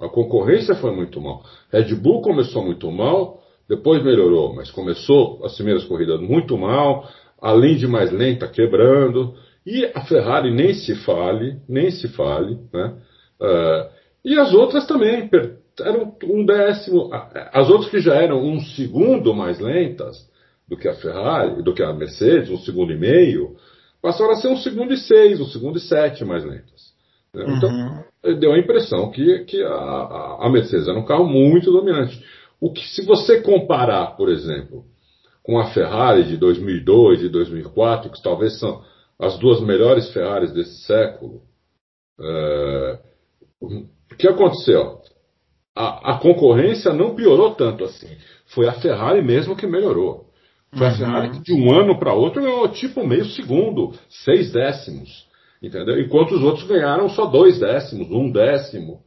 A 0.00 0.08
concorrência 0.08 0.76
foi 0.76 0.94
muito 0.94 1.20
mal. 1.20 1.42
Red 1.72 1.94
Bull 1.96 2.22
começou 2.22 2.64
muito 2.64 2.90
mal, 2.90 3.40
depois 3.68 4.02
melhorou, 4.02 4.54
mas 4.54 4.70
começou 4.70 5.44
as 5.44 5.54
primeiras 5.56 5.84
corridas 5.84 6.20
muito 6.20 6.56
mal, 6.56 7.08
além 7.40 7.76
de 7.76 7.86
mais 7.88 8.12
lenta, 8.12 8.46
quebrando. 8.46 9.34
E 9.66 9.84
a 9.94 10.02
Ferrari 10.02 10.52
nem 10.52 10.72
se 10.72 10.94
fale, 11.04 11.56
nem 11.68 11.90
se 11.90 12.08
fale, 12.08 12.58
né? 12.72 12.94
Uh, 13.40 13.98
e 14.24 14.38
as 14.38 14.52
outras 14.52 14.86
também 14.86 15.28
eram 15.80 16.16
um 16.24 16.44
décimo, 16.44 17.10
as 17.52 17.68
outras 17.68 17.90
que 17.90 18.00
já 18.00 18.14
eram 18.14 18.42
um 18.42 18.60
segundo 18.60 19.34
mais 19.34 19.58
lentas 19.58 20.28
do 20.68 20.76
que 20.76 20.88
a 20.88 20.94
Ferrari, 20.94 21.62
do 21.62 21.72
que 21.72 21.82
a 21.82 21.92
Mercedes, 21.92 22.50
um 22.50 22.58
segundo 22.58 22.92
e 22.92 22.96
meio, 22.96 23.56
passaram 24.02 24.32
a 24.32 24.36
ser 24.36 24.48
um 24.48 24.56
segundo 24.56 24.92
e 24.92 24.98
seis, 24.98 25.40
um 25.40 25.46
segundo 25.46 25.78
e 25.78 25.80
sete 25.80 26.24
mais 26.24 26.44
lentas. 26.44 26.92
Né? 27.34 27.44
Então, 27.56 27.70
uhum. 27.70 28.38
deu 28.38 28.52
a 28.52 28.58
impressão 28.58 29.10
que, 29.10 29.44
que 29.44 29.62
a, 29.62 30.38
a, 30.40 30.50
Mercedes 30.50 30.88
era 30.88 30.98
um 30.98 31.04
carro 31.04 31.26
muito 31.26 31.72
dominante. 31.72 32.22
O 32.60 32.72
que, 32.72 32.86
se 32.88 33.04
você 33.04 33.40
comparar, 33.40 34.16
por 34.16 34.28
exemplo, 34.28 34.84
com 35.42 35.58
a 35.58 35.70
Ferrari 35.72 36.24
de 36.24 36.36
2002 36.36 37.22
e 37.22 37.28
2004, 37.28 38.10
que 38.10 38.22
talvez 38.22 38.58
são 38.58 38.82
as 39.18 39.38
duas 39.38 39.60
melhores 39.60 40.12
Ferraris 40.12 40.52
desse 40.52 40.82
século, 40.84 41.42
é, 42.20 42.98
o 43.60 44.16
que 44.16 44.28
aconteceu? 44.28 45.00
A, 45.74 46.14
a, 46.14 46.18
concorrência 46.18 46.92
não 46.92 47.14
piorou 47.14 47.54
tanto 47.54 47.84
assim. 47.84 48.08
Foi 48.46 48.66
a 48.66 48.72
Ferrari 48.72 49.22
mesmo 49.22 49.56
que 49.56 49.66
melhorou. 49.66 50.27
Foi 50.76 50.86
uhum. 50.86 50.92
a 50.92 50.96
Ferrari 50.96 51.30
que 51.30 51.42
de 51.42 51.52
um 51.54 51.72
ano 51.72 51.98
para 51.98 52.12
outro 52.12 52.42
ganhou 52.42 52.68
tipo 52.68 53.06
meio 53.06 53.24
segundo, 53.26 53.92
seis 54.08 54.52
décimos. 54.52 55.26
Entendeu? 55.62 56.00
Enquanto 56.00 56.32
os 56.32 56.42
outros 56.42 56.66
ganharam 56.66 57.08
só 57.08 57.26
dois 57.26 57.58
décimos, 57.58 58.10
um 58.10 58.30
décimo. 58.30 59.00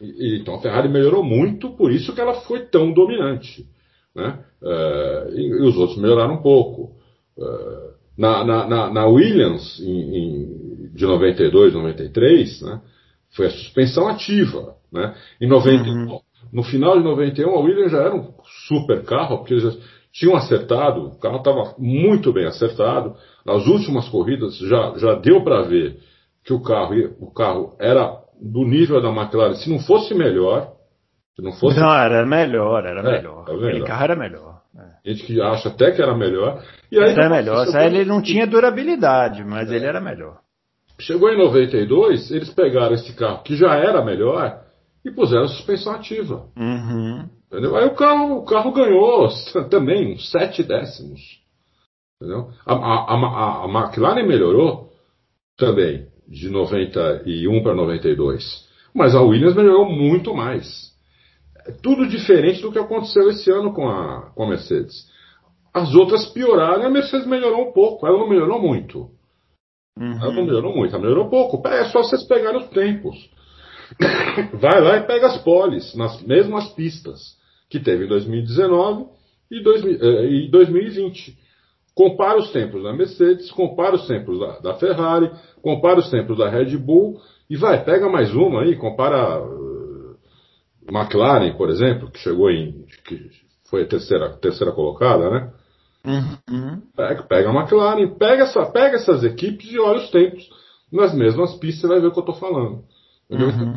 E, 0.00 0.06
e, 0.06 0.40
então 0.40 0.54
a 0.54 0.60
Ferrari 0.60 0.88
melhorou 0.88 1.24
muito, 1.24 1.70
por 1.70 1.90
isso 1.90 2.14
que 2.14 2.20
ela 2.20 2.34
foi 2.42 2.66
tão 2.66 2.92
dominante. 2.92 3.66
Né? 4.14 4.38
Uh, 4.62 5.34
e, 5.34 5.40
e, 5.40 5.62
os 5.62 5.76
outros 5.76 5.98
melhoraram 5.98 6.34
um 6.34 6.42
pouco. 6.42 6.92
Uh, 7.36 7.92
na, 8.16 8.44
na, 8.44 8.90
na, 8.90 9.06
Williams, 9.06 9.80
em, 9.80 10.16
em, 10.16 10.90
de 10.94 11.06
92, 11.06 11.72
93, 11.72 12.60
né, 12.60 12.80
foi 13.34 13.46
a 13.46 13.50
suspensão 13.50 14.06
ativa. 14.06 14.76
Né? 14.92 15.14
Em 15.40 15.48
90, 15.48 15.82
uhum. 15.88 16.20
No 16.52 16.62
final 16.62 16.98
de 16.98 17.04
91, 17.04 17.50
a 17.50 17.60
Williams 17.60 17.92
já 17.92 17.98
era 17.98 18.14
um 18.14 18.34
super 18.68 19.02
carro, 19.04 19.38
porque 19.38 19.54
eles 19.54 19.78
tinham 20.12 20.36
acertado, 20.36 21.06
o 21.06 21.18
carro 21.18 21.38
estava 21.38 21.74
muito 21.78 22.32
bem 22.32 22.46
acertado. 22.46 23.16
Nas 23.46 23.66
últimas 23.66 24.08
corridas 24.08 24.58
já, 24.58 24.94
já 24.96 25.14
deu 25.14 25.42
para 25.42 25.62
ver 25.62 25.98
que 26.44 26.52
o 26.52 26.60
carro, 26.60 26.94
o 27.18 27.32
carro 27.32 27.74
era 27.80 28.20
do 28.40 28.64
nível 28.64 29.00
da 29.00 29.10
McLaren, 29.10 29.54
se 29.54 29.70
não 29.70 29.78
fosse 29.78 30.14
melhor, 30.14 30.72
se 31.34 31.42
não 31.42 31.52
fosse. 31.52 31.78
Não, 31.80 31.94
era 31.94 32.26
melhor, 32.26 32.84
era 32.84 33.00
é, 33.00 33.16
melhor. 33.16 33.44
Tá 33.44 33.52
Aquele 33.52 33.84
carro 33.84 34.04
era 34.04 34.16
melhor. 34.16 34.60
É. 34.76 35.10
Gente 35.10 35.24
que 35.24 35.40
acha 35.40 35.68
até 35.68 35.92
que 35.92 36.02
era 36.02 36.14
melhor. 36.16 36.62
E 36.90 36.98
aí, 36.98 37.12
era 37.12 37.30
melhor. 37.30 37.66
Chegou... 37.66 37.80
Ele 37.80 38.04
não 38.04 38.20
tinha 38.20 38.46
durabilidade, 38.46 39.42
mas 39.44 39.70
é. 39.70 39.76
ele 39.76 39.86
era 39.86 40.00
melhor. 40.00 40.40
Chegou 41.00 41.30
em 41.30 41.38
92, 41.38 42.30
eles 42.30 42.50
pegaram 42.50 42.94
esse 42.94 43.14
carro 43.14 43.42
que 43.42 43.56
já 43.56 43.74
era 43.74 44.04
melhor 44.04 44.60
e 45.04 45.10
puseram 45.10 45.48
suspensão 45.48 45.94
ativa. 45.94 46.46
Uhum. 46.56 47.28
Entendeu? 47.52 47.76
Aí 47.76 47.84
o 47.84 47.94
carro, 47.94 48.38
o 48.38 48.44
carro 48.46 48.72
ganhou 48.72 49.28
também 49.68 50.14
uns 50.14 50.30
7 50.30 50.62
décimos. 50.62 51.20
Entendeu? 52.16 52.48
A, 52.64 52.72
a, 52.72 53.14
a, 53.14 53.64
a 53.64 53.68
McLaren 53.68 54.26
melhorou 54.26 54.88
também, 55.58 56.06
de 56.26 56.48
91 56.48 57.62
para 57.62 57.74
92. 57.74 58.42
Mas 58.94 59.14
a 59.14 59.20
Williams 59.20 59.54
melhorou 59.54 59.84
muito 59.84 60.34
mais. 60.34 60.92
É 61.66 61.72
tudo 61.72 62.08
diferente 62.08 62.62
do 62.62 62.72
que 62.72 62.78
aconteceu 62.78 63.28
esse 63.28 63.50
ano 63.50 63.74
com 63.74 63.86
a, 63.86 64.30
com 64.34 64.44
a 64.44 64.48
Mercedes. 64.48 65.06
As 65.74 65.94
outras 65.94 66.26
pioraram 66.32 66.84
e 66.84 66.86
a 66.86 66.90
Mercedes 66.90 67.26
melhorou 67.26 67.68
um 67.68 67.72
pouco. 67.72 68.06
Ela 68.06 68.18
não 68.18 68.30
melhorou 68.30 68.62
muito. 68.62 69.10
Uhum. 69.98 70.12
Ela 70.22 70.32
não 70.32 70.44
melhorou 70.46 70.74
muito, 70.74 70.94
ela 70.94 71.02
melhorou 71.02 71.28
pouco. 71.28 71.68
É 71.68 71.84
só 71.90 72.02
vocês 72.02 72.24
pegarem 72.24 72.60
os 72.60 72.68
tempos. 72.70 73.30
Vai 74.58 74.80
lá 74.80 74.96
e 74.96 75.06
pega 75.06 75.26
as 75.26 75.36
poles, 75.42 75.94
nas 75.94 76.22
mesmas 76.22 76.72
pistas 76.72 77.41
que 77.72 77.80
teve 77.80 78.04
em 78.04 78.08
2019 78.08 79.06
e, 79.50 79.62
2020. 79.62 81.30
Eh, 81.30 81.34
compara 81.94 82.38
os 82.38 82.52
tempos 82.52 82.82
da 82.82 82.92
Mercedes, 82.92 83.50
compara 83.50 83.96
os 83.96 84.06
tempos 84.06 84.38
da, 84.38 84.58
da, 84.58 84.74
Ferrari, 84.74 85.30
compara 85.62 85.98
os 85.98 86.10
tempos 86.10 86.36
da 86.36 86.50
Red 86.50 86.76
Bull 86.76 87.18
e 87.48 87.56
vai, 87.56 87.82
pega 87.82 88.10
mais 88.10 88.34
uma 88.34 88.60
aí, 88.60 88.76
compara 88.76 89.42
uh, 89.42 90.16
McLaren, 90.86 91.56
por 91.56 91.70
exemplo, 91.70 92.10
que 92.10 92.18
chegou 92.18 92.50
em. 92.50 92.84
que 93.06 93.30
foi 93.70 93.84
a 93.84 93.88
terceira, 93.88 94.28
terceira 94.36 94.72
colocada, 94.72 95.30
né? 95.30 95.52
Uhum. 96.04 96.82
Pega, 96.94 97.22
pega 97.22 97.50
a 97.50 97.54
McLaren, 97.54 98.14
pega, 98.18 98.42
essa, 98.42 98.66
pega 98.66 98.96
essas 98.96 99.24
equipes 99.24 99.72
e 99.72 99.78
olha 99.78 99.98
os 99.98 100.10
tempos 100.10 100.46
nas 100.92 101.14
mesmas 101.14 101.54
pistas, 101.54 101.80
você 101.82 101.88
vai 101.88 102.00
ver 102.00 102.08
o 102.08 102.12
que 102.12 102.18
eu 102.18 102.22
estou 102.22 102.34
falando. 102.34 102.84
Uhum. 103.32 103.76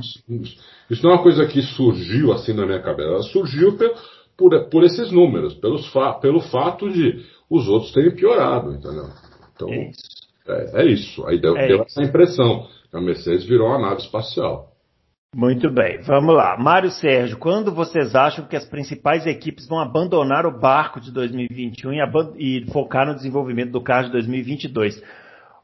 Isso 0.89 1.03
não 1.03 1.12
é 1.12 1.14
uma 1.16 1.24
coisa 1.24 1.45
que 1.45 1.62
surgiu 1.62 2.32
assim 2.34 2.53
na 2.53 2.66
minha 2.66 2.82
cabeça, 2.82 3.10
ela 3.10 3.24
surgiu 3.24 3.78
por, 3.78 3.93
por, 4.38 4.70
por 4.70 4.84
esses 4.84 5.12
números, 5.12 5.53
pelos 5.56 5.88
fa 5.91 6.14
pelo 6.14 6.41
fato 6.41 6.89
de 6.89 7.24
os 7.49 7.68
outros 7.68 7.91
terem 7.91 8.16
piorado, 8.16 8.74
entendeu? 8.74 9.10
Então, 9.56 9.70
é 9.70 9.89
isso. 9.89 10.26
É, 10.47 10.82
é 10.82 10.86
isso. 10.86 11.26
Aí 11.28 11.39
deu, 11.39 11.56
é 11.58 11.68
deu 11.68 11.84
essa 11.84 12.03
impressão. 12.03 12.68
A 12.93 13.01
Mercedes 13.01 13.45
virou 13.45 13.68
uma 13.68 13.80
nave 13.80 14.01
espacial. 14.01 14.72
Muito 15.36 15.70
bem, 15.70 15.99
vamos 16.01 16.34
lá. 16.34 16.58
Mário 16.58 16.89
Sérgio, 16.89 17.38
quando 17.38 17.74
vocês 17.74 18.16
acham 18.16 18.47
que 18.47 18.56
as 18.56 18.66
principais 18.66 19.28
equipes 19.28 19.68
vão 19.68 19.80
abandonar 19.80 20.45
o 20.45 20.58
barco 20.58 21.01
de 21.01 21.12
2021 21.12 21.91
e, 21.91 21.99
e 22.38 22.72
focar 22.72 23.06
no 23.06 23.16
desenvolvimento 23.16 23.72
do 23.72 23.82
carro 23.82 24.06
de 24.06 24.12
2022? 24.14 25.03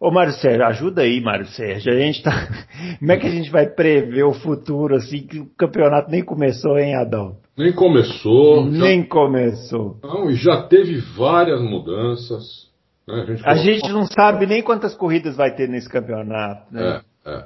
Ô 0.02 0.10
Mário 0.10 0.34
Sérgio, 0.34 0.66
ajuda 0.66 1.04
aí, 1.04 1.22
Mário 1.22 1.46
Sérgio. 1.46 1.94
A 1.94 1.96
gente 1.96 2.24
tá. 2.24 2.32
Como 2.98 3.12
é 3.12 3.18
que 3.18 3.28
a 3.28 3.30
gente 3.30 3.52
vai 3.52 3.68
prever 3.68 4.24
o 4.24 4.34
futuro 4.34 4.96
assim 4.96 5.28
que 5.28 5.38
o 5.38 5.46
campeonato 5.56 6.10
nem 6.10 6.26
começou, 6.26 6.80
hein, 6.80 6.96
Adão? 6.96 7.38
Nem 7.56 7.72
começou. 7.72 8.66
Nem 8.66 9.04
já... 9.04 9.08
começou. 9.08 10.00
Não, 10.04 10.32
e 10.32 10.34
já 10.34 10.64
teve 10.64 11.00
várias 11.16 11.62
mudanças. 11.62 12.68
Né? 13.08 13.22
A, 13.22 13.26
gente, 13.26 13.48
a 13.48 13.54
gente, 13.54 13.90
não 13.92 14.08
sabe 14.08 14.48
nem 14.48 14.64
quantas 14.64 14.96
corridas 14.96 15.36
vai 15.36 15.54
ter 15.54 15.70
nesse 15.70 15.88
campeonato. 15.88 16.74
Né? 16.74 17.02
É, 17.24 17.32
é, 17.32 17.46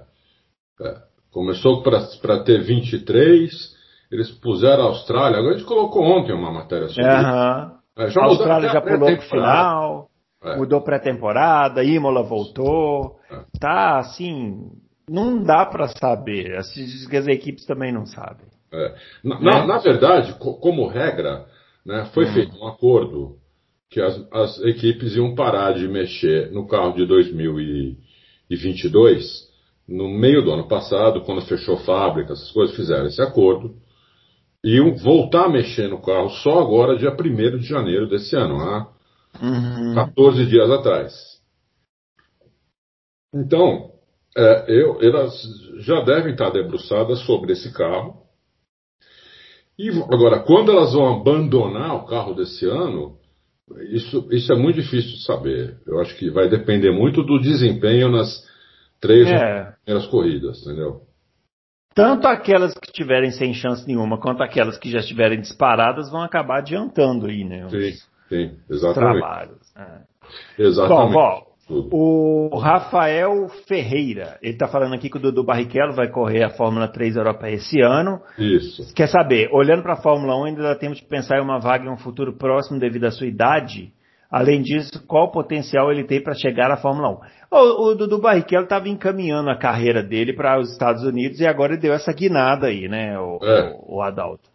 é. 0.87 0.95
Começou 1.33 1.83
para 1.83 2.41
ter 2.45 2.63
23, 2.63 3.51
eles 4.09 4.31
puseram 4.31 4.83
a 4.83 4.87
Austrália. 4.87 5.39
Agora 5.39 5.55
a 5.55 5.57
gente 5.57 5.67
colocou 5.67 6.03
ontem 6.03 6.31
uma 6.31 6.53
matéria 6.53 6.87
sobre 6.87 7.03
uhum. 7.03 7.19
isso. 7.19 7.75
É, 7.97 8.09
já 8.11 8.21
a 8.21 8.25
Austrália 8.25 8.69
já 8.69 8.79
pulou 8.79 9.17
pro 9.17 9.21
final. 9.23 10.07
É. 10.45 10.55
Mudou 10.57 10.81
pré-temporada, 10.81 11.83
Imola 11.83 12.21
voltou. 12.21 13.17
É. 13.31 13.41
Tá 13.59 13.97
assim, 13.97 14.69
não 15.09 15.41
dá 15.41 15.65
para 15.65 15.87
saber. 15.87 16.55
As, 16.55 16.71
as, 17.11 17.27
equipes 17.27 17.65
também 17.65 17.91
não 17.91 18.05
sabem. 18.05 18.45
É. 18.71 18.93
Na, 19.23 19.39
né? 19.39 19.51
na, 19.51 19.65
na, 19.65 19.79
verdade, 19.79 20.37
co 20.37 20.59
como 20.59 20.85
regra, 20.87 21.47
né, 21.83 22.07
foi 22.13 22.25
hum. 22.25 22.33
feito 22.33 22.55
um 22.57 22.67
acordo 22.67 23.37
que 23.89 23.99
as, 23.99 24.23
as, 24.31 24.59
equipes 24.61 25.15
iam 25.15 25.33
parar 25.33 25.73
de 25.73 25.87
mexer 25.87 26.51
no 26.51 26.67
carro 26.67 26.93
de 26.93 27.07
2022 27.07 29.45
no 29.87 30.09
meio 30.09 30.43
do 30.43 30.51
ano 30.51 30.67
passado, 30.67 31.21
quando 31.21 31.45
fechou 31.45 31.77
fábrica, 31.77 32.33
essas 32.33 32.51
coisas, 32.51 32.75
fizeram 32.75 33.07
esse 33.07 33.21
acordo. 33.21 33.75
Iam 34.63 34.95
voltar 34.95 35.45
a 35.45 35.49
mexer 35.49 35.87
no 35.87 36.01
carro 36.01 36.29
só 36.29 36.59
agora, 36.59 36.97
dia 36.97 37.11
1 37.11 37.15
de 37.59 37.65
janeiro 37.65 38.09
desse 38.09 38.35
ano. 38.35 38.57
Né? 38.57 38.87
Uhum. 39.41 39.95
14 39.95 40.45
dias 40.45 40.69
atrás. 40.69 41.13
Então, 43.33 43.91
é, 44.37 44.65
eu, 44.67 45.01
elas 45.01 45.33
já 45.79 46.01
devem 46.01 46.33
estar 46.33 46.49
debruçadas 46.49 47.19
sobre 47.25 47.53
esse 47.53 47.73
carro. 47.73 48.23
E 49.77 49.89
agora, 49.89 50.39
quando 50.39 50.71
elas 50.71 50.93
vão 50.93 51.19
abandonar 51.19 51.95
o 51.95 52.05
carro 52.05 52.33
desse 52.33 52.65
ano, 52.65 53.17
isso, 53.89 54.27
isso 54.31 54.53
é 54.53 54.55
muito 54.55 54.81
difícil 54.81 55.11
de 55.11 55.23
saber. 55.23 55.77
Eu 55.85 55.99
acho 55.99 56.15
que 56.17 56.29
vai 56.29 56.47
depender 56.47 56.91
muito 56.91 57.23
do 57.23 57.39
desempenho 57.39 58.09
nas 58.09 58.45
três 59.01 59.27
é. 59.27 59.73
primeiras 59.83 60.09
corridas, 60.09 60.61
entendeu? 60.61 61.01
Tanto 61.93 62.27
aquelas 62.27 62.73
que 62.73 62.87
estiverem 62.87 63.31
sem 63.31 63.53
chance 63.53 63.87
nenhuma, 63.87 64.19
quanto 64.19 64.43
aquelas 64.43 64.77
que 64.77 64.91
já 64.91 64.99
estiverem 64.99 65.39
disparadas 65.39 66.11
vão 66.11 66.21
acabar 66.21 66.59
adiantando 66.59 67.25
aí, 67.25 67.43
né? 67.45 67.67
Sim. 67.69 67.93
Sim, 68.29 68.57
exatamente. 68.69 69.19
trabalhos. 69.19 69.75
É. 69.75 70.63
Exatamente. 70.63 71.13
Bom, 71.13 71.55
bom, 71.69 71.89
O 71.91 72.57
Rafael 72.57 73.49
Ferreira, 73.67 74.37
ele 74.41 74.53
está 74.53 74.67
falando 74.67 74.93
aqui 74.93 75.09
que 75.09 75.17
o 75.17 75.19
Dudu 75.19 75.43
Barrichello 75.43 75.93
vai 75.93 76.09
correr 76.09 76.43
a 76.43 76.49
Fórmula 76.51 76.87
3 76.87 77.15
Europa 77.15 77.49
esse 77.49 77.81
ano. 77.81 78.21
Isso. 78.37 78.93
Quer 78.93 79.07
saber, 79.07 79.49
olhando 79.51 79.81
para 79.81 79.93
a 79.93 80.01
Fórmula 80.01 80.35
1, 80.41 80.43
ainda 80.45 80.75
tempo 80.75 80.95
de 80.95 81.03
pensar 81.03 81.39
em 81.39 81.43
uma 81.43 81.59
vaga 81.59 81.85
em 81.85 81.89
um 81.89 81.97
futuro 81.97 82.33
próximo 82.37 82.79
devido 82.79 83.05
à 83.05 83.11
sua 83.11 83.27
idade? 83.27 83.91
Além 84.37 84.61
disso, 84.61 84.91
qual 85.07 85.31
potencial 85.31 85.89
ele 85.89 86.03
tem 86.03 86.21
para 86.21 86.33
chegar 86.33 86.69
à 86.69 86.75
Fórmula 86.75 87.09
1? 87.09 87.55
O, 87.57 87.91
o 87.91 87.95
Dudu 87.95 88.19
Barrichello 88.19 88.65
estava 88.65 88.89
encaminhando 88.89 89.49
a 89.49 89.57
carreira 89.57 90.03
dele 90.03 90.33
para 90.33 90.59
os 90.59 90.73
Estados 90.73 91.03
Unidos 91.03 91.39
e 91.39 91.47
agora 91.47 91.71
ele 91.71 91.81
deu 91.81 91.93
essa 91.93 92.11
guinada 92.11 92.67
aí, 92.67 92.89
né, 92.89 93.17
o, 93.17 93.39
É. 93.41 93.71
o, 93.87 93.95
o 93.95 94.01
Adalto. 94.01 94.49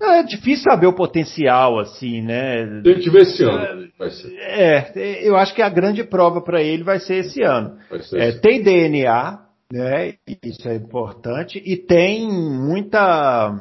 É. 0.00 0.20
É 0.20 0.22
difícil 0.22 0.64
saber 0.64 0.86
o 0.86 0.94
potencial, 0.94 1.78
assim, 1.78 2.22
né? 2.22 2.80
Tem 2.82 2.98
que 2.98 3.10
ver 3.10 3.22
esse 3.22 3.42
ano. 3.44 3.88
Vai 3.98 4.08
ser. 4.10 4.32
É, 4.38 5.18
eu 5.22 5.36
acho 5.36 5.54
que 5.54 5.60
a 5.60 5.68
grande 5.68 6.02
prova 6.02 6.40
para 6.40 6.62
ele 6.62 6.82
vai 6.82 6.98
ser 6.98 7.16
esse 7.16 7.42
ano. 7.42 7.76
Ser 8.04 8.18
É, 8.18 8.28
esse 8.30 8.40
tem 8.40 8.62
DNA, 8.62 9.38
né? 9.70 10.14
Isso 10.42 10.66
é 10.66 10.76
importante. 10.76 11.62
E 11.62 11.76
tem 11.76 12.26
muita. 12.26 13.52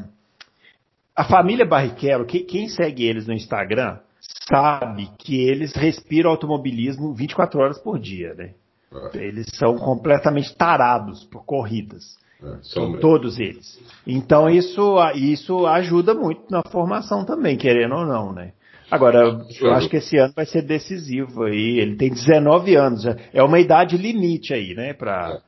A 1.15 1.23
família 1.25 1.65
Barrichello, 1.65 2.25
que- 2.25 2.41
quem 2.45 2.67
segue 2.69 3.03
eles 3.05 3.25
no 3.27 3.33
Instagram, 3.33 3.97
sabe 4.49 5.09
que 5.17 5.39
eles 5.39 5.73
respiram 5.73 6.29
automobilismo 6.31 7.13
24 7.13 7.59
horas 7.59 7.77
por 7.79 7.99
dia, 7.99 8.33
né? 8.33 8.51
É, 9.13 9.17
Eles 9.17 9.47
são 9.55 9.75
completamente 9.77 10.55
tarados 10.55 11.23
por 11.25 11.43
corridas. 11.45 12.17
é, 12.41 12.57
são. 12.61 12.97
Todos 12.99 13.39
eles. 13.39 13.79
Então 14.05 14.49
isso, 14.49 14.95
isso 15.15 15.65
ajuda 15.65 16.13
muito 16.13 16.43
na 16.49 16.61
formação 16.69 17.25
também, 17.25 17.57
querendo 17.57 17.95
ou 17.95 18.05
não, 18.05 18.31
né? 18.33 18.53
Agora, 18.89 19.43
eu 19.59 19.73
acho 19.73 19.89
que 19.89 19.97
esse 19.97 20.15
ano 20.17 20.31
vai 20.35 20.45
ser 20.45 20.61
decisivo 20.61 21.43
aí. 21.43 21.79
Ele 21.79 21.95
tem 21.95 22.09
19 22.11 22.75
anos, 22.75 23.01
já. 23.01 23.15
é 23.33 23.41
uma 23.43 23.59
idade 23.59 23.97
limite 23.97 24.53
aí, 24.53 24.75
né? 24.75 24.89
É. 24.91 25.41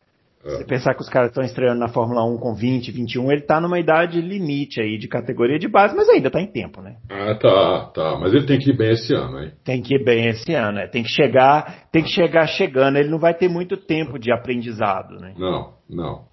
você 0.50 0.66
pensar 0.66 0.94
que 0.94 1.02
os 1.02 1.10
caras 1.10 1.30
estão 1.30 1.44
estreando 1.44 1.80
na 1.80 1.88
Fórmula 1.88 2.24
1 2.24 2.38
com 2.38 2.54
20, 2.54 2.92
21, 2.92 3.32
ele 3.32 3.42
tá 3.42 3.60
numa 3.60 3.80
idade 3.80 4.22
limite 4.22 4.82
aí 4.82 4.98
de 4.98 5.08
categoria 5.08 5.60
de 5.60 5.68
base, 5.68 5.96
mas 5.96 6.10
ainda 6.10 6.30
tá 6.30 6.42
em 6.42 6.48
tempo, 6.48 6.82
né? 6.82 6.96
Ah, 7.10 7.36
tá, 7.36 7.92
tá. 7.94 8.18
Mas 8.20 8.34
ele 8.34 8.46
tem 8.46 8.60
que 8.60 8.70
ir 8.70 8.78
bem 8.78 8.92
esse 8.92 9.14
ano, 9.14 9.44
hein? 9.44 9.52
Tem 9.64 9.82
que 9.82 9.96
ir 9.96 10.04
bem 10.04 10.28
esse 10.28 10.54
ano, 10.54 10.78
né? 10.78 10.88
Tem 10.88 11.04
que 11.04 11.10
chegar, 11.10 11.88
tem 11.92 12.04
que 12.04 12.10
chegar 12.10 12.48
chegando. 12.48 12.98
Ele 12.98 13.10
não 13.10 13.20
vai 13.20 13.34
ter 13.34 13.50
muito 13.50 13.78
tempo 13.78 14.18
de 14.18 14.32
aprendizado, 14.32 15.20
né? 15.20 15.34
Não, 15.38 15.74
não. 15.90 16.26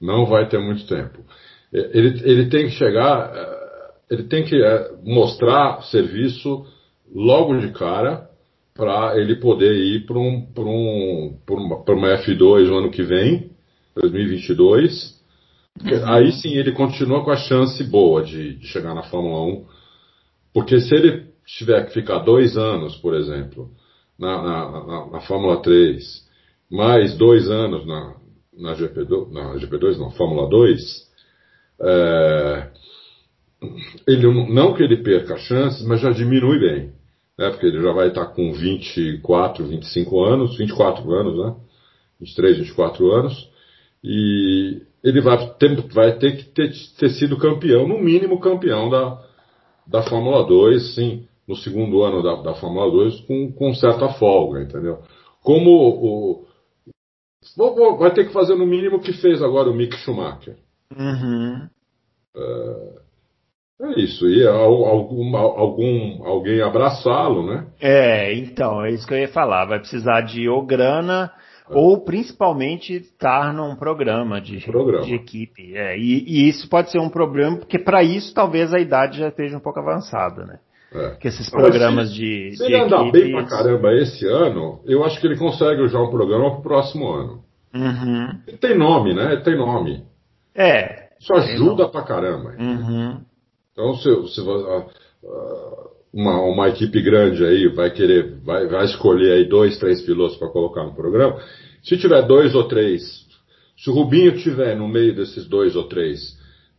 Não 0.00 0.26
vai 0.26 0.48
ter 0.48 0.58
muito 0.58 0.86
tempo. 0.86 1.20
É, 1.72 1.78
Ele, 1.96 2.20
ele 2.24 2.48
tem 2.48 2.66
que 2.66 2.72
chegar, 2.72 3.32
é, 3.34 4.14
ele 4.14 4.24
tem 4.24 4.44
que 4.44 4.62
é, 4.62 4.90
mostrar 5.04 5.80
serviço 5.82 6.66
logo 7.14 7.56
de 7.58 7.72
cara 7.72 8.28
para 8.74 9.18
ele 9.18 9.36
poder 9.36 9.72
ir 9.72 10.06
para 10.06 10.18
um, 10.18 10.46
pra 10.52 10.64
um, 10.64 11.38
pra 11.44 11.54
uma, 11.54 11.84
pra 11.84 11.94
uma 11.94 12.08
F2 12.18 12.68
no 12.68 12.78
ano 12.78 12.90
que 12.90 13.02
vem, 13.02 13.50
2022. 13.94 15.20
Porque 15.78 15.94
Aí 16.04 16.32
sim 16.32 16.54
ele 16.54 16.72
continua 16.72 17.24
com 17.24 17.30
a 17.30 17.36
chance 17.36 17.82
boa 17.84 18.22
de, 18.22 18.56
de 18.56 18.66
chegar 18.66 18.94
na 18.94 19.02
Fórmula 19.04 19.42
1. 19.42 19.64
Porque 20.52 20.80
se 20.80 20.94
ele 20.94 21.32
tiver 21.46 21.86
que 21.86 21.94
ficar 21.94 22.18
dois 22.20 22.56
anos, 22.56 22.96
por 22.96 23.14
exemplo, 23.14 23.70
na, 24.18 24.42
na, 24.42 24.86
na, 24.86 25.10
na 25.12 25.20
Fórmula 25.22 25.60
3, 25.62 26.02
mais 26.70 27.16
dois 27.16 27.50
anos 27.50 27.86
na, 27.86 28.14
na, 28.58 28.74
GP2, 28.74 29.32
na 29.32 29.54
GP2, 29.56 29.98
não, 29.98 30.10
Fórmula 30.10 30.48
2, 30.48 30.80
é, 31.80 32.68
ele, 34.06 34.22
não- 34.26 34.48
não 34.48 34.74
que 34.74 34.82
ele 34.82 35.02
perca 35.02 35.36
chances, 35.38 35.84
mas 35.86 36.00
já 36.00 36.10
diminui 36.10 36.58
bem. 36.58 36.92
Né, 37.38 37.48
porque 37.50 37.66
ele 37.66 37.80
já 37.82 37.92
vai 37.92 38.08
estar 38.08 38.26
com 38.26 38.52
24, 38.52 39.64
25 39.66 40.22
anos, 40.22 40.56
24 40.56 41.10
anos, 41.12 41.38
né? 41.38 41.54
23, 42.20 42.58
24 42.58 43.10
anos. 43.10 43.50
E 44.02 44.82
ele 45.02 45.20
vai 45.20 45.54
ter, 45.54 45.80
vai 45.92 46.16
ter 46.18 46.36
que 46.36 46.44
ter, 46.44 46.72
ter 46.98 47.08
sido 47.10 47.36
campeão, 47.38 47.86
no 47.86 47.98
mínimo 48.00 48.40
campeão 48.40 48.88
da, 48.88 49.22
da 49.86 50.02
Fórmula 50.02 50.44
2, 50.46 50.94
sim, 50.94 51.26
no 51.46 51.56
segundo 51.56 52.02
ano 52.02 52.22
da, 52.22 52.36
da 52.42 52.54
Fórmula 52.54 52.90
2, 52.90 53.20
com, 53.22 53.52
com 53.52 53.74
certa 53.74 54.08
folga, 54.14 54.62
entendeu? 54.62 54.98
Como 55.42 55.70
o. 55.70 56.46
vou- 57.56 57.98
vai 57.98 58.12
ter 58.12 58.26
que 58.26 58.32
fazer 58.32 58.54
no 58.54 58.66
mínimo 58.66 58.96
o 58.96 59.00
que 59.00 59.12
fez 59.12 59.42
agora 59.42 59.70
o 59.70 59.74
Mick 59.74 59.96
Schumacher. 59.96 60.56
Uhum. 60.96 61.68
É 63.80 64.00
isso, 64.00 64.28
e 64.28 64.46
al- 64.46 64.84
algum, 64.84 65.36
algum, 65.36 66.24
alguém 66.24 66.62
abraçá-lo, 66.62 67.44
né? 67.44 67.66
É, 67.80 68.32
então, 68.34 68.84
é 68.84 68.90
isso 68.92 69.06
que 69.06 69.12
eu 69.14 69.18
ia 69.18 69.28
falar. 69.28 69.64
Vai 69.64 69.80
precisar 69.80 70.20
de 70.20 70.48
ou 70.48 70.64
grana 70.64 71.32
ou 71.68 72.00
principalmente 72.04 72.94
estar 72.94 73.52
num 73.52 73.74
programa 73.76 74.40
de, 74.40 74.60
Programa. 74.64 75.04
de 75.04 75.14
equipe. 75.14 75.74
É, 75.76 75.96
e, 75.98 76.24
e 76.26 76.48
isso 76.48 76.68
pode 76.68 76.90
ser 76.90 76.98
um 76.98 77.08
problema, 77.08 77.56
porque 77.56 77.78
para 77.78 78.02
isso 78.02 78.34
talvez 78.34 78.72
a 78.74 78.78
idade 78.80 79.18
já 79.18 79.28
esteja 79.28 79.56
um 79.56 79.60
pouco 79.60 79.80
avançada, 79.80 80.44
né? 80.44 80.58
É. 80.94 81.08
Porque 81.10 81.28
esses 81.28 81.50
Mas 81.50 81.62
programas 81.62 82.08
se- 82.10 82.14
de, 82.14 82.50
Se 82.56 82.66
de 82.66 82.74
ele 82.74 82.82
andar 82.82 83.10
bem 83.10 83.32
pra 83.32 83.44
caramba 83.44 83.94
esse 83.94 84.26
ano, 84.26 84.80
eu 84.84 85.02
acho 85.04 85.18
que 85.20 85.26
ele 85.26 85.38
consegue 85.38 85.88
já 85.88 85.98
um 85.98 86.10
programa 86.10 86.50
pro 86.52 86.62
próximo 86.62 87.08
ano. 87.10 87.42
Uhum. 87.74 88.38
Ele 88.46 88.58
tem 88.58 88.76
nome, 88.76 89.14
né? 89.14 89.32
Ele 89.32 89.42
tem 89.42 89.56
nome. 89.56 90.04
É. 90.54 91.08
Isso 91.18 91.32
ajuda 91.32 91.88
pra 91.88 92.02
caramba. 92.02 92.50
Uhum. 92.58 93.20
Então, 93.72 93.94
se, 93.94 94.28
se 94.34 94.40
ah, 94.42 94.84
ah, 95.24 95.88
uma, 96.12 96.40
uma 96.42 96.68
equipe 96.68 97.00
grande 97.00 97.44
aí 97.44 97.68
vai 97.68 97.90
querer, 97.90 98.34
vai, 98.44 98.66
vai 98.66 98.84
escolher 98.84 99.32
aí 99.32 99.48
dois, 99.48 99.78
três 99.78 100.02
pilotos 100.02 100.36
para 100.36 100.48
colocar 100.48 100.84
no 100.84 100.94
programa, 100.94 101.40
se 101.82 101.96
tiver 101.96 102.22
dois 102.26 102.54
ou 102.54 102.68
três, 102.68 103.02
se 103.76 103.90
o 103.90 103.94
Rubinho 103.94 104.36
tiver 104.36 104.76
no 104.76 104.86
meio 104.88 105.14
desses 105.14 105.48
dois 105.48 105.74
ou 105.74 105.84
três, 105.84 106.20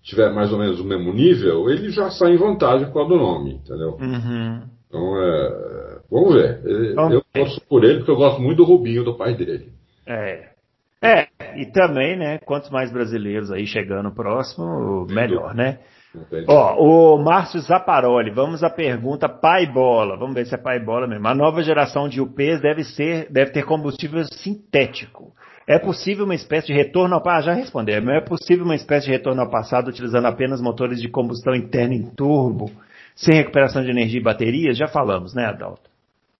tiver 0.04 0.32
mais 0.34 0.52
ou 0.52 0.60
menos 0.60 0.80
o 0.80 0.84
mesmo 0.84 1.12
nível, 1.14 1.70
ele 1.70 1.90
já 1.90 2.10
sai 2.12 2.34
em 2.34 2.38
vantagem 2.38 2.88
por 2.88 2.94
causa 2.94 3.10
do 3.10 3.18
nome, 3.18 3.56
entendeu? 3.56 3.98
Uhum. 4.00 4.62
Então, 4.88 5.22
é, 5.22 6.00
vamos 6.12 6.34
ver. 6.36 6.62
Eu- 6.66 6.96
Vamos 6.96 7.14
eu 7.14 7.24
torço 7.34 7.62
por 7.68 7.84
ele 7.84 7.98
porque 7.98 8.12
eu 8.12 8.16
gosto 8.16 8.42
muito 8.42 8.58
do 8.58 8.64
Rubinho, 8.66 9.04
do 9.04 9.18
pai 9.18 9.34
dele. 9.36 9.70
É. 10.06 10.54
É, 11.02 11.28
e 11.60 11.66
também, 11.66 12.16
né, 12.18 12.38
quantos 12.38 12.70
mais 12.70 12.92
brasileiros 12.92 13.52
aí 13.52 13.66
chegando 13.66 14.14
próximo, 14.14 15.06
melhor, 15.10 15.54
né? 15.54 15.80
Entende? 16.16 16.46
Ó, 16.48 16.76
o 16.78 17.18
Márcio 17.18 17.60
Zaparoli, 17.60 18.30
vamos 18.30 18.64
à 18.64 18.70
pergunta 18.70 19.28
pai 19.28 19.66
bola. 19.66 20.16
Vamos 20.16 20.36
ver 20.36 20.46
se 20.46 20.54
é 20.54 20.58
pai 20.58 20.80
bola 20.80 21.08
mesmo. 21.08 21.28
A 21.28 21.34
nova 21.34 21.64
geração 21.64 22.08
de 22.08 22.22
UPs 22.22 22.62
deve 22.62 22.84
ser, 22.84 23.32
deve 23.32 23.52
ter 23.52 23.66
combustível 23.66 24.24
sintético. 24.26 25.34
É 25.68 25.80
possível 25.80 26.26
uma 26.26 26.36
espécie 26.36 26.68
de 26.68 26.74
retorno 26.74 27.16
ao 27.16 27.24
passado? 27.24 27.46
Já 27.46 27.54
respondeu. 27.54 27.96
É 27.96 28.22
possível 28.22 28.66
uma 28.66 28.76
espécie 28.76 29.08
de 29.08 29.12
retorno 29.14 29.42
ao 29.42 29.50
passado 29.50 29.88
utilizando 29.88 30.26
apenas 30.26 30.62
motores 30.62 31.02
de 31.02 31.10
combustão 31.10 31.56
interna 31.56 31.96
em 31.96 32.04
turbo, 32.14 32.70
sem 33.16 33.34
recuperação 33.36 33.82
de 33.82 33.90
energia 33.90 34.20
e 34.20 34.24
baterias? 34.24 34.78
Já 34.78 34.88
falamos, 34.88 35.34
né, 35.34 35.46
Adalto? 35.46 35.90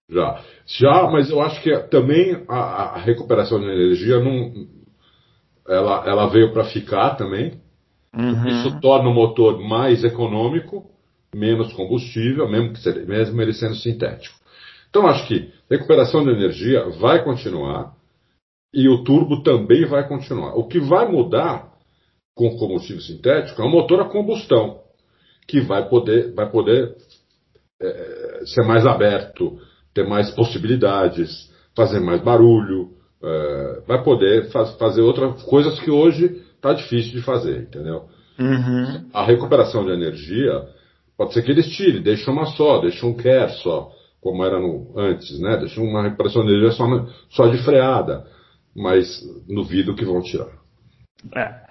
Já. 0.08 0.40
Já, 0.66 1.08
mas 1.10 1.30
eu 1.30 1.40
acho 1.40 1.60
que 1.62 1.76
também 1.88 2.44
a, 2.48 2.58
a 2.94 2.98
recuperação 2.98 3.58
de 3.58 3.66
energia 3.66 4.20
não. 4.20 4.66
Ela, 5.66 6.04
ela 6.06 6.26
veio 6.28 6.52
para 6.52 6.64
ficar 6.64 7.16
também. 7.16 7.63
Uhum. 8.16 8.46
Isso 8.48 8.80
torna 8.80 9.08
o 9.08 9.14
motor 9.14 9.60
mais 9.60 10.04
econômico, 10.04 10.84
menos 11.34 11.72
combustível, 11.72 12.48
mesmo, 12.48 12.72
que 12.72 12.88
mesmo 13.06 13.42
ele 13.42 13.52
sendo 13.52 13.74
sintético. 13.74 14.38
Então 14.88 15.06
acho 15.06 15.26
que 15.26 15.50
recuperação 15.68 16.24
de 16.24 16.30
energia 16.30 16.88
vai 17.00 17.24
continuar 17.24 17.92
e 18.72 18.88
o 18.88 19.02
turbo 19.02 19.42
também 19.42 19.84
vai 19.84 20.06
continuar. 20.06 20.54
O 20.56 20.68
que 20.68 20.78
vai 20.78 21.10
mudar 21.10 21.72
com 22.34 22.48
o 22.48 22.56
combustível 22.58 23.02
sintético 23.02 23.60
é 23.60 23.64
o 23.64 23.70
motor 23.70 24.00
a 24.00 24.08
combustão, 24.08 24.78
que 25.48 25.60
vai 25.60 25.88
poder, 25.88 26.32
vai 26.34 26.48
poder 26.50 26.94
eh, 27.82 28.42
ser 28.46 28.62
mais 28.64 28.86
aberto, 28.86 29.58
ter 29.92 30.06
mais 30.06 30.30
possibilidades, 30.30 31.52
fazer 31.76 32.00
mais 32.00 32.22
barulho, 32.22 32.90
eh, 33.22 33.82
vai 33.86 34.02
poder 34.02 34.50
faz- 34.50 34.76
fazer 34.76 35.02
outras 35.02 35.42
coisas 35.42 35.78
que 35.80 35.90
hoje 35.90 36.43
está 36.64 36.72
difícil 36.72 37.12
de 37.12 37.22
fazer, 37.22 37.62
entendeu? 37.62 38.04
Uhum. 38.38 39.08
A 39.12 39.24
recuperação 39.24 39.84
de 39.84 39.92
energia 39.92 40.66
pode 41.16 41.34
ser 41.34 41.42
que 41.42 41.50
eles 41.50 41.68
tirem, 41.76 42.02
deixem 42.02 42.32
uma 42.32 42.46
só, 42.46 42.80
deixem 42.80 43.08
um 43.08 43.14
care 43.14 43.52
só, 43.62 43.90
como 44.20 44.42
era 44.42 44.58
no, 44.58 44.98
antes, 44.98 45.38
né? 45.40 45.58
Deixem 45.58 45.86
uma 45.86 46.02
recuperação 46.02 46.42
de 46.42 46.48
energia 46.48 46.72
só, 46.72 46.86
só 47.28 47.46
de 47.48 47.62
freada, 47.62 48.26
mas 48.74 49.22
duvido 49.46 49.94
que 49.94 50.04
vão 50.04 50.22
tirar. 50.22 50.48
É. 51.36 51.62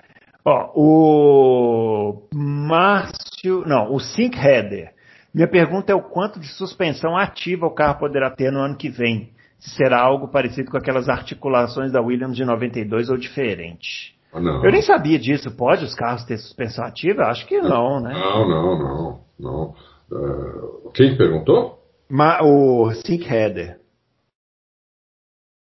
Ó, 0.46 0.72
o 0.76 2.28
Márcio. 2.34 3.64
Não, 3.66 3.94
o 3.94 4.00
Sync 4.00 4.38
Header. 4.38 4.94
Minha 5.34 5.48
pergunta 5.48 5.91
é 5.91 5.96
o 5.96 6.04
quanto 6.04 6.39
de 6.39 6.48
suspensão 6.48 7.18
ativa 7.18 7.66
o 7.66 7.74
carro 7.74 7.98
poderá 8.00 8.30
ter 8.30 8.52
no 8.52 8.60
ano 8.60 8.78
que 8.78 8.89
vem. 8.89 9.32
Se 9.58 9.72
será 9.72 10.00
algo 10.00 10.28
parecido 10.28 10.70
com 10.70 10.78
aquelas 10.78 11.10
articulações 11.10 11.91
da 11.91 12.02
Williams 12.02 12.36
de 12.36 12.46
92 12.46 13.10
ou 13.10 13.18
diferente. 13.18 14.12
Ah, 14.34 14.39
Não. 14.39 14.65
Eu 14.65 14.71
nem 14.71 14.81
sabia 14.81 15.19
disso. 15.19 15.51
Pode 15.55 15.86
os 15.86 15.93
carros 15.95 16.23
ter 16.25 16.38
suspensão 16.38 16.84
ativa? 16.86 17.23
Acho 17.23 17.45
que 17.47 17.61
não, 17.61 17.99
né? 18.01 18.13
Não, 18.13 18.47
não, 18.49 18.79
não, 18.79 19.19
não. 19.39 19.75
Ah, 20.11 20.89
quem 20.93 21.15
perguntou? 21.17 21.79
Ma- 22.09 22.39
o 22.43 22.91
Sync 22.93 23.25
Header. 23.31 23.79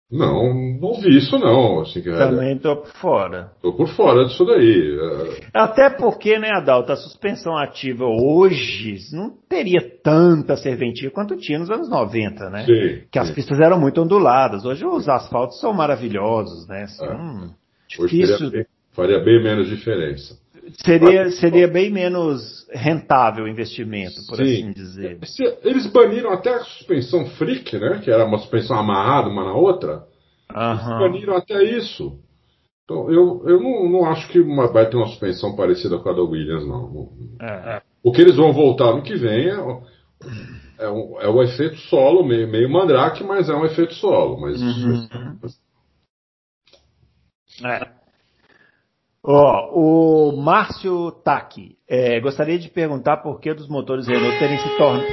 Não, 0.09 0.53
não 0.79 0.93
vi 1.01 1.17
isso 1.17 1.37
não. 1.37 1.81
Assim, 1.81 2.01
Também 2.01 2.57
tô 2.57 2.77
por 2.77 2.87
fora. 2.93 3.51
Tô 3.61 3.73
por 3.73 3.89
fora 3.89 4.23
disso 4.25 4.45
daí. 4.45 4.97
É. 4.97 5.47
Até 5.53 5.89
porque, 5.89 6.39
né, 6.39 6.49
Adalto, 6.51 6.93
a 6.93 6.95
suspensão 6.95 7.57
ativa 7.57 8.05
hoje 8.05 8.95
não 9.11 9.29
teria 9.49 9.81
tanta 10.01 10.55
serventia 10.55 11.11
quanto 11.11 11.35
tinha 11.35 11.59
nos 11.59 11.69
anos 11.69 11.89
90, 11.89 12.49
né? 12.49 12.65
Sim, 12.65 13.05
que 13.11 13.19
as 13.19 13.27
sim. 13.27 13.33
pistas 13.33 13.59
eram 13.59 13.77
muito 13.77 14.01
onduladas. 14.01 14.63
Hoje 14.63 14.85
os 14.85 15.09
asfaltos 15.09 15.59
são 15.59 15.73
maravilhosos, 15.73 16.65
né? 16.69 16.87
São 16.87 17.05
É. 17.05 17.49
Hoje 17.99 18.25
faria 18.27 18.49
bem, 18.49 18.65
faria 18.91 19.19
bem 19.19 19.43
menos 19.43 19.67
diferença. 19.67 20.37
Seria, 20.83 21.31
seria 21.31 21.67
bem 21.67 21.89
menos 21.89 22.67
rentável 22.73 23.45
o 23.45 23.47
investimento, 23.47 24.15
por 24.27 24.35
Sim. 24.37 24.43
assim 24.43 24.71
dizer. 24.73 25.17
Eles 25.63 25.87
baniram 25.87 26.31
até 26.33 26.53
a 26.53 26.59
suspensão 26.59 27.25
freak, 27.25 27.77
né? 27.79 28.01
Que 28.03 28.11
era 28.11 28.25
uma 28.25 28.37
suspensão 28.37 28.77
amarrada 28.77 29.29
uma 29.29 29.45
na 29.45 29.53
outra. 29.53 30.03
Aham. 30.53 30.99
Baniram 30.99 31.35
até 31.37 31.63
isso. 31.63 32.19
Então, 32.83 33.09
eu, 33.11 33.43
eu 33.45 33.61
não, 33.61 33.89
não 33.89 34.05
acho 34.05 34.27
que 34.29 34.39
uma- 34.39 34.67
vai 34.71 34.89
ter 34.89 34.97
uma 34.97 35.07
suspensão 35.07 35.55
parecida 35.55 35.97
com 35.99 36.09
a 36.09 36.13
da 36.13 36.21
Williams, 36.21 36.67
não. 36.67 36.89
Não- 36.89 37.09
É. 37.47 37.81
O 38.03 38.11
que 38.11 38.21
eles 38.21 38.35
vão 38.35 38.51
voltar 38.53 38.93
no 38.93 39.01
que 39.01 39.15
vem 39.15 39.47
é, 39.49 39.57
o- 39.59 39.81
é, 40.79 40.89
um, 40.89 41.19
é 41.21 41.27
efeito 41.43 41.77
solo, 41.89 42.25
meio, 42.25 42.47
meio 42.49 42.69
mandrake, 42.69 43.23
mas 43.23 43.49
é 43.49 43.53
um 43.55 43.65
efeito 43.65 43.93
solo. 43.95 44.39
Mas 44.39 44.61
Uhum. 44.61 45.07
É. 47.63 47.87
Ó, 49.23 49.71
o 49.73 50.37
Márcio 50.37 51.11
Taki 51.23 51.77
é, 51.87 52.19
gostaria 52.19 52.57
de 52.57 52.69
perguntar 52.69 53.17
por 53.17 53.39
que 53.39 53.53
dos 53.53 53.67
motores 53.67 54.07
Renault 54.07 54.39
terem 54.39 54.57
se 54.57 54.77
tornado. 54.77 55.05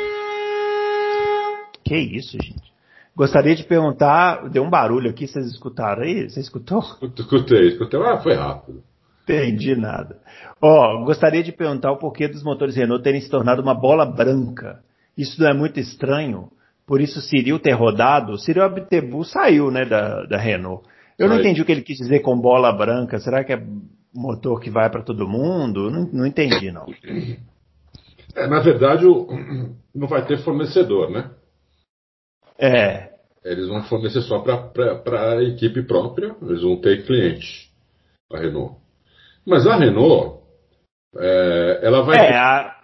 Que 1.84 1.96
isso, 1.96 2.38
gente? 2.40 2.72
Gostaria 3.16 3.54
de 3.54 3.64
perguntar, 3.64 4.48
deu 4.48 4.62
um 4.62 4.70
barulho 4.70 5.10
aqui, 5.10 5.26
vocês 5.26 5.46
escutaram 5.46 6.02
aí? 6.02 6.28
Você 6.28 6.40
escutou? 6.40 6.80
Escutei, 7.16 7.68
escutei. 7.68 8.00
Ah, 8.00 8.18
foi 8.18 8.34
rápido. 8.34 8.82
Entendi 9.22 9.74
nada. 9.74 10.18
Ó, 10.60 11.04
gostaria 11.04 11.42
de 11.42 11.52
perguntar 11.52 11.92
o 11.92 11.98
porquê 11.98 12.28
dos 12.28 12.42
motores 12.42 12.76
Renault 12.76 13.02
terem 13.02 13.20
se 13.20 13.30
tornado 13.30 13.62
uma 13.62 13.74
bola 13.74 14.04
branca. 14.04 14.80
Isso 15.16 15.40
não 15.40 15.48
é 15.48 15.54
muito 15.54 15.78
estranho? 15.80 16.50
Por 16.86 17.00
isso 17.00 17.20
Cyril 17.20 17.58
ter 17.58 17.72
rodado, 17.72 18.36
Cyril 18.36 18.64
Abtebu 18.64 19.24
saiu, 19.24 19.70
né, 19.70 19.84
da, 19.84 20.24
da 20.24 20.36
Renault. 20.36 20.86
Eu 21.18 21.28
não 21.28 21.38
entendi 21.38 21.62
o 21.62 21.64
que 21.64 21.72
ele 21.72 21.82
quis 21.82 21.98
dizer 21.98 22.20
com 22.20 22.38
bola 22.38 22.72
branca. 22.72 23.18
Será 23.20 23.44
que 23.44 23.52
é 23.52 23.62
motor 24.14 24.60
que 24.60 24.70
vai 24.70 24.90
para 24.90 25.02
todo 25.02 25.28
mundo? 25.28 25.90
Não, 25.90 26.04
não 26.12 26.26
entendi, 26.26 26.70
não. 26.72 26.86
É, 28.34 28.46
na 28.46 28.60
verdade, 28.60 29.06
o- 29.06 29.26
não 29.94 30.08
vai 30.08 30.26
ter 30.26 30.38
fornecedor, 30.42 31.10
né? 31.10 31.30
É, 32.58 33.10
Eles 33.44 33.68
vão 33.68 33.82
fornecer 33.84 34.22
só 34.22 34.38
para 34.40 35.32
a 35.36 35.42
equipe 35.42 35.82
própria, 35.82 36.34
eles 36.42 36.62
vão 36.62 36.76
ter 36.80 37.04
cliente, 37.04 37.70
a 38.32 38.38
Renault. 38.38 38.76
Mas 39.44 39.66
a 39.66 39.76
Renault, 39.76 40.40
é, 41.16 41.80
ela 41.82 42.02
vai. 42.02 42.16
é, 42.16 42.34
a- 42.36 42.74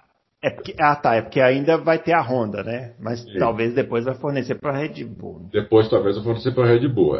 é 0.42 0.50
porque, 0.50 0.74
ah 0.78 0.96
tá, 0.96 1.14
é 1.16 1.22
porque 1.22 1.40
ainda 1.40 1.76
vai 1.78 1.98
ter 2.02 2.12
a 2.12 2.20
Honda, 2.22 2.62
né? 2.62 2.94
Mas 2.98 3.20
Sim. 3.22 3.38
talvez 3.38 3.74
depois 3.74 4.04
vai 4.04 4.14
fornecer 4.14 4.56
para 4.56 4.72
a 4.72 4.76
Red 4.78 5.04
Bull. 5.04 5.48
Depois 5.52 5.88
talvez 5.88 6.16
vai 6.16 6.24
fornecer 6.24 6.52
para 6.52 6.64
a 6.64 6.66
Red 6.66 6.88
Bull. 6.88 7.16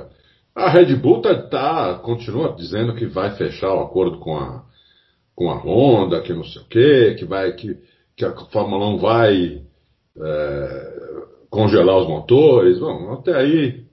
A 0.55 0.69
Red 0.69 0.97
Bull 0.97 1.23
tá, 1.23 1.35
tá- 1.43 2.01
continua 2.03 2.55
dizendo 2.55 2.95
que 2.95 3.07
vai 3.07 3.37
fechar 3.37 3.73
o 3.73 3.81
acordo 3.81 4.19
com 4.19 4.37
a, 4.37 4.65
com 5.35 5.51
a 5.51 5.57
Honda, 5.57 6.21
que 6.21 6.33
não 6.33 6.45
sei 6.45 6.63
o 6.63 6.67
quê, 6.67 7.17
que, 7.19 7.25
vai, 7.25 7.53
que, 7.53 7.79
que 8.17 8.25
a 8.25 8.33
Fórmula 8.47 8.87
1 8.89 8.99
vai 8.99 9.63
é, 10.21 10.93
congelar 11.49 11.99
os 11.99 12.09
motores. 12.09 12.79
Bom, 12.79 13.13
até 13.13 13.37
aí 13.37 13.85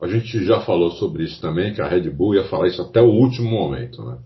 a 0.00 0.06
gente 0.06 0.44
já 0.44 0.60
falou 0.60 0.90
sobre 0.92 1.24
isso 1.24 1.40
também, 1.40 1.72
que 1.72 1.80
a 1.80 1.86
Red 1.88 2.10
Bull 2.10 2.34
ia 2.34 2.44
falar 2.44 2.68
isso 2.68 2.82
até 2.82 3.00
o 3.00 3.10
último 3.10 3.50
momento. 3.50 4.02
Né? 4.04 4.18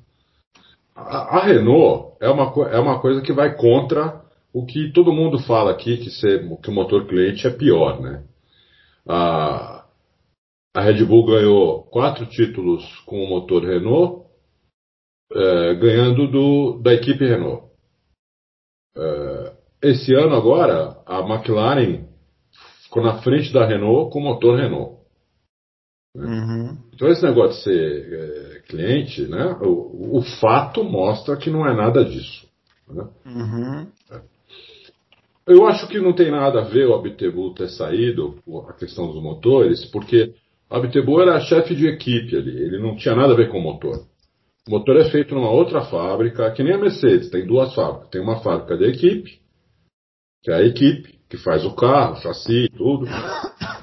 A, 0.95 1.37
a 1.39 1.45
Renault 1.45 2.17
é 2.21 2.29
uma, 2.29 2.53
é 2.69 2.79
uma 2.79 2.99
coisa 2.99 3.21
que 3.21 3.33
vai 3.33 3.55
contra 3.55 4.23
o 4.53 4.65
que 4.65 4.91
todo 4.93 5.13
mundo 5.13 5.39
fala 5.41 5.71
aqui, 5.71 5.99
que, 5.99 6.11
ser, 6.11 6.49
que 6.63 6.71
o 6.71 6.73
motor 6.73 7.07
cliente 7.07 7.47
é 7.47 7.51
pior. 7.51 8.01
Né? 8.01 8.23
A, 9.07 9.76
a 10.77 10.83
Red 10.83 11.03
Bull 11.07 11.25
ganhou 11.25 11.85
quatro 11.85 12.27
títulos 12.27 12.85
com 13.07 13.25
o 13.25 13.27
motor 13.27 13.65
Renault, 13.65 14.27
eh, 15.33 15.75
ganhando 15.77 16.31
do, 16.31 16.83
da 16.83 16.93
equipe 16.93 17.25
Renault. 17.25 17.67
Eh, 18.95 19.53
esse 19.81 20.15
ano 20.15 20.35
agora, 20.35 21.01
a 21.07 21.21
McLaren 21.21 22.05
ficou 22.83 23.03
na 23.03 23.23
frente 23.23 23.51
da 23.55 23.65
Renault 23.65 24.13
com 24.13 24.19
o 24.19 24.23
motor 24.23 24.59
Renault. 24.59 24.99
Uhum. 26.15 26.77
Então 26.93 27.09
esse 27.09 27.23
negócio 27.23 27.57
de 27.57 27.63
ser 27.65 28.13
eh, 28.13 28.61
cliente, 28.69 29.23
né, 29.23 29.57
o, 29.63 30.19
o 30.19 30.23
fato 30.43 30.85
mostra 30.85 31.39
que 31.39 31.49
não 31.49 31.67
é 31.67 31.75
nada 31.75 32.05
disso. 32.05 32.47
né? 32.87 33.09
Uhum. 33.25 33.87
Eu 35.47 35.67
acho 35.67 35.89
que 35.89 35.99
não 36.01 36.13
tem 36.13 36.31
nada 36.31 36.61
a 36.61 36.65
ver 36.65 36.87
o 36.87 36.95
Abtebu 36.95 37.55
ter 37.55 37.69
saído, 37.71 38.39
a 38.69 38.75
questão 38.75 39.07
dos 39.11 39.23
motores, 39.23 39.87
porque 39.87 40.35
o 40.71 40.75
Abtebu 40.75 41.21
era 41.21 41.41
chefe 41.41 41.75
de 41.75 41.87
equipe 41.87 42.37
ali, 42.37 42.51
ele 42.51 42.79
não 42.79 42.97
tinha 42.97 43.15
nada 43.15 43.33
a 43.33 43.37
ver 43.37 43.51
com 43.51 43.59
o 43.59 43.63
motor. 43.63 44.05
O 44.67 44.71
motor 44.71 44.97
é 44.97 45.09
feito 45.11 45.35
numa 45.35 45.51
outra 45.51 45.83
fábrica, 45.83 46.51
que 46.51 46.63
nem 46.63 46.73
a 46.75 46.79
Mercedes, 46.79 47.31
tem 47.31 47.47
duas 47.47 47.73
fábricas. 47.75 48.09
Tem 48.11 48.21
uma 48.21 48.41
fábrica 48.41 48.77
de 48.77 48.85
equipe, 48.85 49.39
que 50.43 50.51
é 50.51 50.55
a 50.55 50.63
equipe, 50.63 51.21
que 51.29 51.37
faz 51.37 51.65
o 51.65 51.75
carro, 51.75 52.15
o 52.15 52.17
chassi, 52.17 52.69
tudo. 52.77 53.07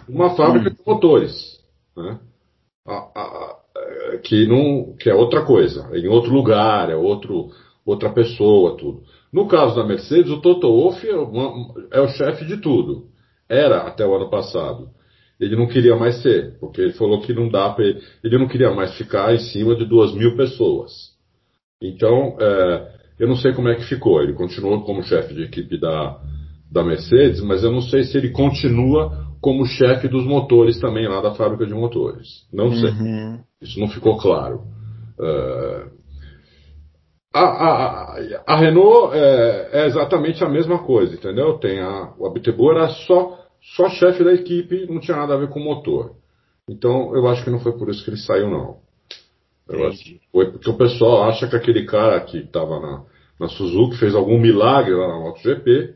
Uma 0.10 0.36
fábrica 0.36 0.70
de 0.72 0.78
motores, 0.86 1.60
né? 1.96 2.20
A- 2.86 3.10
a- 3.16 3.22
a- 3.22 4.18
que, 4.24 4.46
não, 4.46 4.94
que 4.98 5.10
é 5.10 5.16
outra 5.16 5.46
coisa, 5.46 5.90
em 5.98 6.08
outro 6.08 6.34
lugar, 6.34 6.90
é 6.90 6.96
outro, 6.96 7.50
outra 7.86 8.10
pessoa, 8.12 8.76
tudo. 8.78 9.04
No 9.32 9.48
caso 9.48 9.76
da 9.76 9.86
Mercedes, 9.86 10.30
o 10.32 10.42
Toto 10.42 10.68
Wolff 10.68 11.08
é, 11.08 11.98
é 11.98 12.02
o 12.02 12.08
chefe 12.10 12.46
de 12.46 12.58
tudo. 12.58 13.08
Era 13.48 13.88
até 13.88 14.06
o 14.06 14.14
ano 14.14 14.30
passado. 14.30 14.90
Ele 15.44 15.56
não 15.56 15.68
queria 15.68 15.96
mais 15.96 16.22
ser, 16.22 16.58
porque 16.60 16.82
ele 16.82 16.94
falou 16.94 17.22
que 17.22 17.34
não 17.34 17.50
dá 17.50 17.70
para 17.70 17.86
ele. 17.86 18.02
Ele 18.24 18.38
não 18.38 18.48
queria 18.48 18.72
mais 18.72 18.96
ficar 18.98 19.34
em 19.34 19.40
cima 19.40 19.76
de 19.76 19.86
duas 19.86 20.14
mil 20.14 20.36
pessoas. 20.38 20.92
Então, 21.82 22.38
é, 22.40 22.92
eu 23.20 23.28
não 23.28 23.36
sei 23.36 23.54
como 23.54 23.68
é 23.70 23.76
que 23.76 23.84
ficou. 23.84 24.22
Ele 24.22 24.34
continuou 24.34 24.82
como 24.84 25.04
chefe 25.04 25.34
de 25.34 25.44
equipe 25.44 25.78
da, 25.80 26.18
da 26.72 26.84
Mercedes, 26.84 27.42
mas 27.42 27.64
eu 27.64 27.72
não 27.72 27.82
sei 27.82 28.04
se 28.04 28.18
ele 28.18 28.30
continua 28.30 29.24
como 29.42 29.66
chefe 29.66 30.08
dos 30.08 30.24
motores 30.26 30.80
também 30.80 31.08
lá 31.08 31.20
da 31.20 31.36
fábrica 31.36 31.66
de 31.66 31.74
motores. 31.74 32.48
Não 32.52 32.72
sei. 32.72 32.90
Uhum. 32.92 33.40
Isso 33.62 33.80
não 33.80 33.90
ficou 33.90 34.18
claro. 34.18 34.62
É, 35.20 35.86
a, 37.34 37.42
a, 37.42 38.18
a- 38.48 38.56
Renault 38.58 39.12
é, 39.14 39.70
é 39.74 39.86
exatamente 39.88 40.44
a 40.44 40.50
mesma 40.50 40.80
coisa, 40.80 41.16
entendeu? 41.16 41.58
Tem 41.58 41.80
a, 41.82 42.14
o 42.18 42.28
Abtebu 42.28 42.72
era 42.72 42.88
só, 42.90 43.40
só 43.76 43.90
chefe 43.90 44.24
da 44.24 44.34
equipe, 44.34 44.86
não 44.88 45.00
tinha 45.00 45.18
nada 45.18 45.34
a 45.34 45.38
ver 45.38 45.50
com 45.50 45.60
o 45.60 45.64
motor. 45.64 46.16
Então 46.70 47.16
eu 47.16 47.28
acho 47.28 47.44
que 47.44 47.50
não 47.50 47.60
foi 47.60 47.78
por 47.78 47.90
isso 47.90 48.04
que 48.04 48.10
ele 48.10 48.18
saiu, 48.18 48.50
não. 48.50 48.78
Eu 49.68 49.88
acho 49.88 50.20
foi 50.32 50.52
porque 50.52 50.70
o 50.70 50.78
pessoal 50.78 51.24
acha 51.30 51.48
que 51.48 51.56
aquele 51.56 51.86
cara 51.86 52.20
que 52.22 52.40
estava 52.40 52.80
na, 52.80 53.06
na 53.40 53.48
Suzuki 53.48 53.98
fez 53.98 54.14
algum 54.14 54.40
milagre 54.40 54.94
lá 54.94 55.08
na 55.08 55.20
MotoGP, 55.20 55.96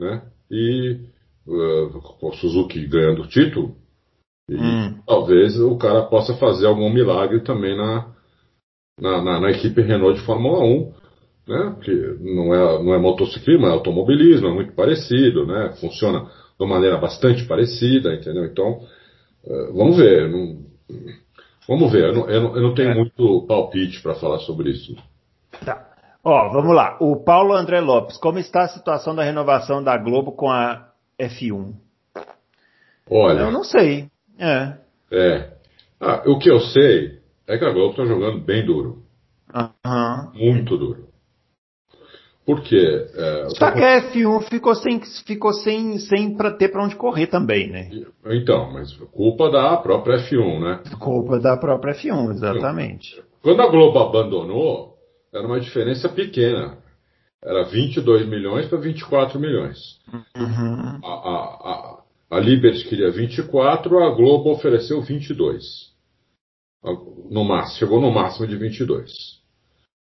né? 0.00 0.22
E 0.50 0.98
uh, 1.46 2.00
com 2.18 2.28
a 2.28 2.32
Suzuki 2.32 2.86
ganhando 2.86 3.22
o 3.22 3.28
título, 3.28 3.76
e 4.48 4.56
Hum. 4.56 5.00
talvez 5.06 5.58
o 5.58 5.76
cara 5.76 6.02
possa 6.02 6.34
fazer 6.36 6.66
algum 6.66 6.92
milagre 6.92 7.40
também 7.40 7.76
na, 7.76 8.12
na, 9.00 9.22
na, 9.22 9.40
na 9.40 9.50
equipe 9.50 9.80
Renault 9.80 10.18
de 10.18 10.26
Fórmula 10.26 10.62
1, 10.64 10.92
né? 11.48 11.72
Porque 11.74 11.92
não 12.20 12.54
é, 12.54 12.82
não 12.82 12.94
é 12.94 12.98
motociclismo, 12.98 13.66
é 13.66 13.70
automobilismo, 13.70 14.48
é 14.48 14.52
muito 14.52 14.72
parecido, 14.72 15.46
né? 15.46 15.74
Funciona 15.80 16.30
de 16.58 16.64
uma 16.64 16.74
maneira 16.74 16.96
bastante 16.98 17.44
parecida, 17.46 18.14
entendeu? 18.14 18.44
Então, 18.44 18.80
eh, 19.46 19.70
vamos 19.72 19.96
ver. 19.96 20.28
não- 20.30 20.58
vamos 21.68 21.90
ver. 21.92 22.04
Eu 22.04 22.14
não, 22.14 22.28
eu 22.30 22.40
não, 22.42 22.56
eu 22.56 22.62
não 22.62 22.74
tenho 22.74 22.90
É. 22.90 22.94
muito 22.94 23.44
palpite 23.48 24.00
para 24.02 24.14
falar 24.14 24.38
sobre 24.40 24.70
isso. 24.70 24.94
Tá. 25.64 25.88
Ó, 26.22 26.48
vamos 26.50 26.74
lá. 26.74 26.96
O 27.00 27.16
Paulo 27.22 27.52
André 27.54 27.80
Lopes, 27.80 28.16
como 28.18 28.38
está 28.38 28.62
a 28.62 28.68
situação 28.68 29.14
da 29.14 29.22
renovação 29.22 29.82
da 29.82 29.96
Globo 29.98 30.32
com 30.32 30.50
a 30.50 30.88
F1? 31.18 31.74
Olha, 33.10 33.40
Eu 33.40 33.50
não 33.52 33.62
sei. 33.64 34.08
É. 34.38 34.72
é. 35.10 35.50
Ah, 36.00 36.22
o 36.26 36.38
que 36.38 36.50
eu 36.50 36.60
sei 36.60 37.18
é 37.46 37.58
que 37.58 37.64
a 37.64 37.70
Globo 37.70 37.90
está 37.90 38.04
jogando 38.06 38.40
bem 38.40 38.64
duro. 38.64 39.02
Aham. 39.54 40.32
Muito 40.34 40.76
duro. 40.76 41.03
Por 42.44 42.62
quê? 42.62 43.06
É, 43.14 43.48
Só 43.56 43.70
que 43.70 43.82
a 43.82 44.02
F1 44.02 44.48
ficou 44.50 44.74
sem, 44.74 45.00
ficou 45.26 45.52
sem, 45.54 45.98
sem 45.98 46.36
pra 46.36 46.50
ter 46.50 46.68
pra 46.68 46.84
onde 46.84 46.94
correr 46.94 47.26
também, 47.26 47.70
né? 47.70 47.90
Então, 48.26 48.70
mas 48.70 48.92
culpa 49.12 49.50
da 49.50 49.76
própria 49.78 50.18
F1, 50.18 50.60
né? 50.60 50.82
Culpa 50.98 51.38
da 51.38 51.56
própria 51.56 51.94
F1, 51.94 52.32
exatamente. 52.32 53.22
Quando 53.42 53.62
a 53.62 53.68
Globo 53.68 53.98
abandonou, 53.98 54.94
era 55.32 55.46
uma 55.46 55.58
diferença 55.58 56.08
pequena. 56.08 56.78
Era 57.42 57.64
22 57.64 58.26
milhões 58.26 58.66
para 58.68 58.78
24 58.78 59.38
milhões. 59.38 59.78
Uhum. 60.36 61.00
A, 61.02 61.08
a, 61.08 61.98
a, 62.30 62.36
A 62.36 62.40
Liberty 62.40 62.84
queria 62.88 63.10
24, 63.10 63.98
a 63.98 64.14
Globo 64.14 64.50
ofereceu 64.50 65.02
22. 65.02 65.62
No 67.30 67.44
máximo, 67.44 67.78
chegou 67.78 68.00
no 68.00 68.10
máximo 68.10 68.46
de 68.46 68.56
22. 68.56 69.10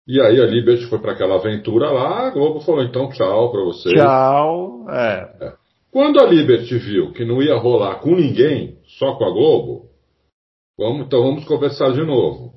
E 0.07 0.21
aí 0.21 0.39
a 0.39 0.45
Liberty 0.45 0.85
foi 0.85 0.99
para 0.99 1.11
aquela 1.11 1.35
aventura 1.35 1.91
lá, 1.91 2.27
a 2.27 2.29
Globo 2.29 2.61
falou 2.61 2.81
então 2.81 3.09
tchau 3.09 3.51
para 3.51 3.63
vocês. 3.63 3.93
Tchau. 3.93 4.89
É. 4.89 5.47
É. 5.47 5.53
Quando 5.91 6.19
a 6.19 6.25
Liberty 6.25 6.77
viu 6.77 7.11
que 7.11 7.25
não 7.25 7.41
ia 7.41 7.57
rolar 7.57 7.95
com 7.95 8.15
ninguém, 8.15 8.77
só 8.97 9.15
com 9.15 9.25
a 9.25 9.31
Globo, 9.31 9.89
vamos, 10.77 11.07
então 11.07 11.21
vamos 11.21 11.43
conversar 11.45 11.91
de 11.91 12.05
novo. 12.05 12.53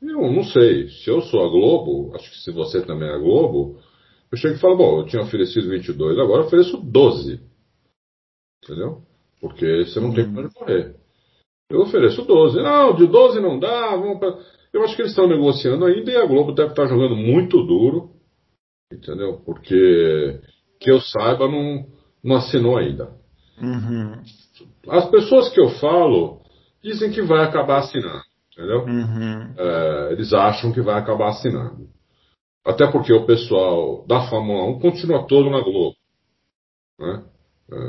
Eu 0.00 0.30
não 0.32 0.44
sei, 0.44 0.88
se 0.88 1.10
eu 1.10 1.22
sou 1.22 1.44
a 1.44 1.48
Globo, 1.48 2.14
acho 2.14 2.30
que 2.30 2.38
se 2.38 2.50
você 2.50 2.84
também 2.84 3.08
é 3.08 3.14
a 3.14 3.18
Globo, 3.18 3.78
eu 4.30 4.38
chego 4.38 4.54
e 4.54 4.58
falo, 4.58 4.76
bom, 4.76 5.00
eu 5.00 5.06
tinha 5.06 5.22
oferecido 5.22 5.68
22, 5.68 6.18
agora 6.18 6.42
eu 6.42 6.46
ofereço 6.46 6.76
12. 6.78 7.40
Entendeu? 8.64 9.02
Porque 9.40 9.84
você 9.84 10.00
não 10.00 10.14
tem 10.14 10.24
como 10.24 10.52
correr. 10.52 10.94
Eu 11.68 11.80
ofereço 11.80 12.22
12. 12.22 12.62
Não, 12.62 12.94
de 12.94 13.06
12 13.06 13.40
não 13.40 13.58
dá, 13.58 13.96
vamos 13.96 14.18
pra... 14.18 14.38
Eu 14.72 14.84
acho 14.84 14.96
que 14.96 15.02
eles 15.02 15.12
estão 15.12 15.28
negociando 15.28 15.84
ainda 15.84 16.10
e 16.10 16.16
a 16.16 16.26
Globo 16.26 16.52
deve 16.52 16.70
estar 16.70 16.86
jogando 16.86 17.16
muito 17.16 17.62
duro. 17.64 18.10
Entendeu? 18.92 19.40
Porque, 19.44 20.40
que 20.80 20.90
eu 20.90 21.00
saiba, 21.00 21.48
não, 21.48 21.86
não 22.22 22.36
assinou 22.36 22.76
ainda. 22.76 23.10
Uhum. 23.60 24.22
As 24.88 25.08
pessoas 25.10 25.48
que 25.50 25.60
eu 25.60 25.70
falo 25.70 26.40
dizem 26.82 27.10
que 27.10 27.22
vai 27.22 27.44
acabar 27.44 27.78
assinando. 27.78 28.22
Entendeu? 28.52 28.84
Uhum. 28.84 29.54
É, 29.56 30.12
eles 30.12 30.32
acham 30.32 30.72
que 30.72 30.80
vai 30.80 30.98
acabar 30.98 31.28
assinando. 31.28 31.88
Até 32.64 32.90
porque 32.90 33.12
o 33.12 33.26
pessoal 33.26 34.06
da 34.06 34.28
Fórmula 34.28 34.64
1 34.76 34.78
continua 34.78 35.26
todo 35.26 35.50
na 35.50 35.60
Globo. 35.60 35.96
Né? 36.98 37.24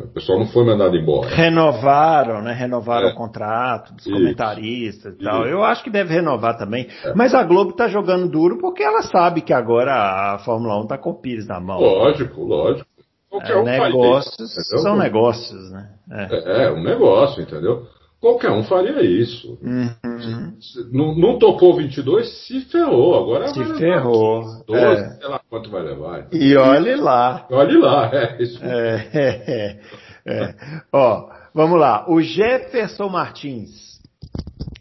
O 0.05 0.07
pessoal 0.13 0.39
não 0.39 0.47
foi 0.47 0.65
mandado 0.65 0.95
embora. 0.95 1.29
Renovaram, 1.35 2.41
né? 2.41 2.53
Renovaram 2.53 3.09
É. 3.09 3.11
o 3.11 3.15
contrato 3.15 3.93
dos 3.93 4.05
Isso. 4.05 4.15
comentaristas 4.15 5.13
e 5.15 5.23
tal. 5.23 5.41
Isso. 5.41 5.49
Eu 5.49 5.63
acho 5.63 5.83
que 5.83 5.89
deve 5.89 6.13
renovar 6.13 6.57
também. 6.57 6.87
É. 7.03 7.13
Mas 7.13 7.33
a 7.35 7.43
Globo 7.43 7.73
tá 7.73 7.87
jogando 7.87 8.29
duro 8.29 8.57
porque 8.59 8.81
ela 8.83 9.01
sabe 9.01 9.41
que 9.41 9.53
agora 9.53 9.93
a 10.35 10.39
Fórmula 10.39 10.79
1 10.81 10.87
tá 10.87 10.97
com 10.97 11.09
o 11.11 11.21
Pires 11.21 11.47
na 11.47 11.59
mão. 11.59 11.79
Lógico, 11.79 12.43
lógico. 12.43 12.87
Qualquer 13.29 13.53
É, 13.53 13.59
um 13.59 13.63
negócios 13.63 14.51
entendeu? 14.57 14.83
são 14.83 14.95
negócios, 14.95 15.71
né? 15.71 15.89
É. 16.11 16.63
É, 16.63 16.65
é 16.65 16.71
um 16.71 16.83
negócio, 16.83 17.41
entendeu? 17.41 17.83
Qualquer 18.23 18.51
um 18.51 18.63
faria 18.63 19.01
isso. 19.01 19.59
Uhum. 19.61 20.53
Não, 20.93 21.13
não 21.13 21.37
topou 21.37 21.75
22, 21.75 22.47
se 22.47 22.61
ferrou. 22.61 23.21
Agora 23.21 23.49
Se 23.49 23.61
vai 23.61 23.77
ferrou, 23.77 24.43
15, 24.43 24.65
12, 24.65 24.81
é. 24.81 25.09
sei 25.09 25.27
lá 25.27 25.41
quanto 25.49 25.69
vai 25.69 25.83
levar. 25.83 26.27
E 26.31 26.55
olhe 26.55 26.95
lá. 26.95 27.45
Olhe 27.51 27.77
lá, 27.77 28.09
é 28.13 28.41
isso. 28.41 28.63
É, 28.63 29.09
é, 29.13 29.79
é. 30.25 30.55
Ó, 30.93 31.29
vamos 31.53 31.77
lá. 31.77 32.05
O 32.09 32.21
Jefferson 32.21 33.09
Martins 33.09 33.99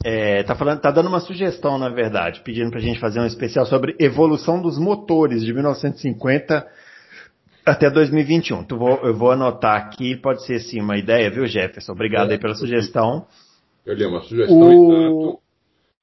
é, 0.05 0.45
tá 0.45 0.55
falando, 0.55 0.81
tá 0.81 0.93
dando 0.93 1.09
uma 1.09 1.19
sugestão, 1.19 1.79
na 1.79 1.89
verdade, 1.89 2.43
pedindo 2.45 2.71
pra 2.71 2.79
gente 2.79 3.01
fazer 3.01 3.19
um 3.19 3.27
especial 3.27 3.67
sobre 3.67 3.97
evolução 3.99 4.63
dos 4.63 4.79
motores 4.79 5.45
de 5.45 5.53
1950 5.53 6.65
até 7.65 7.91
2021. 7.91 8.65
Tu 8.65 8.77
vou, 8.77 8.99
eu 9.03 9.15
vou 9.15 9.31
anotar 9.31 9.77
aqui, 9.77 10.17
pode 10.17 10.45
ser 10.47 10.59
sim 10.61 10.81
uma 10.81 10.97
ideia, 10.97 11.31
viu, 11.31 11.47
Jefferson? 11.47 11.93
Obrigado 11.93 12.31
É, 12.31 12.35
aí 12.35 12.39
pela 12.39 12.55
sugestão. 12.55 13.27
Eu 13.85 13.95
li 13.95 14.05
uma 14.07 14.21
sugestão 14.23 14.59
O- 14.59 14.73
e 14.73 14.95
tanto. 14.95 15.39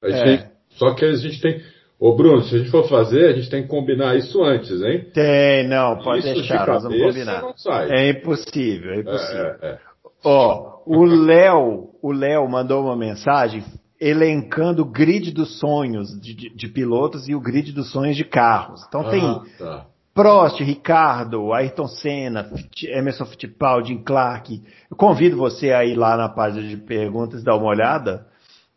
A 0.02 0.10
gente 0.10 0.20
É. 0.20 0.36
tem- 0.38 0.50
só 0.70 0.94
que 0.94 1.04
a 1.04 1.12
gente 1.14 1.40
tem. 1.40 1.62
Ô 1.98 2.14
Bruno, 2.14 2.40
se 2.42 2.54
a 2.54 2.58
gente 2.58 2.70
for 2.70 2.88
fazer, 2.88 3.26
a 3.26 3.32
gente 3.34 3.50
tem 3.50 3.62
que 3.62 3.68
combinar 3.68 4.16
isso 4.16 4.42
antes, 4.42 4.80
hein? 4.82 5.06
Tem, 5.12 5.68
não, 5.68 5.98
pode 5.98 6.20
Isso 6.20 6.28
de 6.28 6.34
deixar, 6.40 6.66
nós 6.66 6.82
vamos 6.82 6.98
combinar. 6.98 7.42
não 7.42 7.56
sai. 7.56 7.90
É 7.90 8.10
impossível, 8.10 8.92
é 8.92 9.00
impossível. 9.00 9.44
É, 9.44 9.58
é, 9.62 9.68
é. 9.72 9.78
Ó, 10.24 10.80
o 10.86 11.04
Léo, 11.04 11.90
o 12.02 12.12
Léo 12.12 12.48
mandou 12.48 12.84
uma 12.84 12.96
mensagem 12.96 13.62
elencando 14.00 14.80
o 14.82 14.86
grid 14.90 15.30
dos 15.30 15.58
sonhos 15.58 16.18
de, 16.18 16.32
de- 16.34 16.54
de 16.54 16.68
pilotos 16.68 17.28
e 17.28 17.34
o 17.34 17.40
grid 17.40 17.70
dos 17.72 17.90
sonhos 17.92 18.16
de 18.16 18.24
carros. 18.24 18.82
Então 18.88 19.04
tem 19.10 19.20
Ah, 19.22 19.42
tá. 19.58 19.86
Prost, 20.20 20.60
Ricardo, 20.60 21.50
Ayrton 21.54 21.86
Senna, 21.86 22.46
Emerson 22.88 23.24
Fittipaldi, 23.24 23.88
Jim 23.88 24.02
Clark. 24.02 24.62
Eu 24.90 24.94
convido 24.94 25.38
você 25.38 25.72
a 25.72 25.82
ir 25.82 25.94
lá 25.94 26.14
na 26.14 26.28
página 26.28 26.68
de 26.68 26.76
perguntas, 26.76 27.42
dar 27.42 27.56
uma 27.56 27.68
olhada. 27.68 28.26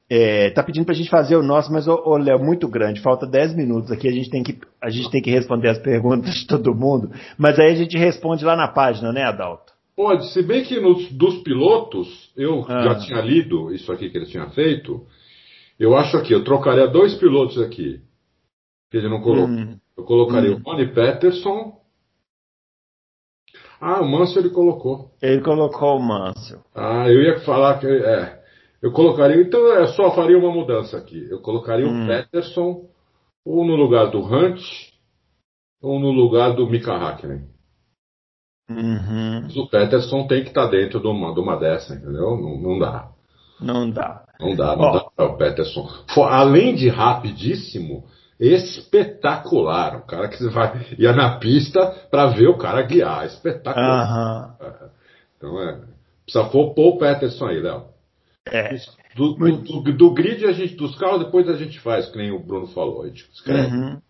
É, 0.10 0.52
tá 0.52 0.64
pedindo 0.64 0.86
pra 0.86 0.96
gente 0.96 1.10
fazer 1.10 1.36
o 1.36 1.44
nosso, 1.44 1.70
mas 1.70 1.86
ô, 1.86 2.16
Léo, 2.16 2.40
muito 2.40 2.66
grande, 2.70 3.02
falta 3.02 3.28
10 3.28 3.56
minutos 3.56 3.92
aqui, 3.92 4.08
a 4.08 4.12
gente, 4.12 4.30
tem 4.30 4.42
que, 4.42 4.58
a 4.82 4.90
gente 4.90 5.12
tem 5.12 5.22
que 5.22 5.32
responder 5.32 5.68
as 5.68 5.80
perguntas 5.80 6.34
de 6.34 6.48
todo 6.48 6.74
mundo, 6.74 7.12
mas 7.38 7.60
aí 7.60 7.72
a 7.72 7.76
gente 7.76 7.98
responde 7.98 8.46
lá 8.46 8.56
na 8.56 8.70
página, 8.70 9.12
né, 9.12 9.24
Adalto? 9.24 9.74
Pode, 9.98 10.32
se 10.32 10.42
bem 10.44 10.64
que 10.64 10.80
nos, 10.80 11.12
dos 11.12 11.42
pilotos, 11.44 12.32
eu 12.38 12.64
Ah. 12.70 12.84
já 12.84 12.96
tinha 13.00 13.22
lido 13.22 13.74
isso 13.74 13.92
aqui 13.92 14.10
que 14.10 14.18
ele 14.18 14.28
tinha 14.28 14.50
feito. 14.52 15.06
Eu 15.78 15.94
acho 15.98 16.16
aqui, 16.16 16.32
eu 16.34 16.44
trocaria 16.44 16.88
dois 16.88 17.16
pilotos 17.16 17.60
aqui. 17.60 18.00
Que 18.90 18.98
ele 18.98 19.10
não 19.10 19.22
colocou. 19.22 19.48
Hum. 19.48 19.78
Eu 19.98 20.04
colocaria 20.06 20.52
Hum. 20.56 20.62
o 20.66 20.70
Ronnie 20.70 20.94
Peterson. 20.94 21.80
Ah, 23.80 24.02
o 24.02 24.08
Manso 24.08 24.40
ele 24.40 24.50
colocou. 24.50 25.12
Ele 25.22 25.42
colocou 25.42 25.98
o 25.98 26.02
Mansell. 26.02 26.62
Ah, 26.74 27.08
eu 27.10 27.22
ia 27.22 27.40
falar 27.42 27.80
que. 27.80 27.88
É, 27.88 28.42
eu 28.82 28.92
colocaria. 28.92 29.42
Então 29.42 29.60
eu 29.60 29.88
só 29.90 30.12
faria 30.16 30.38
uma 30.38 30.52
mudança 30.52 30.98
aqui. 30.98 31.28
Eu 31.30 31.42
colocaria 31.42 31.86
Hum. 31.88 32.04
o 32.04 32.08
Peterson 32.08 32.90
ou 33.46 33.66
no 33.66 33.76
lugar 33.76 34.10
do 34.10 34.20
Hunt 34.20 34.62
ou 35.82 36.00
no 36.00 36.12
lugar 36.12 36.56
do 36.56 36.66
Mika 36.68 36.94
Hakkinen. 36.96 37.52
Uhum. 38.70 39.42
Mas 39.44 39.58
o 39.58 39.68
Peterson 39.68 40.26
tem 40.28 40.42
que 40.42 40.48
estar 40.50 40.68
dentro 40.68 41.00
de 41.02 41.08
uma, 41.08 41.34
de 41.34 41.40
uma 41.42 41.58
dessa, 41.58 41.94
entendeu? 41.94 42.38
Não, 42.38 42.58
não 42.58 42.80
dá. 42.80 43.12
Não 43.60 43.90
dá. 43.92 44.26
Não 44.40 44.56
dá, 44.56 44.76
não 44.76 44.86
Ó. 44.86 44.92
dá 44.94 45.04
para 45.16 45.26
o 45.26 45.38
Peterson. 45.38 45.88
For- 46.14 46.28
além 46.32 46.74
de 46.74 46.88
rapidíssimo, 46.88 48.06
espetacular. 48.40 49.98
O 49.98 50.06
cara 50.06 50.28
que 50.28 50.38
você 50.38 50.50
vai 50.50 50.86
ia 50.98 51.14
na 51.14 51.38
pista 51.40 51.80
para 52.10 52.28
ver 52.28 52.48
o 52.48 52.58
cara 52.58 52.82
guiar. 52.84 53.26
Espetacular. 53.26 54.04
Aham. 54.04 54.56
Então 55.38 55.60
é. 55.62 55.80
Precisa 56.26 56.46
pôr 56.46 56.74
o 56.76 56.98
Peterson 56.98 57.48
aí, 57.48 57.60
Léo. 57.60 57.86
É. 58.48 58.76
Do, 59.16 59.34
do, 59.36 59.58
do- 59.82 59.94
do 59.98 60.14
grid, 60.14 60.46
a 60.46 60.52
gente, 60.54 60.76
dos 60.76 60.98
carros, 60.98 61.20
depois 61.26 61.48
a 61.50 61.56
gente 61.56 61.80
faz, 61.80 62.08
que 62.10 62.18
nem 62.18 62.32
o 62.32 62.40
Bruno 62.40 62.68
falou. 62.68 63.04
A 63.04 63.08
gente 63.08 63.30
escreve. 63.34 63.76
Uhum. 63.76 64.02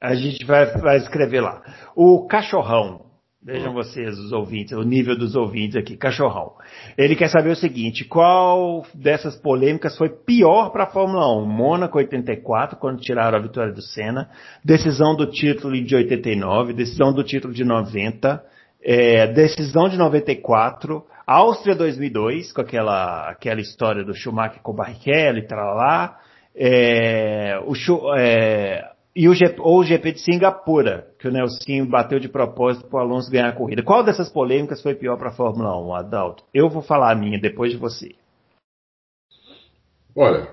A 0.00 0.14
gente 0.14 0.44
vai, 0.44 0.66
vai 0.80 0.96
escrever 0.98 1.40
lá. 1.40 1.62
O 1.96 2.26
cachorrão. 2.26 3.06
Vejam 3.44 3.72
vocês, 3.72 4.16
os 4.20 4.30
ouvintes, 4.30 4.72
o 4.72 4.84
nível 4.84 5.18
dos 5.18 5.34
ouvintes 5.34 5.74
aqui, 5.74 5.96
cachorrão. 5.96 6.52
Ele 6.96 7.16
quer 7.16 7.28
saber 7.28 7.50
o 7.50 7.56
seguinte: 7.56 8.04
qual 8.04 8.86
dessas 8.94 9.34
polêmicas 9.34 9.98
foi 9.98 10.10
pior 10.10 10.70
para 10.70 10.84
a 10.84 10.86
Fórmula 10.86 11.26
1? 11.42 11.44
Mônaco 11.44 11.98
84, 11.98 12.78
quando 12.78 13.00
tiraram 13.00 13.36
a 13.36 13.42
vitória 13.42 13.72
do 13.72 13.82
Senna, 13.82 14.30
decisão 14.64 15.16
do 15.16 15.26
título 15.26 15.74
de 15.82 15.96
89, 15.96 16.72
decisão 16.72 17.12
do 17.12 17.24
título 17.24 17.52
de 17.52 17.64
90, 17.64 18.44
é, 18.80 19.26
decisão 19.26 19.88
de 19.88 19.96
94, 19.96 21.04
Áustria 21.26 21.74
2002, 21.74 22.52
com 22.52 22.60
aquela, 22.60 23.28
aquela 23.28 23.60
história 23.60 24.04
do 24.04 24.14
Schumacher 24.14 24.62
com 24.62 24.70
o 24.70 24.76
Barrichello 24.76 25.38
e 25.38 25.46
tal 25.48 25.74
lá, 25.74 26.16
é, 26.54 27.58
o, 27.64 27.74
é, 28.16 28.91
e 29.14 29.28
o 29.28 29.34
GP, 29.34 29.60
ou 29.60 29.80
o 29.80 29.84
GP 29.84 30.12
de 30.12 30.20
Singapura, 30.20 31.06
que 31.18 31.28
o 31.28 31.30
Nelsinho 31.30 31.86
bateu 31.86 32.18
de 32.18 32.28
propósito 32.28 32.88
para 32.88 32.98
o 32.98 33.02
Alonso 33.02 33.30
ganhar 33.30 33.48
a 33.48 33.52
corrida. 33.52 33.82
Qual 33.82 34.02
dessas 34.02 34.30
polêmicas 34.30 34.82
foi 34.82 34.94
pior 34.94 35.18
para 35.18 35.28
a 35.28 35.34
Fórmula 35.34 35.78
1, 35.78 35.94
Adalto? 35.94 36.44
Eu 36.52 36.68
vou 36.68 36.82
falar 36.82 37.12
a 37.12 37.14
minha 37.14 37.38
depois 37.38 37.70
de 37.72 37.76
você. 37.76 38.14
Olha, 40.16 40.48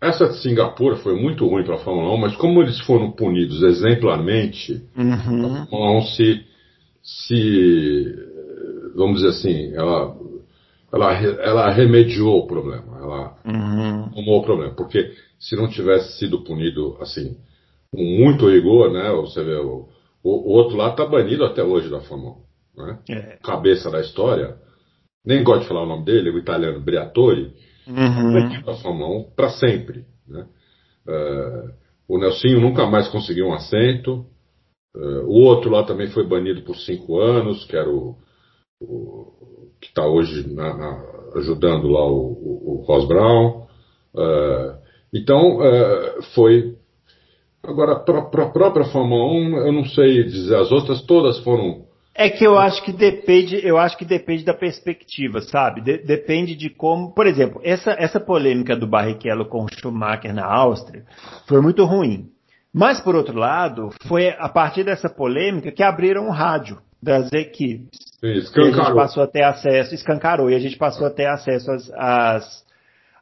essa 0.00 0.28
de 0.28 0.42
Singapura 0.42 0.96
foi 0.96 1.20
muito 1.20 1.46
ruim 1.46 1.64
para 1.64 1.76
a 1.76 1.78
Fórmula 1.78 2.12
1, 2.14 2.16
mas 2.18 2.36
como 2.36 2.60
eles 2.62 2.78
foram 2.80 3.10
punidos 3.10 3.62
exemplarmente, 3.62 4.82
a 4.96 5.00
Uhum. 5.00 5.66
Fórmula 5.66 5.98
1 5.98 6.02
se, 6.02 6.46
se 7.02 8.14
vamos 8.94 9.16
dizer 9.16 9.28
assim, 9.30 9.74
ela, 9.74 10.16
ela, 10.94 11.12
ela 11.12 11.70
remediou 11.70 12.38
o 12.40 12.46
problema, 12.46 12.98
ela 12.98 13.36
Uhum. 13.44 14.04
arrumou 14.04 14.40
o 14.40 14.44
problema, 14.44 14.74
porque 14.74 15.12
se 15.38 15.56
não 15.56 15.68
tivesse 15.68 16.18
sido 16.18 16.42
punido 16.44 16.96
assim, 17.00 17.36
com 17.94 18.02
muito 18.02 18.48
rigor, 18.48 18.92
né, 18.92 19.10
você 19.12 19.42
vê, 19.42 19.56
o, 19.56 19.88
o, 20.22 20.50
outro 20.52 20.76
lado 20.76 20.92
está 20.92 21.04
banido 21.06 21.44
até 21.44 21.62
hoje 21.62 21.88
da 21.90 22.00
Fórmula 22.00 22.36
1, 22.76 22.84
né? 22.86 22.98
É. 23.10 23.38
cabeça 23.42 23.90
da 23.90 24.00
história, 24.00 24.56
nem 25.26 25.42
gosto 25.42 25.62
de 25.62 25.68
falar 25.68 25.82
o 25.82 25.86
nome 25.88 26.04
dele, 26.04 26.30
o 26.30 26.38
italiano 26.38 26.80
Briatore, 26.80 27.52
Uhum. 27.86 28.32
banido 28.32 28.64
da 28.64 28.74
Fórmula 28.76 29.08
1 29.18 29.24
para 29.36 29.50
sempre. 29.50 30.06
Né? 30.26 30.46
Eh, 31.06 31.70
o 32.08 32.18
Nelsinho 32.18 32.58
nunca 32.60 32.86
mais 32.86 33.08
conseguiu 33.08 33.46
um 33.46 33.52
assento. 33.52 34.24
Eh, 34.96 35.22
o 35.26 35.32
outro 35.44 35.70
lá 35.70 35.82
também 35.84 36.08
foi 36.08 36.26
banido 36.26 36.62
por 36.62 36.76
cinco 36.76 37.18
anos, 37.20 37.64
que 37.66 37.76
era 37.76 37.90
o, 37.90 38.16
o- 38.80 39.32
que 39.84 39.88
está 39.88 40.06
hoje 40.06 40.48
na- 40.52 40.74
na- 40.76 41.04
ajudando 41.36 41.88
lá 41.88 42.06
o, 42.06 42.16
o, 42.32 42.80
o 42.80 42.84
Ross 42.86 43.06
Brown. 43.06 43.66
Eh, 44.16 44.74
então 45.12 45.62
eh, 45.62 46.18
foi. 46.34 46.74
Agora, 47.62 47.96
para 47.96 48.18
a 48.18 48.50
própria 48.50 48.84
Fórmula 48.86 49.24
1, 49.32 49.66
eu 49.66 49.72
não 49.72 49.84
sei 49.86 50.24
dizer, 50.24 50.54
as 50.56 50.70
outras 50.70 51.02
todas 51.02 51.38
foram 51.40 51.84
É 52.14 52.28
que 52.28 52.44
eu 52.46 52.58
acho 52.58 52.82
que 52.84 52.92
depende, 52.92 53.58
eu 53.66 53.76
acho 53.78 53.96
que 53.96 54.04
depende 54.04 54.44
da 54.44 54.54
perspectiva, 54.54 55.40
sabe? 55.40 55.80
De, 55.80 55.98
depende 55.98 56.54
de 56.54 56.68
como, 56.70 57.12
por 57.14 57.26
exemplo, 57.26 57.60
essa, 57.64 57.90
essa 57.98 58.20
polêmica 58.20 58.76
do 58.76 58.86
Barrichello 58.86 59.46
com 59.46 59.66
Schumacher 59.68 60.32
na 60.34 60.44
Áustria 60.46 61.04
foi 61.48 61.60
muito 61.60 61.84
ruim. 61.84 62.28
Mas, 62.72 63.00
por 63.00 63.14
outro 63.14 63.38
lado, 63.38 63.90
foi 64.06 64.28
a 64.30 64.48
partir 64.48 64.84
dessa 64.84 65.08
polêmica 65.08 65.70
que 65.72 65.82
abriram 65.82 66.26
o 66.28 66.32
rádio 66.32 66.78
das 67.02 67.32
equipes. 67.32 68.03
Escancarou. 68.24 68.68
E 68.68 68.80
a 68.80 68.84
gente 68.84 68.94
passou 68.94 69.22
a 69.22 69.26
ter 69.26 69.42
acesso, 69.42 69.94
escancarou, 69.94 70.50
e 70.50 70.54
a 70.54 70.58
gente 70.58 70.76
passou 70.76 71.06
a 71.06 71.10
ter 71.10 71.26
acesso 71.26 71.70
às, 71.70 71.90
às, 71.92 72.64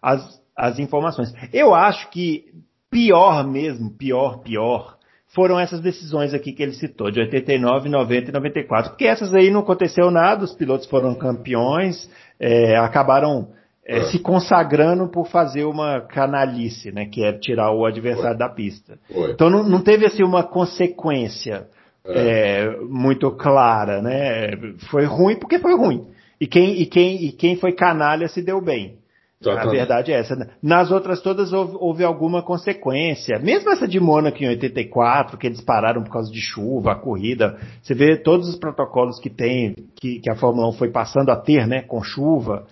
às, 0.00 0.42
às 0.56 0.78
informações. 0.78 1.32
Eu 1.52 1.74
acho 1.74 2.10
que 2.10 2.44
pior 2.90 3.46
mesmo, 3.46 3.90
pior, 3.90 4.40
pior, 4.40 4.96
foram 5.34 5.58
essas 5.58 5.80
decisões 5.80 6.34
aqui 6.34 6.52
que 6.52 6.62
ele 6.62 6.74
citou, 6.74 7.10
de 7.10 7.20
89, 7.20 7.88
90 7.88 8.28
e 8.28 8.32
94. 8.32 8.90
Porque 8.90 9.06
essas 9.06 9.34
aí 9.34 9.50
não 9.50 9.60
aconteceu 9.60 10.10
nada, 10.10 10.44
os 10.44 10.54
pilotos 10.54 10.86
foram 10.86 11.14
campeões, 11.14 12.08
é, 12.38 12.76
acabaram 12.76 13.48
é, 13.84 13.98
é. 13.98 14.02
se 14.04 14.18
consagrando 14.18 15.08
por 15.08 15.26
fazer 15.26 15.64
uma 15.64 16.02
canalice, 16.02 16.92
né, 16.92 17.06
que 17.06 17.24
é 17.24 17.32
tirar 17.32 17.72
o 17.72 17.86
adversário 17.86 18.36
Foi. 18.36 18.38
da 18.38 18.48
pista. 18.48 18.98
Foi. 19.12 19.32
Então 19.32 19.48
não, 19.48 19.64
não, 19.64 19.82
teve 19.82 20.06
assim 20.06 20.22
uma 20.22 20.42
consequência 20.42 21.66
é. 22.06 22.64
é. 22.64 22.76
muito 22.80 23.30
clara, 23.32 24.02
né? 24.02 24.50
Foi 24.90 25.04
ruim 25.04 25.36
porque 25.36 25.58
foi 25.58 25.74
ruim. 25.76 26.06
E 26.40 26.46
quem, 26.46 26.80
e 26.80 26.86
quem, 26.86 27.24
e 27.24 27.32
quem 27.32 27.56
foi 27.56 27.72
canalha 27.72 28.28
se 28.28 28.42
deu 28.42 28.60
bem. 28.60 28.98
Exatamente. 29.40 29.68
A 29.68 29.70
verdade 29.70 30.12
é 30.12 30.20
essa. 30.20 30.50
Nas 30.62 30.90
outras 30.90 31.20
todas 31.20 31.52
houve, 31.52 31.76
houve, 31.78 32.04
alguma 32.04 32.42
consequência. 32.42 33.38
Mesmo 33.38 33.70
essa 33.70 33.88
de 33.88 33.98
Mônaco 33.98 34.42
em 34.42 34.48
84, 34.48 35.36
que 35.36 35.46
eles 35.46 35.60
pararam 35.60 36.02
por 36.02 36.12
causa 36.12 36.32
de 36.32 36.40
chuva, 36.40 36.92
a 36.92 36.94
corrida. 36.94 37.58
Você 37.82 37.94
vê 37.94 38.16
todos 38.16 38.48
os 38.48 38.56
protocolos 38.56 39.18
que 39.18 39.30
tem, 39.30 39.74
que, 39.96 40.20
que 40.20 40.30
a 40.30 40.36
Fórmula 40.36 40.68
1 40.68 40.72
foi 40.72 40.90
passando 40.90 41.30
a 41.30 41.36
ter, 41.36 41.66
né, 41.66 41.82
com 41.82 42.02
chuva. 42.02 42.66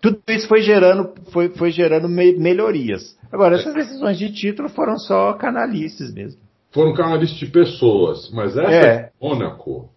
Tudo 0.00 0.20
isso 0.28 0.46
foi 0.46 0.60
gerando, 0.60 1.12
foi, 1.32 1.48
foi 1.50 1.72
gerando 1.72 2.08
me, 2.08 2.32
melhorias. 2.38 3.16
Agora, 3.32 3.56
essas 3.56 3.74
decisões 3.74 4.16
de 4.16 4.32
título 4.32 4.68
foram 4.68 4.96
só 4.96 5.32
canalices 5.32 6.14
mesmo. 6.14 6.40
Foram 6.70 6.94
canalices 6.94 7.36
de 7.36 7.46
pessoas, 7.46 8.30
mas 8.30 8.56
essa 8.56 8.70
é. 8.70 9.02
de 9.04 9.12
Mônaco 9.20 9.90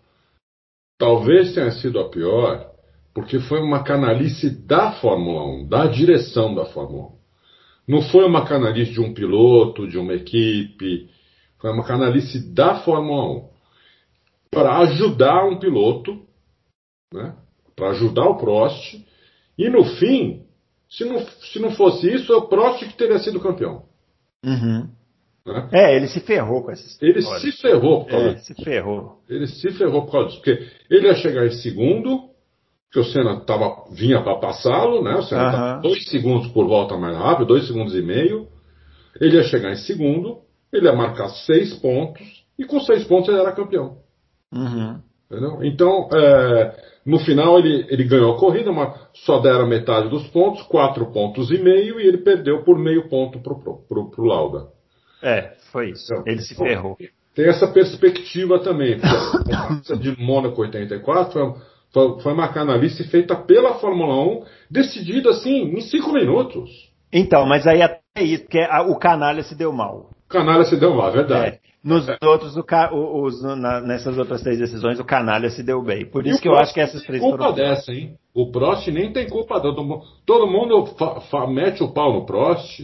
talvez 0.98 1.54
tenha 1.54 1.72
sido 1.72 2.00
a 2.00 2.10
pior, 2.10 2.70
porque 3.14 3.40
foi 3.40 3.60
uma 3.60 3.84
canalice 3.84 4.50
da 4.50 4.92
Fórmula 4.94 5.44
1, 5.64 5.68
da 5.68 5.88
direção 5.88 6.54
da 6.54 6.66
Fórmula 6.66 7.08
1. 7.08 7.12
Não 7.88 8.02
foi 8.04 8.26
uma 8.26 8.46
canalice 8.46 8.92
de 8.92 9.02
um 9.02 9.14
piloto, 9.14 9.88
de 9.88 9.98
uma 9.98 10.14
equipe, 10.14 11.10
foi 11.60 11.72
uma 11.72 11.84
canalice 11.84 12.54
da 12.54 12.82
Fórmula 12.82 13.46
1 13.46 13.50
para 14.52 14.78
ajudar 14.80 15.46
um 15.46 15.58
piloto, 15.58 16.22
né, 17.12 17.36
para 17.76 17.90
ajudar 17.90 18.30
o 18.30 18.38
Prost, 18.38 19.04
e 19.58 19.70
no 19.70 19.84
fim, 19.84 20.46
se 20.90 21.04
não, 21.04 21.20
se 21.20 21.60
não 21.60 21.72
fosse 21.72 22.14
isso, 22.14 22.32
é 22.32 22.36
o 22.36 22.48
Prost 22.48 22.86
que 22.86 22.98
teria 22.98 23.18
sido 23.20 23.40
campeão. 23.40 23.86
Uhum. 24.46 24.88
Né? 25.46 25.70
É, 25.72 25.96
ele 25.96 26.08
se 26.08 26.20
ferrou 26.20 26.64
com 26.64 26.72
essa 26.72 26.86
história. 26.86 27.12
Ele 27.12 27.22
se 27.22 27.52
ferrou 27.54 28.04
por 28.04 28.10
causa 28.10 28.28
é, 28.28 28.34
disso. 28.34 28.46
se 28.46 28.64
ferrou. 28.64 29.18
Ele 29.28 29.48
se 29.48 29.72
ferrou 29.72 30.06
por 30.06 30.12
causa 30.12 30.28
disso, 30.28 30.40
porque 30.40 30.68
ele 30.90 31.08
ia 31.08 31.16
chegar 31.16 31.46
em 31.46 31.52
segundo, 31.52 32.30
que 32.92 33.00
o 33.00 33.04
Senna 33.04 33.40
tava, 33.42 33.86
vinha 33.92 34.22
para 34.22 34.36
passá-lo, 34.36 35.04
né? 35.04 35.16
O 35.16 35.24
Senna 35.24 35.46
uhum. 35.46 35.52
tava 35.52 35.82
dois 35.82 36.06
segundos 36.10 36.48
por 36.52 36.68
volta 36.68 36.98
mais 36.98 37.18
rápido, 37.18 37.48
dois 37.48 37.66
segundos 37.66 37.96
e 37.96 38.02
meio. 38.02 38.48
Ele 39.20 39.38
ia 39.38 39.44
chegar 39.44 39.72
em 39.72 39.78
segundo, 39.78 40.40
ele 40.72 40.86
ia 40.86 40.94
marcar 40.94 41.30
seis 41.30 41.74
pontos, 41.74 42.46
e 42.58 42.66
com 42.66 42.80
seis 42.80 43.04
pontos 43.06 43.30
ele 43.30 43.40
era 43.40 43.52
campeão. 43.52 43.98
Uhum. 44.54 45.00
Entendeu? 45.30 45.64
Então, 45.64 46.10
é, 46.14 46.76
no 47.06 47.18
final 47.20 47.58
ele, 47.58 47.88
ele 47.90 48.04
ganhou 48.04 48.36
a 48.36 48.38
corrida, 48.38 48.72
mas 48.72 48.94
só 49.26 49.40
deram 49.40 49.68
metade 49.68 50.10
dos 50.10 50.28
pontos, 50.28 50.62
quatro 50.64 51.12
pontos 51.12 51.50
e 51.50 51.58
meio, 51.58 52.00
e 52.00 52.06
ele 52.06 52.20
perdeu 52.20 52.64
por 52.64 52.78
meio 52.78 53.08
ponto 53.10 53.40
pro, 53.40 53.58
pro, 53.60 53.78
pro, 53.88 54.12
pro 54.12 54.26
Lauda. 54.26 54.68
É, 55.22 55.54
foi 55.72 55.92
isso. 55.92 56.12
Então, 56.12 56.24
ele 56.26 56.42
se 56.42 56.56
ferrou. 56.56 56.98
Tem 57.34 57.48
essa 57.48 57.68
perspectiva 57.68 58.60
também. 58.60 59.00
A 59.02 59.96
de 59.96 60.20
Mônaco 60.20 60.62
84 60.62 61.32
foi 61.32 61.54
foi, 61.94 62.20
foi 62.22 62.34
uma 62.34 62.48
canalice 62.48 63.04
feita 63.04 63.36
pela 63.36 63.76
Fórmula 63.76 64.16
1, 64.16 64.44
decidida 64.70 65.32
assim, 65.32 65.76
em 65.76 65.82
cinco 65.82 66.14
minutos. 66.14 66.70
Então, 67.12 67.46
mas 67.46 67.68
aí 67.68 67.82
até 67.82 68.24
isso, 68.24 68.44
porque 68.44 68.60
a, 68.60 68.82
o 68.84 68.98
canalha 68.98 69.44
se 69.44 69.56
deu 69.56 69.74
mal. 69.74 70.10
O 70.26 70.30
canalha 70.30 70.64
se 70.64 70.78
deu 70.78 70.96
mal, 70.96 71.10
é 71.10 71.12
verdade. 71.12 71.56
É. 71.58 71.72
Nos 71.84 72.08
é. 72.08 72.18
outros, 72.24 72.56
o, 72.56 72.64
o, 72.94 73.26
os, 73.26 73.44
na, 73.44 73.82
nessas 73.82 74.18
outras 74.18 74.42
três 74.42 74.60
decisões, 74.60 75.00
o 75.00 75.04
canalha 75.04 75.50
se 75.50 75.64
deu 75.64 75.82
bem. 75.84 76.06
Por 76.06 76.26
isso 76.26 76.42
que 76.42 76.48
eu 76.48 76.56
acho 76.56 76.74
que 76.74 76.80
essas 76.80 77.04
três 77.04 77.22
culpa 77.22 77.38
foram... 77.38 77.56
dessa, 77.56 77.92
hein? 77.92 78.16
O 78.34 78.52
Prost 78.52 78.88
nem 78.88 79.12
tem 79.12 79.28
culpa. 79.28 79.60
Todo 79.60 79.84
mundo, 79.84 80.04
todo 80.26 80.48
mundo 80.48 80.86
fa, 80.98 81.20
fa, 81.22 81.48
mete 81.48 81.84
o 81.84 81.92
pau 81.92 82.14
no 82.14 82.26
Prost. 82.26 82.80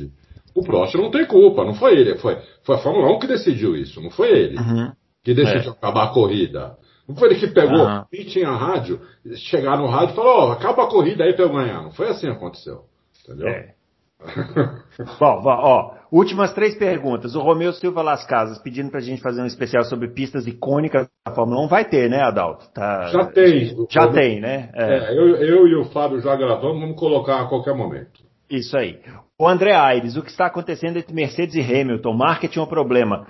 O 0.58 0.64
Prost 0.64 0.95
não 0.95 1.12
tem 1.12 1.24
culpa, 1.24 1.64
não 1.64 1.76
foi 1.76 1.99
ele. 1.99 2.18
Foi, 2.18 2.36
foi 2.64 2.76
a 2.76 2.80
Fórmula 2.80 3.16
1 3.16 3.20
que 3.20 3.28
decidiu 3.28 3.76
isso, 3.76 4.01
não 4.01 4.10
foi 4.10 4.32
ele. 4.32 4.58
Uhum. 4.58 4.91
Que 5.24 5.36
decidiu 5.36 5.72
é. 5.72 5.74
acabar 5.76 6.05
a 6.05 6.14
corrida. 6.14 6.76
Não 7.08 7.16
foi 7.16 7.30
ele 7.30 7.39
que 7.39 7.47
pegou, 7.53 7.86
uhum. 7.86 8.03
e 8.12 8.26
tinha 8.26 8.49
rádio, 8.49 8.99
chegar 9.36 9.78
no 9.78 9.86
rádio 9.86 10.14
e 10.14 10.16
falou, 10.16 10.47
oh, 10.47 10.51
acaba 10.51 10.86
a 10.86 10.89
corrida 10.89 11.24
aí 11.24 11.34
pra 11.34 11.45
eu 11.45 11.53
ganhar. 11.53 11.84
Não 11.84 11.91
foi 11.91 12.08
assim 12.10 12.26
que 12.26 12.34
aconteceu. 12.34 12.86
Entendeu? 13.24 13.47
É. 13.47 13.74
Bom, 15.20 15.41
ó, 15.45 15.93
últimas 16.12 16.51
três 16.55 16.76
perguntas. 16.76 17.36
O 17.36 17.39
Romeu 17.39 17.72
Silva 17.72 18.01
Las 18.01 18.26
Casas 18.26 18.58
pedindo 18.58 18.89
pra 18.89 18.99
gente 18.99 19.22
fazer 19.22 19.43
um 19.43 19.45
especial 19.45 19.84
sobre 19.84 20.08
pistas 20.08 20.47
icônicas 20.47 21.08
da 21.24 21.36
Fórmula 21.36 21.62
1. 21.66 21.68
Vai 21.68 21.86
ter, 21.86 22.10
né, 22.10 22.20
Adalto? 22.24 22.66
Tá... 22.74 23.05
Já 23.10 23.26
tem. 23.28 23.78
Já 23.91 24.08
tem, 24.08 24.41
né? 24.41 24.72
É. 24.74 24.97
É, 24.97 25.12
eu, 25.16 25.36
eu, 25.36 25.68
e 25.68 25.76
o 25.76 25.86
Fábio 25.91 26.20
já 26.20 26.36
gravamos, 26.36 26.82
vamos 26.82 26.99
colocar 26.99 27.41
a 27.41 27.47
qualquer 27.47 27.76
momento. 27.76 28.26
Isso 28.50 28.78
aí. 28.78 29.00
O 29.38 29.48
André 29.48 29.74
Aires, 29.74 30.16
o 30.16 30.22
que 30.22 30.30
está 30.30 30.45
acontecendo 30.45 30.98
entre 30.98 31.14
Mercedes 31.14 31.56
e 31.56 31.62
Hamilton? 31.62 32.14
Marketing 32.14 32.60
é 32.60 32.62
um 32.62 32.68
problema. 32.68 33.28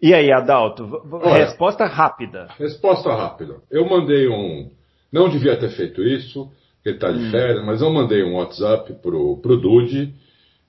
E 0.00 0.12
aí, 0.12 0.30
Adalto, 0.30 1.02
Olha, 1.10 1.46
resposta 1.46 1.86
rápida. 1.86 2.48
Resposta 2.58 3.12
rápida. 3.12 3.56
Eu 3.70 3.88
mandei 3.88 4.28
um. 4.28 4.70
Não 5.12 5.28
devia 5.28 5.56
ter 5.56 5.70
feito 5.70 6.02
isso, 6.02 6.50
ele 6.84 6.96
está 6.96 7.10
de 7.10 7.24
hum. 7.24 7.30
férias, 7.30 7.64
mas 7.64 7.80
eu 7.80 7.90
mandei 7.90 8.22
um 8.22 8.34
WhatsApp 8.36 8.92
pro, 9.00 9.38
pro 9.38 9.56
Dude 9.56 10.12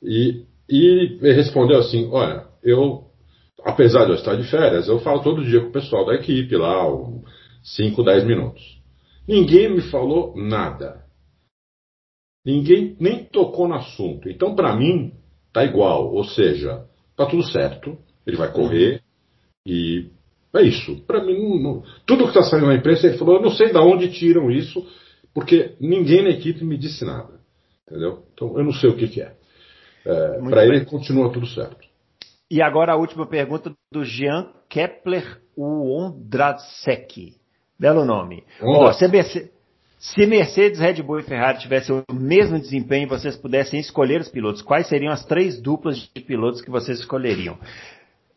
e, 0.02 0.44
e 0.70 0.86
ele 1.22 1.34
respondeu 1.34 1.80
assim: 1.80 2.10
Olha, 2.12 2.46
eu, 2.64 3.04
apesar 3.64 4.06
de 4.06 4.12
eu 4.12 4.16
estar 4.16 4.36
de 4.36 4.50
férias, 4.50 4.88
eu 4.88 5.00
falo 5.00 5.22
todo 5.22 5.44
dia 5.44 5.62
com 5.62 5.68
o 5.68 5.74
pessoal 5.74 6.06
da 6.06 6.16
equipe 6.16 6.56
lá, 6.56 6.86
5, 7.64 8.04
10 8.04 8.24
minutos. 8.24 8.64
Ninguém 9.28 9.70
me 9.70 9.82
falou 9.82 10.34
nada. 10.36 11.05
Ninguém 12.46 12.96
nem 13.00 13.24
tocou 13.24 13.68
no 13.68 13.76
assunto. 13.76 14.30
Então, 14.30 14.56
para 14.56 14.76
mim, 14.76 15.14
tá 15.52 15.64
igual. 15.64 16.14
Ou 16.14 16.24
seja, 16.24 16.86
tá 17.16 17.26
tudo 17.26 17.44
certo. 17.44 17.98
Ele 18.26 18.38
vai 18.38 18.52
correr, 18.52 19.02
e 19.66 20.10
é 20.56 20.62
isso. 20.62 21.04
Para 21.06 21.24
mim, 21.24 21.38
não, 21.38 21.60
não, 21.60 21.84
tudo 22.06 22.24
que 22.24 22.30
está 22.30 22.44
saindo 22.44 22.68
na 22.68 22.76
imprensa, 22.76 23.08
ele 23.08 23.18
falou, 23.18 23.36
eu 23.36 23.42
não 23.42 23.52
sei 23.52 23.72
de 23.72 23.78
onde 23.78 24.12
tiram 24.12 24.52
isso, 24.52 24.86
porque 25.34 25.76
ninguém 25.80 26.24
na 26.24 26.30
equipe 26.30 26.64
me 26.64 26.78
disse 26.78 27.04
nada. 27.04 27.34
Entendeu? 27.88 28.24
Então 28.34 28.58
eu 28.58 28.64
não 28.64 28.74
sei 28.74 28.90
o 28.90 28.96
que, 28.96 29.08
que 29.08 29.22
é. 29.22 29.36
é 30.06 30.50
Para 30.50 30.66
ele 30.66 30.86
continua 30.86 31.32
tudo 31.32 31.46
certo. 31.48 31.86
E 32.50 32.62
agora 32.62 32.94
a 32.94 32.96
última 32.96 33.28
pergunta 33.28 33.74
do 33.92 34.04
Jean 34.04 34.52
Kepler 34.70 35.42
Ondrasek. 35.58 37.34
Belo 37.78 38.06
nome. 38.06 38.44
Se, 38.98 39.08
Mercedes, 39.08 39.52
se 40.06 40.28
Mercedes, 40.28 40.80
Red 40.80 41.02
Bull 41.02 41.20
e 41.20 41.24
Ferrari 41.24 41.58
tivessem 41.58 42.04
o 42.08 42.14
mesmo 42.14 42.60
desempenho 42.60 43.06
e 43.06 43.10
vocês 43.10 43.36
pudessem 43.36 43.80
escolher 43.80 44.22
os 44.22 44.30
pilotos, 44.30 44.62
quais 44.62 44.88
seriam 44.88 45.12
as 45.12 45.26
três 45.26 45.60
duplas 45.60 45.98
de 46.14 46.22
pilotos 46.22 46.62
que 46.62 46.70
vocês 46.70 47.00
escolheriam? 47.00 47.58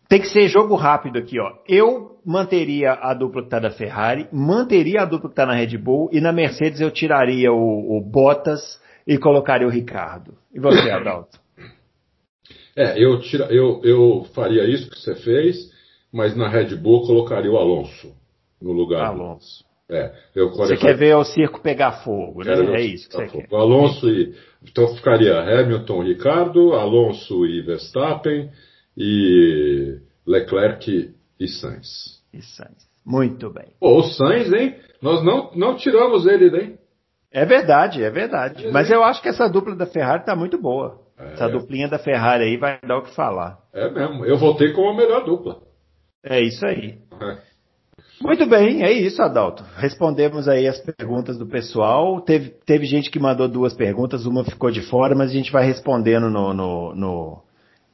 Tem 0.09 0.19
que 0.19 0.29
ser 0.29 0.49
jogo 0.49 0.75
rápido 0.77 1.19
aqui, 1.19 1.39
ó. 1.39 1.53
Eu 1.69 2.19
manteria 2.25 2.93
a 2.93 3.13
dupla 3.13 3.43
que 3.43 3.51
tá 3.51 3.59
da 3.59 3.71
Ferrari, 3.71 4.27
manteria 4.33 5.03
a 5.03 5.05
dupla 5.05 5.29
que 5.29 5.37
tá 5.37 5.45
na 5.45 5.53
Red 5.53 5.77
Bull 5.77 6.09
e 6.11 6.23
na 6.23 6.33
Mercedes 6.33 6.81
eu 6.81 6.91
tiraria 6.91 7.53
o, 7.53 7.99
o 7.99 8.01
Bottas 8.01 8.81
e 9.07 9.19
colocaria 9.19 9.67
o 9.67 9.71
Ricardo. 9.71 10.33
E 10.55 10.59
você, 10.59 10.89
Adalto? 10.91 11.39
É, 12.75 12.99
eu, 12.99 13.21
tira, 13.21 13.45
eu, 13.53 13.83
eu 13.85 14.25
faria 14.35 14.65
isso 14.65 14.89
que 14.91 14.99
você 14.99 15.15
fez, 15.17 15.71
mas 16.11 16.35
na 16.35 16.49
Red 16.49 16.75
Bull 16.77 17.07
colocaria 17.07 17.51
o 17.51 17.59
Alonso 17.59 18.17
no 18.63 18.73
lugar. 18.73 19.05
Alonso. 19.05 19.68
É, 19.91 20.13
eu 20.35 20.51
você 20.51 20.77
quer 20.77 20.95
ver 20.95 21.17
o 21.17 21.25
circo 21.25 21.63
pegar 21.63 22.05
fogo, 22.05 22.45
né? 22.45 22.53
É 22.77 22.83
isso 22.83 23.09
que 23.09 23.17
você 23.17 23.29
fogo. 23.29 23.49
quer. 23.49 23.57
Alonso 23.57 24.09
e. 24.11 24.35
Então 24.63 24.95
ficaria 24.95 25.41
Hamilton, 25.41 26.03
Ricardo, 26.03 26.75
Alonso 26.75 27.47
e 27.47 27.63
Verstappen 27.63 28.51
e 28.97 29.99
Leclerc 30.27 31.15
e 31.41 31.49
Sainz. 31.49 32.21
E 32.35 32.43
Sainz. 32.43 32.87
Muito 33.05 33.51
bem. 33.51 33.69
Pô, 33.81 34.01
o 34.01 34.03
Sainz, 34.03 34.53
hein? 34.53 34.77
Nós 35.01 35.25
não, 35.25 35.51
não 35.55 35.77
tiramos 35.77 36.27
ele, 36.27 36.55
hein? 36.55 36.79
É 37.31 37.47
verdade, 37.47 38.03
é 38.03 38.11
verdade. 38.11 38.67
É. 38.67 38.71
Mas 38.71 38.91
eu 38.91 39.03
acho 39.03 39.23
que 39.23 39.29
essa 39.29 39.49
dupla 39.49 39.75
da 39.75 39.87
Ferrari 39.87 40.25
tá 40.25 40.37
muito 40.37 40.61
boa. 40.61 41.01
É. 41.19 41.33
Essa 41.33 41.49
duplinha 41.49 41.89
da 41.89 41.99
Ferrari 41.99 42.45
aí 42.45 42.57
vai 42.57 42.79
dar 42.87 42.99
o 42.99 43.03
que 43.03 43.15
falar. 43.15 43.59
É 43.73 43.91
mesmo. 43.91 44.25
Eu 44.25 44.37
voltei 44.37 44.73
com 44.73 44.89
a 44.89 44.95
melhor 44.95 45.25
dupla. 45.25 45.63
É 46.23 46.41
isso 46.41 46.67
aí. 46.67 46.99
É. 47.21 47.39
Muito 48.21 48.47
bem, 48.47 48.83
é 48.83 48.93
isso, 48.93 49.23
Adalto. 49.23 49.65
Respondemos 49.77 50.49
aí 50.49 50.67
as 50.67 50.81
perguntas 50.81 51.39
do 51.39 51.47
pessoal. 51.47 52.21
Teve, 52.21 52.51
teve 52.67 52.85
gente 52.85 53.11
que 53.11 53.19
mandou 53.19 53.49
duas 53.49 53.75
perguntas, 53.75 54.27
uma 54.27 54.45
ficou 54.45 54.71
de 54.71 54.83
fora, 54.83 55.15
mas 55.15 55.31
a 55.31 55.35
gente 55.35 55.53
vai 55.53 55.65
respondendo 55.65 56.29
no, 56.29 56.53
no, 56.53 56.95
no 56.95 57.43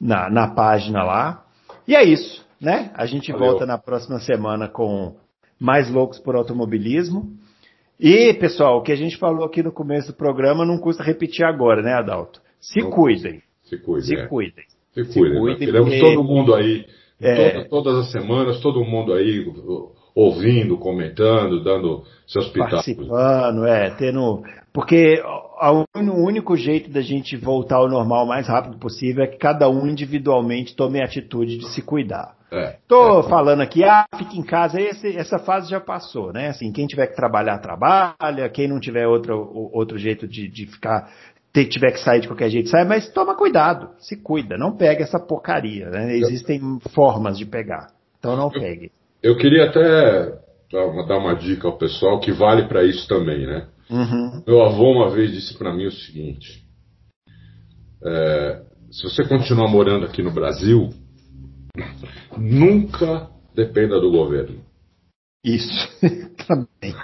na, 0.01 0.29
na 0.29 0.47
página 0.47 1.03
lá. 1.03 1.45
E 1.87 1.95
é 1.95 2.03
isso, 2.03 2.45
né? 2.59 2.91
A 2.95 3.05
gente 3.05 3.31
Valeu. 3.31 3.49
volta 3.49 3.65
na 3.65 3.77
próxima 3.77 4.19
semana 4.19 4.67
com 4.67 5.15
mais 5.59 5.89
loucos 5.91 6.19
por 6.19 6.35
automobilismo. 6.35 7.31
E, 7.99 8.33
pessoal, 8.33 8.79
o 8.79 8.81
que 8.81 8.91
a 8.91 8.97
gente 8.97 9.17
falou 9.17 9.45
aqui 9.45 9.63
no 9.63 9.71
começo 9.71 10.07
do 10.07 10.17
programa 10.17 10.65
não 10.65 10.77
custa 10.77 11.03
repetir 11.03 11.45
agora, 11.45 11.81
né, 11.81 11.93
Adalto? 11.93 12.41
Se 12.59 12.81
não 12.81 12.89
cuidem. 12.89 13.41
Se 13.63 13.77
cuidem. 13.77 14.07
Se 14.07 14.15
é. 14.15 14.27
cuidem. 14.27 14.65
Se 14.93 15.03
cuidem. 15.05 15.33
Se 15.33 15.39
cuidem 15.39 15.67
Queremos 15.67 15.89
porque... 15.89 16.01
todo 16.01 16.23
mundo 16.23 16.55
aí, 16.55 16.85
é... 17.21 17.51
toda, 17.51 17.69
todas 17.69 17.95
as 18.05 18.11
semanas, 18.11 18.59
todo 18.59 18.83
mundo 18.83 19.13
aí 19.13 19.45
ouvindo, 20.15 20.77
comentando, 20.77 21.61
dando 21.61 22.03
seus 22.25 22.47
pitacos. 22.47 22.85
Participando, 22.85 23.65
é, 23.65 23.89
tendo. 23.91 24.41
Porque 24.71 25.21
o 25.21 26.25
único 26.25 26.55
jeito 26.55 26.89
da 26.89 27.01
gente 27.01 27.35
voltar 27.35 27.77
ao 27.77 27.89
normal 27.89 28.23
o 28.23 28.27
mais 28.27 28.47
rápido 28.47 28.77
possível 28.77 29.25
é 29.25 29.27
que 29.27 29.37
cada 29.37 29.69
um 29.69 29.85
individualmente 29.85 30.75
tome 30.75 31.01
a 31.01 31.05
atitude 31.05 31.57
de 31.57 31.67
se 31.69 31.81
cuidar. 31.81 32.35
É, 32.51 32.77
Tô 32.87 33.19
é. 33.19 33.23
falando 33.23 33.61
aqui, 33.61 33.83
ah, 33.83 34.05
fica 34.17 34.35
em 34.35 34.43
casa, 34.43 34.79
esse, 34.79 35.17
essa 35.17 35.37
fase 35.37 35.69
já 35.69 35.81
passou, 35.81 36.31
né? 36.31 36.47
Assim, 36.47 36.71
quem 36.71 36.87
tiver 36.87 37.07
que 37.07 37.15
trabalhar, 37.15 37.57
trabalha, 37.59 38.49
quem 38.53 38.67
não 38.67 38.79
tiver 38.79 39.05
outro, 39.07 39.49
outro 39.73 39.97
jeito 39.97 40.25
de, 40.27 40.47
de 40.47 40.67
ficar, 40.67 41.09
tiver 41.53 41.91
que 41.91 41.99
sair 41.99 42.21
de 42.21 42.27
qualquer 42.27 42.49
jeito, 42.49 42.69
sai, 42.69 42.85
mas 42.85 43.09
toma 43.09 43.35
cuidado, 43.35 43.89
se 43.99 44.15
cuida, 44.15 44.57
não 44.57 44.77
pega 44.77 45.03
essa 45.03 45.19
porcaria, 45.19 45.89
né? 45.89 46.15
Existem 46.15 46.61
formas 46.93 47.37
de 47.37 47.45
pegar, 47.45 47.87
então 48.19 48.37
não 48.37 48.49
pegue. 48.49 48.91
Eu 49.25 49.35
queria 49.35 49.65
até 49.65 50.37
dar 50.71 51.17
uma 51.17 51.33
dica 51.33 51.67
ao 51.67 51.79
pessoal 51.79 52.19
que 52.19 52.31
vale 52.31 52.67
para 52.67 52.83
isso 52.83 53.07
também, 53.07 53.47
né? 53.47 53.67
Uhum. 53.89 54.43
Meu 54.45 54.61
avô 54.61 54.91
uma 54.91 55.09
vez 55.09 55.31
disse 55.31 55.57
para 55.57 55.73
mim 55.73 55.87
o 55.87 55.91
seguinte: 55.91 56.63
é, 58.05 58.61
se 58.91 59.01
você 59.01 59.27
continuar 59.27 59.67
morando 59.67 60.05
aqui 60.05 60.21
no 60.21 60.29
Brasil, 60.29 60.91
nunca 62.37 63.27
dependa 63.55 63.99
do 63.99 64.11
governo. 64.11 64.61
Isso 65.43 65.89
também. 66.47 66.95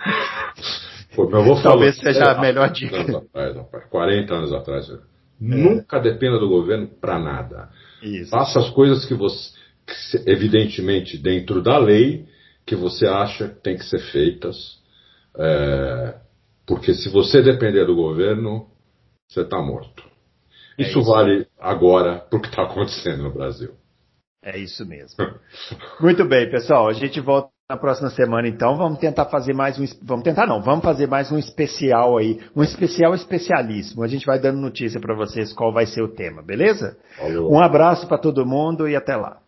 Pô, 1.15 1.27
meu 1.27 1.39
avô 1.39 1.59
Talvez 1.59 1.97
falou, 1.97 2.13
seja 2.13 2.25
é, 2.25 2.37
a 2.37 2.39
melhor 2.39 2.69
dica. 2.69 2.97
Anos 2.97 3.15
atrás, 3.15 3.89
40 3.89 4.33
anos 4.35 4.53
atrás. 4.53 4.89
É. 4.91 4.99
Nunca 5.39 5.99
dependa 5.99 6.37
do 6.37 6.47
governo 6.47 6.85
para 6.85 7.17
nada. 7.17 7.69
Isso. 8.03 8.29
Faça 8.29 8.59
as 8.59 8.69
coisas 8.69 9.05
que 9.05 9.15
você 9.15 9.59
evidentemente 10.25 11.17
dentro 11.17 11.61
da 11.61 11.77
lei 11.77 12.25
que 12.65 12.75
você 12.75 13.07
acha 13.07 13.49
que 13.49 13.61
tem 13.61 13.77
que 13.77 13.85
ser 13.85 13.99
feitas, 14.11 14.79
é, 15.37 16.15
porque 16.65 16.93
se 16.93 17.09
você 17.09 17.41
depender 17.41 17.85
do 17.85 17.95
governo, 17.95 18.67
você 19.27 19.41
está 19.41 19.61
morto. 19.61 20.03
É 20.77 20.83
isso, 20.83 20.99
isso, 20.99 21.09
vale 21.09 21.47
agora 21.59 22.19
para 22.19 22.37
o 22.37 22.41
que 22.41 22.47
está 22.47 22.63
acontecendo 22.63 23.23
no 23.23 23.33
Brasil. 23.33 23.71
É 24.43 24.57
isso 24.57 24.85
mesmo. 24.85 25.17
Muito 25.99 26.25
bem, 26.25 26.49
pessoal. 26.49 26.87
A 26.87 26.93
gente 26.93 27.19
volta 27.19 27.49
na 27.69 27.77
próxima 27.77 28.09
semana, 28.09 28.47
então. 28.47 28.75
Vamos 28.75 28.99
tentar 28.99 29.25
fazer 29.25 29.53
mais 29.53 29.77
um. 29.79 29.85
Vamos 30.01 30.23
tentar, 30.23 30.47
não. 30.47 30.61
Vamos 30.61 30.83
fazer 30.83 31.07
mais 31.07 31.31
um 31.31 31.37
especial 31.37 32.17
aí. 32.17 32.39
Um 32.55 32.63
especial 32.63 33.13
especialíssimo. 33.13 34.03
A 34.03 34.07
gente 34.07 34.25
vai 34.25 34.39
dando 34.39 34.59
notícia 34.59 34.99
para 34.99 35.15
vocês 35.15 35.53
qual 35.53 35.71
vai 35.71 35.85
ser 35.85 36.01
o 36.01 36.07
tema, 36.07 36.41
beleza? 36.41 36.97
Falou. 37.17 37.53
Um 37.53 37.61
abraço 37.61 38.07
para 38.07 38.17
todo 38.17 38.45
mundo 38.45 38.89
e 38.89 38.95
até 38.95 39.15
lá. 39.15 39.40